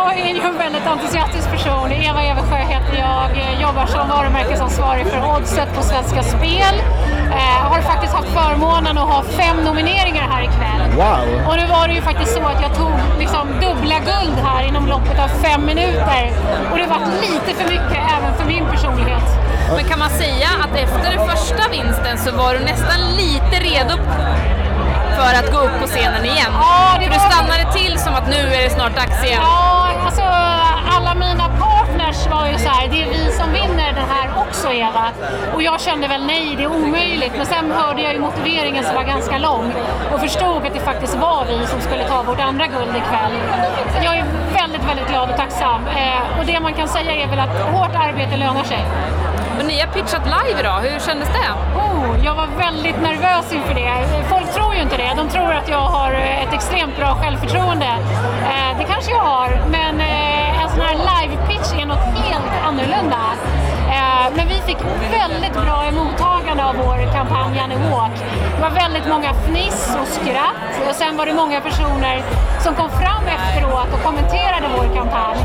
Ja, 0.05 0.13
jag 0.13 0.31
är 0.31 0.35
ju 0.35 0.41
en 0.41 0.59
väldigt 0.59 0.87
entusiastisk 0.87 1.51
person. 1.51 1.93
Eva 1.93 2.23
Eversjö 2.23 2.57
heter 2.57 2.97
jag, 2.99 3.27
jobbar 3.63 3.87
som 3.87 4.09
varumärkesansvarig 4.09 5.07
för 5.07 5.37
Oddset 5.37 5.69
på 5.77 5.83
Svenska 5.83 6.23
Spel. 6.23 6.75
Eh, 7.31 7.61
har 7.71 7.81
faktiskt 7.81 8.13
haft 8.13 8.29
förmånen 8.29 8.99
att 8.99 9.09
ha 9.09 9.23
fem 9.23 9.57
nomineringar 9.65 10.27
här 10.31 10.43
ikväll. 10.43 10.83
Wow! 10.97 11.49
Och 11.49 11.57
nu 11.57 11.67
var 11.67 11.89
det 11.89 11.95
ju 11.95 12.03
faktiskt 12.03 12.33
så 12.35 12.43
att 12.43 12.63
jag 12.63 12.75
tog 12.75 12.93
liksom 13.19 13.49
dubbla 13.61 13.99
guld 13.99 14.37
här 14.45 14.63
inom 14.69 14.87
loppet 14.87 15.19
av 15.25 15.29
fem 15.29 15.65
minuter. 15.67 16.23
Och 16.71 16.79
det 16.79 16.87
var 16.87 17.01
lite 17.21 17.51
för 17.59 17.67
mycket 17.75 18.01
även 18.17 18.35
för 18.39 18.45
min 18.45 18.65
personlighet. 18.73 19.29
Men 19.77 19.85
kan 19.85 19.99
man 19.99 20.11
säga 20.11 20.49
att 20.65 20.75
efter 20.85 21.11
den 21.17 21.29
första 21.29 21.63
vinsten 21.71 22.19
så 22.19 22.37
var 22.37 22.55
du 22.55 22.61
nästan 22.61 23.01
lite 23.23 23.57
redo 23.71 23.95
för 25.19 25.33
att 25.41 25.53
gå 25.53 25.59
upp 25.67 25.81
på 25.81 25.87
scenen 25.87 26.25
igen? 26.25 26.53
Ja, 26.61 26.74
att 28.25 28.31
nu 28.31 28.55
är 28.55 28.63
det 28.65 28.71
snart 28.71 28.97
dags 28.97 29.25
igen. 29.25 29.41
Ja, 29.43 29.91
alltså 30.05 30.23
alla 30.97 31.15
mina 31.15 31.49
partners 31.49 32.27
var 32.31 32.47
ju 32.47 32.59
så 32.59 32.69
här, 32.69 32.89
det 32.89 33.03
är 33.03 33.09
vi 33.09 33.33
som 33.33 33.53
vinner 33.53 33.93
den 33.93 34.09
här 34.09 34.29
också 34.39 34.73
Eva. 34.73 35.07
Och 35.55 35.63
jag 35.63 35.81
kände 35.81 36.09
väl 36.09 36.27
nej, 36.27 36.55
det 36.57 36.63
är 36.63 36.67
omöjligt. 36.67 37.33
Men 37.37 37.47
sen 37.47 37.73
hörde 37.73 38.03
jag 38.03 38.13
ju 38.15 38.21
motiveringen 38.21 38.85
som 38.85 38.95
var 38.95 39.03
ganska 39.03 39.39
lång 39.39 39.73
och 40.13 40.21
förstod 40.21 40.67
att 40.67 40.75
det 40.75 40.81
faktiskt 40.81 41.15
var 41.15 41.45
vi 41.45 41.67
som 41.67 41.81
skulle 41.81 42.05
ta 42.09 42.23
vårt 42.23 42.41
andra 42.41 42.67
guld 42.67 42.97
ikväll. 42.97 43.35
Jag 44.05 44.17
är 44.19 44.25
väldigt, 44.55 44.85
väldigt 44.89 45.09
glad 45.09 45.31
och 45.31 45.37
tacksam. 45.37 45.87
Eh, 45.87 46.39
och 46.39 46.47
det 46.47 46.61
man 46.61 46.75
kan 46.75 46.89
säga 46.89 47.13
är 47.13 47.27
väl 47.27 47.39
att 47.39 47.61
hårt 47.73 47.95
arbete 47.95 48.37
lönar 48.37 48.65
sig. 48.65 48.85
Och 49.59 49.65
ni 49.65 49.81
har 49.81 49.87
pitchat 49.87 50.25
live 50.25 50.61
idag, 50.61 50.81
hur 50.81 51.01
kändes 51.01 51.29
det? 51.29 51.51
Oh, 51.81 52.25
jag 52.25 52.35
var 52.35 52.47
väldigt 52.47 53.01
nervös 53.03 53.53
inför 53.53 53.75
det. 53.75 53.93
Folk 54.29 54.55
tror 54.55 54.75
ju 54.75 54.81
inte 54.83 54.97
det. 54.97 55.13
De 55.17 55.29
tror 55.29 55.53
att 55.53 55.69
jag 55.69 55.85
har 55.97 56.13
eh, 56.13 56.43
ett 56.43 56.53
extremt 56.53 56.97
bra 56.97 57.15
självförtroende. 57.23 57.91
Eh, 58.51 58.79
det 58.79 58.85
kanske 58.85 59.11
jag 59.11 59.25
har, 59.35 59.49
men 59.71 60.01
eh, 60.01 60.63
en 60.63 60.71
sån 60.71 60.81
här 60.81 60.97
live-pitch 61.11 61.83
är 61.83 61.87
något 61.87 62.07
helt 62.25 62.53
annorlunda. 62.67 63.23
Eh, 63.97 64.27
men 64.37 64.49
vi 64.49 64.55
fick 64.55 64.79
väldigt 65.21 65.53
bra 65.53 65.91
mottagande 65.91 66.65
av 66.65 66.75
vår 66.77 67.13
kampanj 67.13 67.57
Janne 67.57 67.77
Walk. 67.91 68.17
Det 68.57 68.63
var 68.63 68.71
väldigt 68.71 69.09
många 69.09 69.31
fniss 69.35 69.97
och 70.01 70.09
skratt 70.09 70.89
och 70.89 70.95
sen 70.95 71.17
var 71.17 71.27
det 71.27 71.35
många 71.35 71.61
personer 71.61 72.23
som 72.61 72.75
kom 72.75 72.91
fram 72.91 73.25
efteråt 73.37 73.89
och 73.95 74.03
kommenterade 74.03 74.67
vår 74.77 74.95
kampanj. 74.95 75.39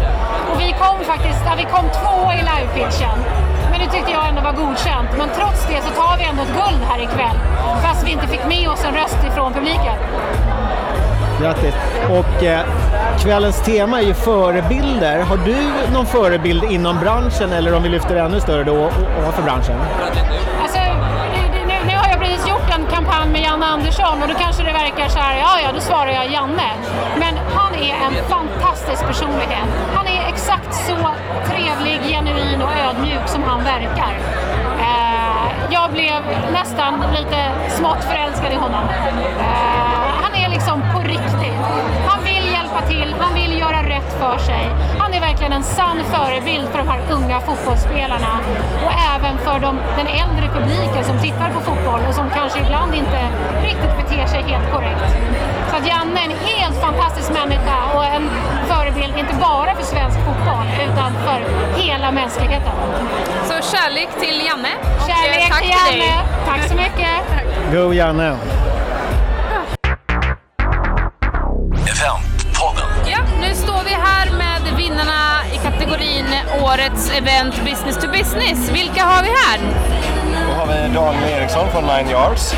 Och 0.52 0.62
vi 0.62 0.76
kom 0.82 0.98
faktiskt, 1.04 1.42
ja, 1.46 1.54
vi 1.58 1.64
kom 1.64 1.86
två 2.00 2.32
i 2.34 2.42
live-pitchen. 2.52 3.49
Men 3.72 3.80
det 3.80 3.90
tyckte 3.96 4.12
jag 4.12 4.28
ändå 4.30 4.42
var 4.42 4.54
godkänt. 4.54 5.10
Men 5.18 5.30
trots 5.38 5.68
det 5.68 5.82
så 5.82 5.90
tar 6.02 6.18
vi 6.18 6.24
ändå 6.24 6.42
ett 6.42 6.56
guld 6.62 6.82
här 6.90 7.00
ikväll. 7.00 7.38
Fast 7.84 8.08
vi 8.08 8.12
inte 8.12 8.28
fick 8.28 8.46
med 8.48 8.70
oss 8.70 8.86
en 8.86 8.94
röst 8.94 9.18
ifrån 9.28 9.54
publiken. 9.54 9.96
Grattis! 11.42 11.74
Och 12.10 12.44
eh, 12.44 12.66
kvällens 13.20 13.62
tema 13.62 14.02
är 14.02 14.06
ju 14.06 14.14
förebilder. 14.14 15.20
Har 15.22 15.38
du 15.38 15.58
någon 15.94 16.06
förebild 16.06 16.64
inom 16.64 17.00
branschen 17.00 17.54
eller 17.54 17.74
om 17.76 17.84
vi 17.84 17.90
lyfter 17.90 18.16
ännu 18.16 18.40
större 18.40 18.64
då, 18.64 18.92
ovanför 19.20 19.44
branschen? 19.44 19.76
Alltså, 20.62 20.80
nu, 21.68 21.74
nu 21.88 21.98
har 21.98 22.10
jag 22.10 22.20
precis 22.20 22.48
gjort 22.50 22.70
en 22.78 22.86
kampanj 22.86 23.30
med 23.32 23.42
Janne 23.42 23.66
Andersson 23.66 24.22
och 24.22 24.28
då 24.28 24.34
kanske 24.34 24.64
det 24.64 24.74
verkar 24.74 25.10
så 25.10 25.20
här, 25.20 25.40
ja 25.40 25.60
ja, 25.64 25.72
då 25.74 25.80
svarar 25.80 26.12
jag 26.12 26.32
Janne. 26.32 26.72
Men 27.20 27.34
han 27.56 27.74
är 27.74 27.94
en 28.06 28.30
fantastisk 28.30 29.08
personlighet. 29.08 29.70
Exakt 30.50 30.76
så 30.76 31.10
trevlig, 31.46 32.02
genuin 32.10 32.62
och 32.62 32.72
ödmjuk 32.72 33.28
som 33.28 33.44
han 33.44 33.64
verkar. 33.64 34.14
Eh, 34.80 35.46
jag 35.70 35.92
blev 35.92 36.22
nästan 36.54 37.04
lite 37.18 37.52
smått 37.70 38.04
förälskad 38.04 38.52
i 38.52 38.56
honom. 38.56 38.84
Eh, 39.40 39.46
han 40.22 40.36
är 40.36 40.50
liksom 40.50 40.84
på 40.94 41.00
riktigt. 41.00 41.60
Han 42.08 42.24
vill 42.24 42.52
hjälpa 42.52 42.82
till, 42.82 43.16
han 43.20 43.34
vill 43.34 43.60
göra 43.60 43.79
rätt 44.00 44.14
för 44.24 44.38
sig. 44.38 44.64
Han 45.00 45.14
är 45.14 45.20
verkligen 45.20 45.54
en 45.54 45.64
sann 45.64 46.00
förebild 46.14 46.68
för 46.72 46.78
de 46.78 46.88
här 46.88 47.00
unga 47.12 47.40
fotbollsspelarna 47.40 48.34
och 48.86 48.94
även 49.16 49.38
för 49.46 49.60
de, 49.60 49.72
den 50.00 50.08
äldre 50.08 50.46
publiken 50.58 51.04
som 51.10 51.18
tittar 51.20 51.50
på 51.56 51.60
fotboll 51.70 52.02
och 52.10 52.16
som 52.16 52.30
kanske 52.38 52.60
ibland 52.60 52.92
inte 52.96 53.20
riktigt 53.64 53.94
beter 54.00 54.26
sig 54.28 54.42
helt 54.52 54.68
korrekt. 54.74 55.10
Så 55.70 55.76
att 55.78 55.88
Janne 55.88 56.20
är 56.22 56.26
en 56.32 56.38
helt 56.52 56.78
fantastisk 56.88 57.30
människa 57.40 57.78
och 57.96 58.06
en 58.06 58.30
förebild 58.72 59.14
inte 59.18 59.34
bara 59.50 59.76
för 59.76 59.84
svensk 59.94 60.18
fotboll 60.28 60.68
utan 60.88 61.12
för 61.26 61.40
hela 61.82 62.12
mänskligheten. 62.12 62.76
Så 63.50 63.54
kärlek 63.76 64.10
till 64.20 64.38
Janne. 64.48 64.74
eh, 64.82 65.08
Kärlek 65.08 65.50
tack 65.50 65.62
till 65.62 65.72
till 65.90 66.00
dig. 66.00 66.08
Janne! 66.10 66.22
Tack 66.48 66.62
så 66.70 66.76
mycket! 66.76 67.16
Go 67.74 67.94
Janne! 67.94 68.36
Årets 76.90 77.12
event 77.12 77.56
Business 77.66 77.98
to 77.98 78.08
Business. 78.08 78.70
Vilka 78.70 79.04
har 79.04 79.24
vi 79.24 79.30
här? 79.30 79.60
Då 80.48 80.54
har 80.54 80.68
vi 80.68 80.94
Daniel 80.96 81.24
Eriksson 81.42 81.70
från 81.72 81.84
Nine 81.84 82.10
Yards. 82.10 82.54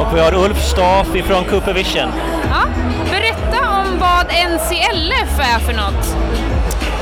Och 0.00 0.16
vi 0.16 0.20
har 0.20 0.34
Ulf 0.34 0.62
Staff 0.64 1.14
ifrån 1.14 1.44
Cooper 1.44 1.72
Vision. 1.72 2.12
Ja, 2.50 2.62
berätta 3.10 3.68
om 3.70 3.98
vad 3.98 4.26
NCLF 4.26 5.40
är 5.40 5.58
för 5.58 5.72
något. 5.72 6.16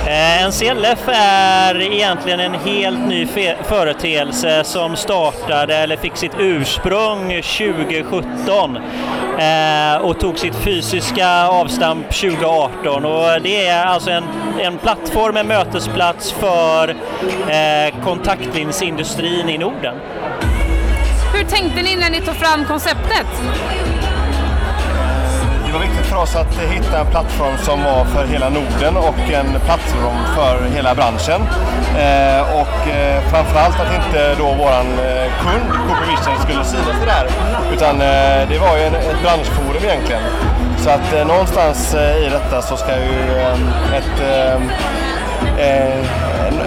Eh, 0.06 0.42
en 0.42 0.48
NCLF 0.48 1.08
är 1.08 1.80
egentligen 1.80 2.40
en 2.40 2.54
helt 2.54 3.08
ny 3.08 3.26
företeelse 3.62 4.64
som 4.64 4.96
startade 4.96 5.76
eller 5.76 5.96
fick 5.96 6.16
sitt 6.16 6.32
ursprung 6.38 7.42
2017 7.42 8.76
eh, 9.38 9.96
och 10.02 10.20
tog 10.20 10.38
sitt 10.38 10.54
fysiska 10.56 11.46
avstamp 11.46 12.06
2018. 12.10 13.04
Och 13.04 13.42
det 13.42 13.66
är 13.66 13.84
alltså 13.84 14.10
en, 14.10 14.24
en 14.60 14.78
plattform, 14.78 15.36
en 15.36 15.46
mötesplats 15.46 16.32
för 16.32 16.88
eh, 17.48 18.04
kontaktlinsindustrin 18.04 19.48
i 19.48 19.58
Norden. 19.58 19.94
Hur 21.34 21.44
tänkte 21.44 21.82
ni 21.82 21.96
när 21.96 22.10
ni 22.10 22.20
tog 22.20 22.34
fram 22.34 22.64
konceptet? 22.64 23.26
Det 25.76 25.80
var 25.80 25.88
viktigt 25.88 26.06
för 26.06 26.16
oss 26.16 26.36
att 26.36 26.58
hitta 26.58 27.00
en 27.00 27.06
plattform 27.06 27.58
som 27.58 27.84
var 27.84 28.04
för 28.04 28.24
hela 28.24 28.48
Norden 28.48 28.96
och 28.96 29.18
en 29.18 29.60
plattform 29.60 30.18
för 30.36 30.74
hela 30.74 30.94
branschen. 30.94 31.40
Eh, 31.98 32.40
och 32.60 32.88
eh, 32.88 33.22
framförallt 33.30 33.80
att 33.80 33.94
inte 33.94 34.34
då 34.34 34.44
våran 34.44 34.86
eh, 34.86 35.32
kund, 35.42 35.68
Coopervision, 35.86 36.38
skulle 36.42 36.64
synas 36.64 37.00
det 37.00 37.06
där. 37.06 37.26
Utan 37.74 37.94
eh, 38.00 38.48
det 38.48 38.58
var 38.58 38.76
ju 38.76 38.82
en, 38.82 38.94
ett 38.94 39.22
branschforum 39.22 39.84
egentligen. 39.84 40.22
Så 40.78 40.90
att 40.90 41.12
eh, 41.12 41.26
någonstans 41.26 41.94
eh, 41.94 42.26
i 42.26 42.28
detta 42.28 42.62
så 42.62 42.76
ska 42.76 42.92
ju 42.96 43.38
eh, 43.38 43.96
ett 43.98 44.20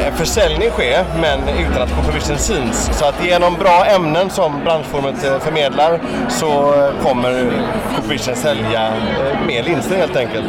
Eh, 0.10 0.16
försäljning 0.16 0.70
ske, 0.70 1.03
men 1.22 1.39
utan 1.49 1.82
att 1.82 1.95
Coopervision 1.95 2.38
syns. 2.38 2.89
Så 2.93 3.05
att 3.05 3.26
genom 3.26 3.55
bra 3.55 3.86
ämnen 3.86 4.30
som 4.30 4.64
branschforumet 4.64 5.24
eh, 5.24 5.39
förmedlar 5.39 5.99
så 6.30 6.74
kommer 7.03 7.51
Coopervision 7.95 8.36
sälja 8.36 8.88
eh, 8.88 9.45
mer 9.47 9.64
linser 9.64 9.97
helt 9.97 10.16
enkelt. 10.16 10.45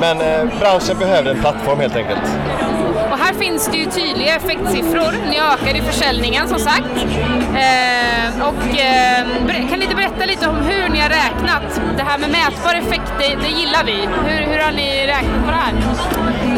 Men 0.00 0.18
branschen 0.60 0.98
behövde 0.98 1.30
en 1.30 1.40
plattform 1.40 1.80
helt 1.80 1.96
enkelt. 1.96 2.20
Och 3.12 3.18
här 3.18 3.34
finns 3.34 3.68
det 3.68 3.76
ju 3.76 3.84
tydliga 3.84 4.36
effektsiffror. 4.36 5.12
Ni 5.30 5.38
ökar 5.38 5.74
ju 5.74 5.82
försäljningen 5.82 6.48
som 6.48 6.58
sagt. 6.58 6.96
Eh, 7.54 8.48
och 8.48 8.78
eh, 8.80 9.26
kan 9.70 9.78
ni 9.78 9.84
inte 9.84 9.96
berätta 9.96 10.24
lite 10.26 10.48
om 10.48 10.56
hur 10.56 10.88
ni 10.88 11.00
har 11.00 11.08
räknat? 11.08 11.80
Det 11.96 12.02
här 12.02 12.18
med 12.18 12.30
mätbar 12.30 12.74
effekt, 12.74 13.12
det, 13.18 13.36
det 13.42 13.48
gillar 13.48 13.84
vi. 13.84 14.08
Hur, 14.26 14.52
hur 14.52 14.58
har 14.58 14.72
ni 14.72 15.06
räknat 15.06 15.44
på 15.44 15.50
det 15.50 15.56
här? 15.56 15.72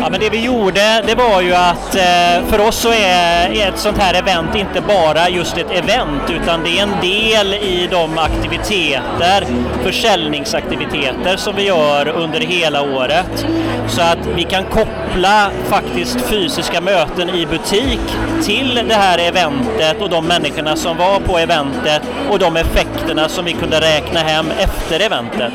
Ja, 0.04 0.10
men 0.10 0.20
det 0.20 0.30
vi 0.30 0.44
gjorde 0.44 1.02
det 1.06 1.14
var 1.14 1.40
ju 1.40 1.54
att 1.54 1.94
eh, 1.94 2.46
för 2.48 2.60
oss 2.68 2.76
så 2.76 2.88
är, 2.88 3.52
är 3.52 3.68
ett 3.68 3.78
sånt 3.78 3.98
här 3.98 4.14
event 4.14 4.54
inte 4.54 4.80
bara 4.80 5.28
just 5.28 5.58
ett 5.58 5.70
event 5.70 6.30
utan 6.30 6.64
det 6.64 6.78
är 6.78 6.82
en 6.82 7.00
del 7.00 7.54
i 7.54 7.88
de 7.90 8.18
aktiviteter, 8.18 9.46
försäljningsaktiviteter 9.82 11.36
som 11.36 11.56
vi 11.56 11.66
gör 11.66 12.08
under 12.08 12.40
hela 12.40 12.82
året. 12.82 13.46
Så 13.88 14.02
att 14.02 14.26
vi 14.36 14.42
kan 14.42 14.64
koppla 14.64 15.50
faktiskt 15.64 16.20
fysiska 16.20 16.80
möten 16.80 17.30
i 17.30 17.46
butik 17.46 18.00
till 18.42 18.74
det 18.88 18.94
här 18.94 19.18
eventet 19.18 20.02
och 20.02 20.10
de 20.10 20.26
människorna 20.26 20.76
som 20.76 20.96
var 20.96 21.20
på 21.20 21.38
eventet 21.38 22.02
och 22.30 22.38
de 22.38 22.56
effekterna 22.56 23.28
som 23.28 23.44
vi 23.44 23.52
kunde 23.52 23.80
räkna 23.80 24.20
hem 24.20 24.46
efter 24.58 25.00
eventet. 25.00 25.52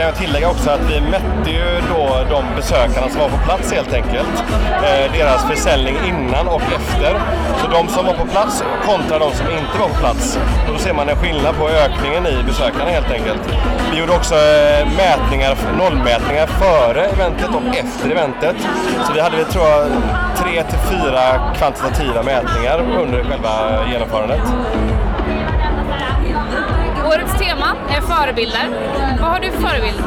Kan 0.00 0.08
jag 0.08 0.18
tillägga 0.18 0.48
också 0.50 0.70
att 0.70 0.80
vi 0.90 1.00
mätte 1.00 1.50
ju 1.50 1.80
då 1.94 2.26
de 2.30 2.44
besökarna 2.56 3.08
som 3.08 3.20
var 3.20 3.28
på 3.28 3.44
plats 3.44 3.72
helt 3.72 3.92
enkelt. 3.92 4.44
Eh, 4.86 5.12
deras 5.12 5.44
försäljning 5.44 5.96
innan 6.08 6.48
och 6.48 6.62
efter. 6.62 7.20
Så 7.60 7.70
de 7.70 7.88
som 7.88 8.06
var 8.06 8.14
på 8.14 8.26
plats 8.26 8.64
kontra 8.86 9.18
de 9.18 9.32
som 9.32 9.46
inte 9.50 9.78
var 9.80 9.88
på 9.88 9.94
plats. 9.94 10.38
Och 10.66 10.72
då 10.72 10.78
ser 10.78 10.94
man 10.94 11.08
en 11.08 11.16
skillnad 11.16 11.54
på 11.56 11.68
ökningen 11.68 12.26
i 12.26 12.42
besökarna 12.42 12.90
helt 12.90 13.10
enkelt. 13.10 13.40
Vi 13.92 13.98
gjorde 13.98 14.12
också 14.12 14.34
eh, 14.34 14.86
mätningar, 15.02 15.56
nollmätningar 15.78 16.46
före 16.46 17.04
eventet 17.04 17.48
och 17.48 17.76
efter 17.76 18.10
eventet. 18.10 18.56
Så 19.06 19.12
vi 19.12 19.20
hade, 19.20 19.36
vi 19.36 19.44
tror 19.44 19.64
jag, 19.68 19.86
tre 20.36 20.62
till 20.62 20.78
fyra 20.78 21.52
kvantitativa 21.56 22.22
mätningar 22.22 22.78
under 23.02 23.24
själva 23.24 23.54
genomförandet. 23.92 24.40
Årets 27.10 27.38
tema 27.38 27.66
är 27.96 28.00
förebilder. 28.00 28.68
Vad 29.20 29.30
har 29.30 29.40
du 29.40 29.50
för 29.50 29.60
förebild? 29.60 30.02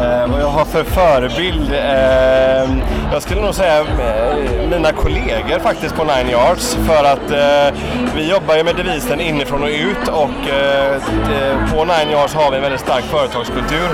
Eh, 0.00 0.26
vad 0.30 0.40
jag 0.40 0.48
har 0.48 0.64
för 0.64 0.84
förebild? 0.84 1.72
Eh, 1.72 2.76
jag 3.12 3.22
skulle 3.22 3.40
nog 3.40 3.54
säga 3.54 3.78
eh, 3.80 4.68
mina 4.70 4.92
kollegor 4.92 5.58
faktiskt 5.58 5.96
på 5.96 6.04
Nine 6.04 6.30
Yards. 6.30 6.74
För 6.86 7.04
att 7.04 7.30
eh, 7.30 7.78
vi 8.16 8.30
jobbar 8.30 8.56
ju 8.56 8.64
med 8.64 8.76
devisen 8.76 9.20
inifrån 9.20 9.62
och 9.62 9.68
ut 9.68 10.08
och 10.08 10.48
eh, 10.52 10.96
det- 11.28 11.72
på 11.72 11.84
Nine 11.84 12.10
Yards 12.10 12.34
har 12.34 12.50
vi 12.50 12.56
en 12.56 12.62
väldigt 12.62 12.80
stark 12.80 13.04
företagskultur. 13.04 13.88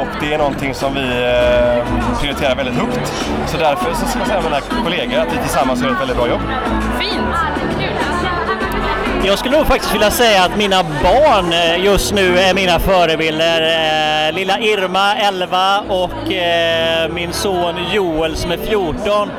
Och 0.00 0.06
det 0.20 0.34
är 0.34 0.38
någonting 0.38 0.74
som 0.74 0.94
vi 0.94 1.00
eh, 1.04 1.84
prioriterar 2.20 2.54
väldigt 2.56 2.74
högt. 2.74 3.12
Så 3.46 3.56
därför 3.56 3.92
så 3.94 4.06
ska 4.06 4.18
jag 4.18 4.28
säga 4.28 4.40
mina 4.42 4.60
kollegor 4.84 5.18
att 5.20 5.32
vi 5.32 5.38
tillsammans 5.38 5.82
gör 5.82 5.90
ett 5.90 6.00
väldigt 6.00 6.16
bra 6.16 6.28
jobb. 6.28 6.40
Fint! 7.00 7.36
Kul! 7.78 8.11
Jag 9.24 9.38
skulle 9.38 9.56
nog 9.56 9.66
faktiskt 9.66 9.94
vilja 9.94 10.10
säga 10.10 10.44
att 10.44 10.56
mina 10.56 10.82
barn 10.82 11.52
eh, 11.52 11.84
just 11.84 12.14
nu 12.14 12.38
är 12.38 12.54
mina 12.54 12.78
förebilder. 12.78 13.62
Eh, 13.62 14.34
lilla 14.34 14.60
Irma, 14.60 15.14
11 15.14 15.80
och 15.88 16.32
eh, 16.32 17.08
min 17.08 17.32
son 17.32 17.74
Joel 17.92 18.36
som 18.36 18.50
är 18.50 18.56
14. 18.56 19.30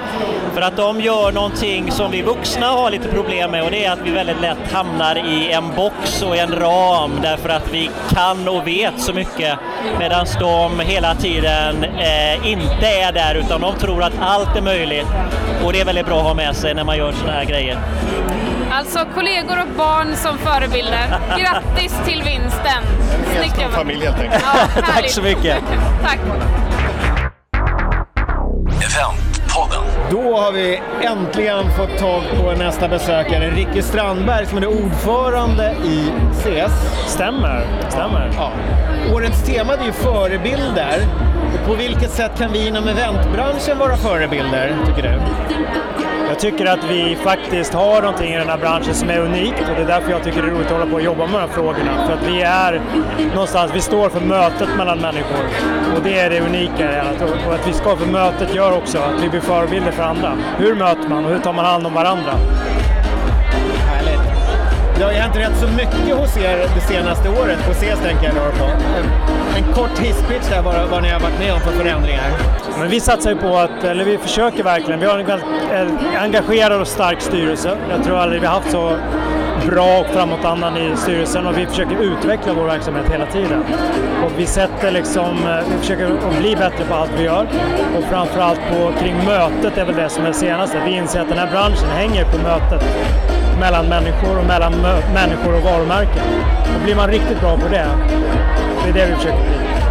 För 0.53 0.61
att 0.61 0.77
de 0.77 1.01
gör 1.01 1.31
någonting 1.31 1.91
som 1.91 2.11
vi 2.11 2.21
vuxna 2.21 2.67
har 2.67 2.91
lite 2.91 3.07
problem 3.07 3.51
med 3.51 3.63
och 3.63 3.71
det 3.71 3.85
är 3.85 3.91
att 3.91 3.99
vi 4.03 4.11
väldigt 4.11 4.41
lätt 4.41 4.71
hamnar 4.71 5.15
i 5.15 5.51
en 5.51 5.75
box 5.75 6.21
och 6.21 6.37
en 6.37 6.51
ram 6.51 7.11
därför 7.21 7.49
att 7.49 7.73
vi 7.73 7.89
kan 8.09 8.47
och 8.47 8.67
vet 8.67 9.01
så 9.01 9.13
mycket 9.13 9.57
medan 9.99 10.25
de 10.39 10.79
hela 10.79 11.15
tiden 11.15 11.85
inte 12.43 12.87
är 12.87 13.11
där 13.11 13.35
utan 13.35 13.61
de 13.61 13.75
tror 13.75 14.03
att 14.03 14.13
allt 14.21 14.55
är 14.57 14.61
möjligt. 14.61 15.07
Och 15.63 15.73
det 15.73 15.81
är 15.81 15.85
väldigt 15.85 16.05
bra 16.05 16.17
att 16.17 16.23
ha 16.23 16.33
med 16.33 16.55
sig 16.55 16.73
när 16.73 16.83
man 16.83 16.97
gör 16.97 17.11
sådana 17.11 17.33
här 17.33 17.45
grejer. 17.45 17.79
Alltså 18.73 18.99
kollegor 19.15 19.61
och 19.61 19.67
barn 19.77 20.15
som 20.15 20.37
förebilder. 20.37 21.19
Grattis 21.39 21.93
till 22.05 22.23
vinsten! 22.23 22.83
Snyggt 23.37 23.61
jobbat! 23.61 23.73
familj 23.75 24.05
helt 24.05 24.19
enkelt. 24.19 24.43
Tack 24.85 25.09
så 25.09 25.21
mycket. 25.21 25.57
Tack. 26.03 26.19
Då 30.13 30.37
har 30.37 30.51
vi 30.51 30.81
äntligen 31.01 31.71
fått 31.77 31.97
tag 31.97 32.23
på 32.41 32.51
nästa 32.51 32.87
besökare, 32.87 33.49
Ricky 33.49 33.81
Strandberg 33.81 34.45
som 34.45 34.57
är 34.57 34.67
ordförande 34.67 35.75
i 35.85 36.11
CES. 36.33 36.71
Stämmer, 37.07 37.65
stämmer. 37.89 38.31
Ja. 38.35 38.51
Årets 39.15 39.43
tema 39.45 39.73
är 39.73 39.85
ju 39.85 39.91
förebilder. 39.91 40.99
Och 41.53 41.67
på 41.67 41.75
vilket 41.75 42.11
sätt 42.11 42.31
kan 42.37 42.51
vi 42.51 42.67
inom 42.67 42.87
eventbranschen 42.87 43.77
vara 43.77 43.97
förebilder, 43.97 44.75
tycker 44.85 45.09
du? 45.09 45.19
Jag 46.27 46.39
tycker 46.39 46.65
att 46.65 46.83
vi 46.89 47.15
faktiskt 47.15 47.73
har 47.73 48.01
någonting 48.01 48.33
i 48.33 48.37
den 48.37 48.49
här 48.49 48.57
branschen 48.57 48.93
som 48.93 49.09
är 49.09 49.19
unikt 49.19 49.61
och 49.69 49.75
det 49.75 49.81
är 49.81 49.87
därför 49.87 50.11
jag 50.11 50.23
tycker 50.23 50.41
det 50.41 50.47
är 50.47 50.51
roligt 50.51 50.65
att 50.65 50.73
hålla 50.73 50.85
på 50.85 50.93
och 50.95 51.01
jobba 51.01 51.25
med 51.25 51.33
de 51.33 51.39
här 51.39 51.47
frågorna. 51.47 52.05
För 52.07 52.13
att 52.13 52.27
vi 52.27 52.41
är 52.41 52.81
någonstans, 53.33 53.71
vi 53.75 53.81
står 53.81 54.09
för 54.09 54.19
mötet 54.19 54.69
mellan 54.77 54.99
människor 54.99 55.43
och 55.95 56.03
det 56.03 56.19
är 56.19 56.29
det 56.29 56.39
unika 56.39 56.83
i. 56.83 56.99
Och 57.47 57.53
att 57.53 57.67
vi 57.67 57.73
ska 57.73 57.95
för 57.95 58.05
mötet 58.05 58.55
gör 58.55 58.77
också 58.77 58.97
att 58.97 59.23
vi 59.23 59.29
blir 59.29 59.41
förebilder 59.41 59.91
för 59.91 60.03
andra. 60.03 60.37
Hur 60.57 60.75
möter 60.75 61.09
man 61.09 61.25
och 61.25 61.31
hur 61.31 61.39
tar 61.39 61.53
man 61.53 61.65
hand 61.65 61.87
om 61.87 61.93
varandra? 61.93 62.31
Härligt. 63.87 64.21
Det 64.97 65.03
har 65.03 65.11
ju 65.11 65.17
hänt 65.17 65.35
rätt 65.35 65.57
så 65.59 65.67
mycket 65.67 66.17
hos 66.17 66.37
er 66.37 66.57
det 66.75 66.81
senaste 66.81 67.29
året 67.29 67.67
på 67.67 67.73
CES 67.73 67.99
tänker 67.99 68.25
jag 68.25 68.59
på. 68.59 68.65
En, 68.65 69.05
en 69.63 69.73
kort 69.73 69.99
hisspitch 69.99 70.49
där 70.49 70.61
vad, 70.61 70.89
vad 70.89 71.03
ni 71.03 71.09
har 71.09 71.19
varit 71.19 71.39
med 71.39 71.53
om 71.53 71.59
för 71.59 71.71
förändringar. 71.71 72.23
Men 72.79 72.89
vi 72.89 72.99
satsar 72.99 73.29
ju 73.29 73.35
på 73.35 73.57
att, 73.57 73.83
eller 73.83 74.05
vi 74.05 74.17
försöker 74.17 74.63
verkligen, 74.63 74.99
vi 74.99 75.05
har 75.05 75.19
en 75.19 75.29
eh, 75.29 76.23
engagerad 76.23 76.81
och 76.81 76.87
stark 76.87 77.21
styrelse. 77.21 77.77
Jag 77.89 78.03
tror 78.03 78.17
aldrig 78.17 78.41
vi 78.41 78.47
har 78.47 78.53
haft 78.53 78.71
så 78.71 78.97
bra 79.65 79.99
och 79.99 80.05
framåtandan 80.05 80.77
i 80.77 80.95
styrelsen 80.97 81.47
och 81.47 81.57
vi 81.57 81.65
försöker 81.65 82.03
utveckla 82.03 82.53
vår 82.53 82.65
verksamhet 82.65 83.05
hela 83.11 83.25
tiden. 83.25 83.63
Och 84.25 84.31
vi 84.37 84.45
sätter 84.45 84.91
liksom, 84.91 85.47
eh, 85.47 85.71
vi 85.71 85.77
försöker 85.77 86.05
att 86.05 86.39
bli 86.39 86.55
bättre 86.55 86.85
på 86.85 86.95
allt 86.95 87.11
vi 87.17 87.23
gör 87.23 87.47
och 87.97 88.03
framförallt 88.03 88.59
på, 88.71 88.91
kring 88.99 89.15
mötet 89.25 89.77
är 89.77 89.85
väl 89.85 89.95
det 89.95 90.09
som 90.09 90.23
är 90.23 90.27
det 90.27 90.33
senaste. 90.33 90.81
Vi 90.85 90.97
inser 90.97 91.21
att 91.21 91.29
den 91.29 91.37
här 91.37 91.51
branschen 91.51 91.89
hänger 91.95 92.23
på 92.23 92.37
mötet 92.37 92.83
mellan 93.59 93.85
människor 93.85 94.39
och 94.39 94.45
mellan 94.45 94.73
människor 95.13 95.55
och 95.55 95.61
varumärken. 95.61 96.23
Och 96.75 96.83
blir 96.83 96.95
man 96.95 97.07
riktigt 97.09 97.39
bra 97.39 97.57
på 97.57 97.67
det, 97.67 97.87
det 98.83 98.89
är 98.89 98.93
det 98.93 99.05
vi 99.05 99.15
försöker 99.15 99.37
bli. 99.37 99.82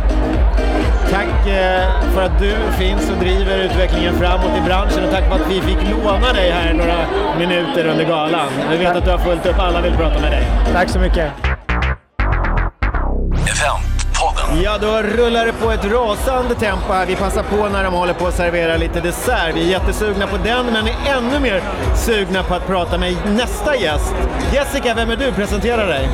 Tack 1.23 1.47
eh, 1.49 2.13
för 2.15 2.23
att 2.23 2.39
du 2.39 2.57
finns 2.79 3.11
och 3.11 3.17
driver 3.17 3.59
utvecklingen 3.59 4.19
framåt 4.19 4.59
i 4.59 4.61
branschen 4.61 5.05
och 5.05 5.11
tack 5.11 5.29
för 5.29 5.35
att 5.35 5.51
vi 5.51 5.61
fick 5.61 5.79
låna 5.91 6.33
dig 6.33 6.51
här 6.51 6.75
några 6.75 7.07
minuter 7.39 7.87
under 7.87 8.05
galan. 8.05 8.49
Vi 8.71 8.77
vet 8.77 8.97
att 8.97 9.05
du 9.05 9.11
har 9.11 9.19
fullt 9.19 9.47
upp, 9.47 9.59
alla 9.59 9.81
vill 9.81 9.93
prata 9.93 10.21
med 10.21 10.33
dig. 10.33 10.47
Tack 10.73 10.89
så 10.89 10.99
mycket. 10.99 11.33
Ja, 14.65 14.79
då 14.81 15.03
rullar 15.03 15.47
det 15.47 15.53
på 15.53 15.71
ett 15.71 15.85
rasande 15.85 16.55
tempo 16.55 16.93
här. 16.93 17.07
Vi 17.07 17.17
passar 17.17 17.43
på 17.43 17.69
när 17.69 17.85
de 17.85 17.95
håller 17.95 18.15
på 18.15 18.27
att 18.27 18.37
servera 18.37 18.77
lite 18.77 19.01
dessert. 19.01 19.55
Vi 19.55 19.61
är 19.61 19.71
jättesugna 19.71 20.27
på 20.27 20.37
den, 20.37 20.67
men 20.67 20.87
är 20.87 21.17
ännu 21.17 21.41
mer 21.41 21.63
sugna 21.97 22.43
på 22.43 22.55
att 22.55 22.67
prata 22.67 22.99
med 22.99 23.17
nästa 23.27 23.77
gäst. 23.77 24.15
Jessica, 24.53 24.95
vem 24.95 25.11
är 25.11 25.17
du? 25.17 25.33
Presentera 25.33 25.87
dig. 25.87 26.09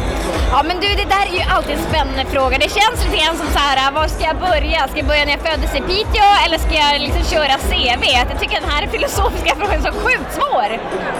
Ja 0.52 0.62
men 0.62 0.76
du, 0.80 0.88
det 1.02 1.08
där 1.16 1.26
är 1.30 1.36
ju 1.40 1.44
alltid 1.54 1.74
en 1.76 1.82
spännande 1.90 2.24
fråga. 2.24 2.58
Det 2.58 2.70
känns 2.78 3.04
lite 3.04 3.16
grann 3.22 3.36
som 3.36 3.46
så 3.46 3.58
här, 3.58 3.92
var 3.92 4.06
ska 4.08 4.24
jag 4.24 4.36
börja? 4.36 4.88
Ska 4.88 4.96
jag 4.98 5.06
börja 5.06 5.24
när 5.24 5.32
jag 5.32 5.40
föddes 5.40 5.74
i 5.74 5.80
Piteå 5.80 6.28
eller 6.44 6.58
ska 6.58 6.74
jag 6.74 7.00
liksom 7.00 7.24
köra 7.34 7.54
CV? 7.68 8.04
Jag 8.30 8.40
tycker 8.40 8.60
den 8.60 8.70
här 8.70 8.86
filosofiska 8.86 9.54
frågan 9.58 9.74
är 9.80 9.84
så 9.90 9.92
sjukt 10.04 10.30
svår. 10.38 10.68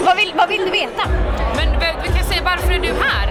Vad 0.06 0.16
vill, 0.16 0.32
vad 0.36 0.48
vill 0.48 0.64
du 0.66 0.70
veta? 0.70 1.02
Men 1.56 1.68
vi 2.02 2.08
kan 2.16 2.24
säga 2.24 2.42
varför 2.44 2.72
är 2.72 2.80
du 2.80 2.92
här? 3.06 3.26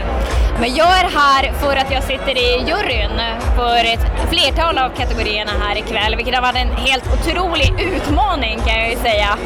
Men 0.59 0.75
jag 0.75 0.87
är 0.87 1.09
här 1.21 1.51
för 1.61 1.75
att 1.75 1.91
jag 1.91 2.03
sitter 2.03 2.37
i 2.37 2.63
juryn 2.69 3.21
för 3.55 3.77
ett 3.93 4.29
flertal 4.29 4.77
av 4.77 4.89
kategorierna 4.89 5.51
här 5.61 5.77
ikväll, 5.77 6.15
vilket 6.15 6.35
har 6.35 6.41
varit 6.41 6.61
en 6.61 6.71
helt 6.71 7.03
otrolig 7.13 7.73
utmaning 7.95 8.59
kan 8.65 8.75
jag 8.79 8.89
ju 8.89 8.97
säga. 8.97 9.37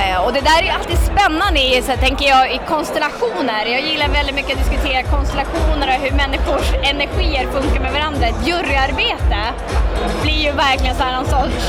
Eh, 0.00 0.24
och 0.24 0.32
det 0.32 0.40
där 0.40 0.58
är 0.58 0.62
ju 0.62 0.70
alltid 0.70 0.98
spännande 0.98 1.60
i, 1.60 1.82
så 1.82 1.92
tänker 1.92 2.28
jag, 2.28 2.54
i 2.54 2.60
konstellationer. 2.68 3.66
Jag 3.66 3.80
gillar 3.80 4.08
väldigt 4.08 4.34
mycket 4.34 4.52
att 4.52 4.64
diskutera 4.64 5.02
konstellationer 5.02 5.86
och 5.88 5.98
hur 6.04 6.12
människors 6.22 6.68
energier 6.92 7.44
funkar 7.52 7.80
med 7.80 7.92
varandra. 7.92 8.26
Ett 8.26 8.46
juryarbete 8.46 9.40
blir 10.22 10.40
ju 10.46 10.52
verkligen 10.52 10.96
så 10.96 11.02
här 11.02 11.16
någon 11.16 11.26
sorts 11.26 11.64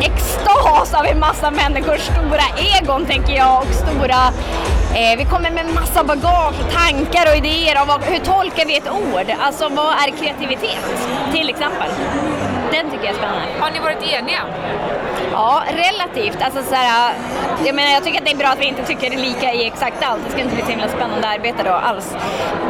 extas 0.00 0.94
av 0.94 1.06
en 1.06 1.20
massa 1.20 1.50
människors 1.50 2.00
stora 2.00 2.46
egon, 2.78 3.06
tänker 3.06 3.34
jag, 3.34 3.58
och 3.62 3.74
stora 3.74 4.32
Eh, 4.94 5.18
vi 5.18 5.24
kommer 5.24 5.50
med 5.50 5.66
massa 5.74 6.04
bagage 6.04 6.54
och 6.60 6.72
tankar 6.72 7.30
och 7.30 7.36
idéer 7.36 7.82
om 7.82 7.88
vad, 7.88 8.02
hur 8.02 8.18
tolkar 8.18 8.66
vi 8.66 8.76
ett 8.76 8.90
ord? 8.90 9.36
Alltså 9.40 9.68
vad 9.68 9.92
är 9.92 10.10
kreativitet? 10.18 11.08
Till 11.32 11.48
exempel. 11.48 11.90
Den 12.72 12.90
tycker 12.90 13.04
jag 13.04 13.14
är 13.14 13.18
spännande. 13.18 13.46
Har 13.60 13.70
ni 13.70 13.78
varit 13.78 14.02
eniga? 14.02 14.42
Ja, 15.32 15.62
relativt. 15.68 16.42
Alltså, 16.42 16.62
så 16.62 16.74
här, 16.74 17.14
jag, 17.64 17.74
menar, 17.74 17.90
jag 17.90 18.04
tycker 18.04 18.18
att 18.18 18.24
det 18.24 18.32
är 18.32 18.36
bra 18.36 18.48
att 18.48 18.60
vi 18.60 18.66
inte 18.66 18.86
tycker 18.86 19.10
lika 19.10 19.52
i 19.52 19.66
exakt 19.66 20.04
allt. 20.04 20.20
Det 20.24 20.30
ska 20.30 20.40
inte 20.40 20.54
bli 20.54 20.62
ett 20.62 20.70
himla 20.70 20.88
spännande 20.88 21.28
arbete 21.28 21.62
då 21.64 21.72
alls. 21.72 22.16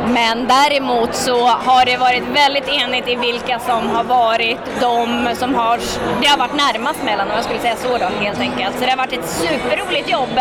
Men 0.08 0.48
däremot 0.48 1.14
så 1.14 1.46
har 1.46 1.84
det 1.84 1.96
varit 1.96 2.22
väldigt 2.34 2.68
enigt 2.68 3.08
i 3.08 3.16
vilka 3.16 3.58
som 3.58 3.90
har 3.90 4.04
varit 4.04 4.58
de 4.80 5.28
som 5.34 5.54
har, 5.54 5.78
det 6.20 6.26
har 6.26 6.38
varit 6.38 6.56
närmast 6.56 7.02
mellan 7.04 7.30
om 7.30 7.34
jag 7.34 7.44
skulle 7.44 7.60
säga 7.60 7.76
så 7.76 7.98
då 7.98 8.08
helt 8.24 8.40
enkelt. 8.40 8.74
Så 8.78 8.84
det 8.84 8.90
har 8.90 8.96
varit 8.96 9.12
ett 9.12 9.28
superroligt 9.28 10.10
jobb. 10.10 10.40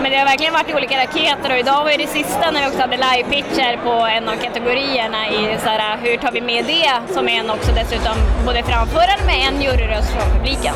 Men 0.00 0.10
det 0.10 0.18
har 0.18 0.24
verkligen 0.24 0.52
varit 0.52 0.74
olika 0.74 1.02
raketer 1.02 1.52
och 1.52 1.58
idag 1.58 1.84
var 1.84 1.90
ju 1.90 1.96
det 1.96 2.06
sista 2.06 2.50
när 2.50 2.60
vi 2.60 2.66
också 2.66 2.80
hade 2.80 2.96
live-pitcher 2.96 3.78
på 3.84 4.06
en 4.06 4.28
av 4.28 4.36
kategorierna 4.36 5.28
i 5.28 5.58
så 5.62 5.68
här, 5.68 5.96
hur 6.02 6.16
tar 6.16 6.32
vi 6.32 6.40
med 6.40 6.64
det 6.64 7.14
som 7.14 7.28
en 7.28 7.50
också 7.50 7.72
dessutom 7.72 8.16
både 8.46 8.62
framförande 8.86 9.26
med 9.26 9.48
en 9.48 9.62
juryröst 9.62 10.10
från 10.10 10.38
publiken. 10.38 10.74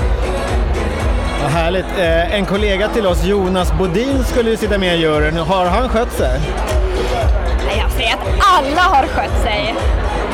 Vad 1.43 1.51
härligt. 1.51 1.87
Eh, 1.99 2.35
en 2.35 2.47
kollega 2.47 2.89
till 2.89 3.07
oss, 3.07 3.25
Jonas 3.25 3.73
Bodin, 3.73 4.25
skulle 4.25 4.51
ju 4.51 4.57
sitta 4.57 4.79
med 4.79 4.99
i 4.99 5.01
juryn. 5.01 5.37
Har 5.37 5.67
han 5.67 5.89
skött 5.89 6.13
sig? 6.13 6.41
Jag 7.79 7.91
säger 7.91 8.13
att 8.15 8.27
alla 8.55 8.81
har 8.81 9.07
skött 9.07 9.43
sig. 9.43 9.75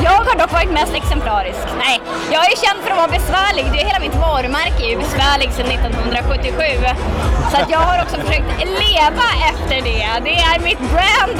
Jag 0.03 0.11
har 0.11 0.35
dock 0.37 0.51
varit 0.51 0.71
mest 0.71 0.93
exemplarisk. 0.95 1.59
Nej, 1.77 2.01
jag 2.31 2.41
är 2.51 2.55
känd 2.65 2.79
för 2.83 2.91
att 2.91 2.97
vara 2.97 3.07
besvärlig. 3.19 3.65
Det 3.71 3.81
är 3.81 3.85
hela 3.85 3.99
mitt 3.99 4.15
varumärke 4.15 4.83
är 4.85 4.89
ju 4.89 4.97
besvärlig 4.97 5.49
sedan 5.51 5.65
1977. 5.65 6.63
Så 7.51 7.57
att 7.61 7.69
jag 7.69 7.79
har 7.79 8.03
också 8.03 8.15
försökt 8.21 8.49
leva 8.83 9.27
efter 9.51 9.77
det. 9.89 10.05
Det 10.27 10.35
är 10.51 10.59
mitt 10.69 10.83
brand. 10.93 11.37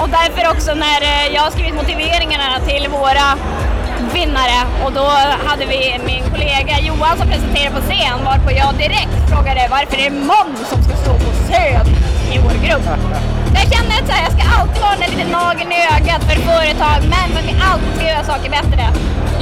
Och 0.00 0.08
därför 0.08 0.42
också 0.54 0.74
när 0.74 1.00
eh, 1.02 1.34
jag 1.34 1.42
har 1.42 1.50
skrivit 1.50 1.74
motiveringarna 1.74 2.48
till 2.68 2.88
våra 2.88 3.26
vinnare 4.20 4.58
och 4.84 4.92
då 4.92 5.06
hade 5.48 5.64
vi 5.72 5.80
min 6.10 6.22
kollega 6.32 6.74
Johan 6.88 7.14
som 7.18 7.26
presenterade 7.32 7.74
på 7.76 7.82
scen 7.90 8.16
varpå 8.24 8.48
jag 8.62 8.70
direkt 8.84 9.16
frågade 9.32 9.60
varför 9.76 9.96
det 10.00 10.06
är 10.06 10.14
Måns 10.30 10.60
som 10.72 10.78
ska 10.86 10.92
stå 11.04 11.12
på 11.26 11.30
scen 11.46 11.86
i 12.34 12.36
vår 12.44 12.56
grupp. 12.66 12.86
Jag 13.58 13.64
känner 13.72 13.94
att 14.00 14.08
här, 14.14 14.22
jag 14.28 14.32
ska 14.36 14.44
alltid 14.58 14.80
vara 14.86 14.96
den 15.02 15.10
lite 15.14 15.26
nageln 15.38 15.70
i 15.72 15.78
ögat 15.96 16.22
för 16.28 16.36
företag 16.52 16.98
men 17.14 17.26
för 17.32 17.38
att 17.42 17.48
vi 17.52 17.54
alltid 17.70 17.90
ska 17.96 18.04
göra 18.12 18.24
saker 18.32 18.50
bättre. 18.58 18.82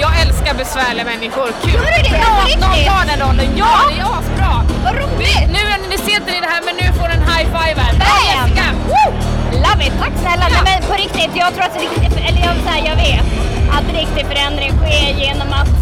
Jag 0.04 0.12
älskar 0.22 0.52
besvärliga 0.62 1.04
mmänniskor. 1.04 1.48
Kul! 1.62 1.74
Gör 1.74 1.90
du 1.96 2.02
det? 2.08 2.16
Att 2.44 2.60
någon 2.64 2.78
tar 2.90 3.04
den 3.10 3.18
rollen. 3.26 3.48
Ja, 3.56 3.66
Ja. 3.72 3.80
det 3.90 4.00
är 4.04 4.06
asbra! 4.18 4.52
Vad 4.84 4.94
roligt! 5.02 5.46
Nu, 5.56 5.60
ni 5.92 5.96
ser 6.06 6.16
inte 6.20 6.30
ni 6.34 6.40
det 6.46 6.50
här, 6.54 6.62
men 6.68 6.74
nu 6.80 6.86
får 7.00 7.08
en 7.16 7.22
high 7.30 7.46
five 7.56 7.76
här. 7.84 7.92
Bra 8.00 8.06
Bam! 8.06 8.48
Jessica! 8.48 8.66
Woo! 8.90 9.06
Love 9.64 9.80
it! 9.86 9.94
Tack 10.02 10.14
snälla! 10.22 10.46
Nej, 10.54 10.62
men 10.68 10.76
på 10.90 10.94
riktigt, 11.04 11.32
jag 11.42 11.48
tror 11.54 11.64
att 11.68 11.76
riktigt, 11.86 12.16
eller 12.26 12.40
jag, 12.46 12.54
så 12.64 12.68
här, 12.74 12.80
jag 12.90 12.96
vet 13.06 13.26
att 13.76 13.88
riktig 14.00 14.26
förändring 14.32 14.70
sker 14.80 15.10
genom 15.24 15.48
att 15.60 15.72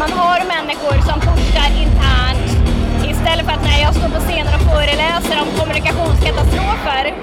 man 0.00 0.12
har 0.12 0.38
människor 0.56 0.96
som 1.08 1.20
pushar 1.20 1.68
internt 1.84 2.48
istället 3.12 3.44
för 3.46 3.52
att 3.52 3.64
när 3.64 3.78
jag 3.82 3.94
står 3.94 4.08
på 4.08 4.20
scenen 4.20 4.54
och 4.54 4.64
föreläser 4.72 5.36
om 5.42 5.48
kommunikationskatastrofer 5.60 7.14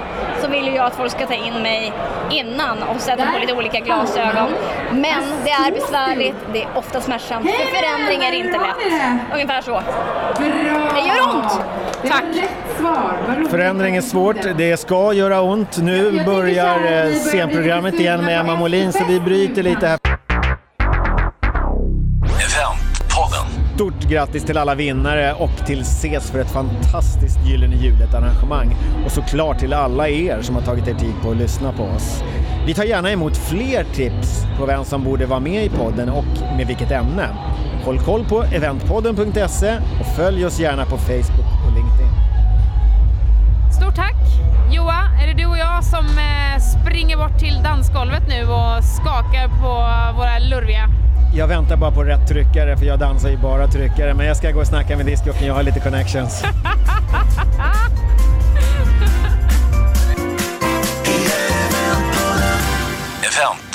så 0.41 0.47
vill 0.47 0.65
ju 0.67 0.73
jag 0.75 0.85
att 0.85 0.95
folk 0.95 1.11
ska 1.11 1.25
ta 1.25 1.33
in 1.33 1.53
mig 1.61 1.93
innan 2.31 2.83
och 2.83 3.01
sätta 3.01 3.25
på 3.25 3.39
lite 3.39 3.53
olika 3.53 3.79
glasögon. 3.79 4.49
Men 4.91 5.23
det 5.43 5.51
är 5.51 5.71
besvärligt, 5.71 6.35
det 6.53 6.63
är 6.63 6.67
ofta 6.75 7.01
smärtsamt, 7.01 7.49
för 7.51 7.77
förändring 7.77 8.23
är 8.23 8.31
inte 8.33 8.57
lätt. 8.57 9.23
Ungefär 9.33 9.61
så. 9.61 9.81
Det 10.95 11.07
gör 11.07 11.35
ont! 11.35 11.61
Tack! 12.09 12.49
Förändring 13.49 13.95
är 13.95 14.01
svårt, 14.01 14.37
det 14.57 14.77
ska 14.79 15.13
göra 15.13 15.41
ont. 15.41 15.77
Nu 15.77 16.23
börjar 16.25 17.05
eh, 17.05 17.13
scenprogrammet 17.13 17.93
igen 17.93 18.25
med 18.25 18.39
Emma 18.39 18.55
Molin 18.55 18.93
så 18.93 19.03
vi 19.07 19.19
bryter 19.19 19.63
lite 19.63 19.87
här. 19.87 20.18
Stort 23.79 24.09
grattis 24.09 24.43
till 24.45 24.57
alla 24.57 24.75
vinnare 24.75 25.33
och 25.33 25.65
till 25.65 25.85
SES 25.85 26.31
för 26.31 26.39
ett 26.39 26.51
fantastiskt 26.51 27.39
Gyllene 27.45 27.75
Hjulet-arrangemang. 27.75 28.75
Och 29.05 29.11
såklart 29.11 29.59
till 29.59 29.73
alla 29.73 30.09
er 30.09 30.41
som 30.41 30.55
har 30.55 30.61
tagit 30.61 30.87
er 30.87 30.93
tid 30.93 31.13
på 31.23 31.31
att 31.31 31.37
lyssna 31.37 31.71
på 31.71 31.83
oss. 31.83 32.23
Vi 32.65 32.73
tar 32.73 32.83
gärna 32.83 33.11
emot 33.11 33.37
fler 33.37 33.83
tips 33.83 34.45
på 34.57 34.65
vem 34.65 34.85
som 34.85 35.03
borde 35.03 35.25
vara 35.25 35.39
med 35.39 35.65
i 35.65 35.69
podden 35.69 36.09
och 36.09 36.55
med 36.57 36.67
vilket 36.67 36.91
ämne. 36.91 37.27
Håll 37.85 37.99
koll 37.99 38.25
på 38.25 38.43
eventpodden.se 38.43 39.77
och 39.99 40.15
följ 40.15 40.45
oss 40.45 40.59
gärna 40.59 40.85
på 40.85 40.97
Facebook 40.97 41.49
och 41.67 41.73
LinkedIn. 41.75 42.11
Stort 43.79 43.95
tack! 43.95 44.15
Joa, 44.71 45.01
är 45.23 45.27
det 45.27 45.43
du 45.43 45.45
och 45.45 45.57
jag 45.57 45.83
som 45.83 46.05
eh, 46.05 46.59
springer 46.59 47.17
bort 47.17 47.39
till 47.39 47.63
dansgolvet 47.63 48.23
nu 48.27 48.41
och 48.41 48.83
skakar 48.83 49.47
på 49.47 49.73
våra 50.17 50.39
lurviga 50.39 50.89
jag 51.33 51.47
väntar 51.47 51.77
bara 51.77 51.91
på 51.91 52.03
rätt 52.03 52.27
tryckare 52.27 52.77
för 52.77 52.85
jag 52.85 52.99
dansar 52.99 53.29
ju 53.29 53.37
bara 53.37 53.67
tryckare 53.67 54.13
men 54.13 54.25
jag 54.25 54.37
ska 54.37 54.51
gå 54.51 54.59
och 54.59 54.67
snacka 54.67 54.97
med 54.97 55.05
discjockeyn, 55.05 55.47
jag 55.47 55.53
har 55.53 55.63
lite 55.63 55.79
connections. 55.79 56.43
Event 63.21 63.68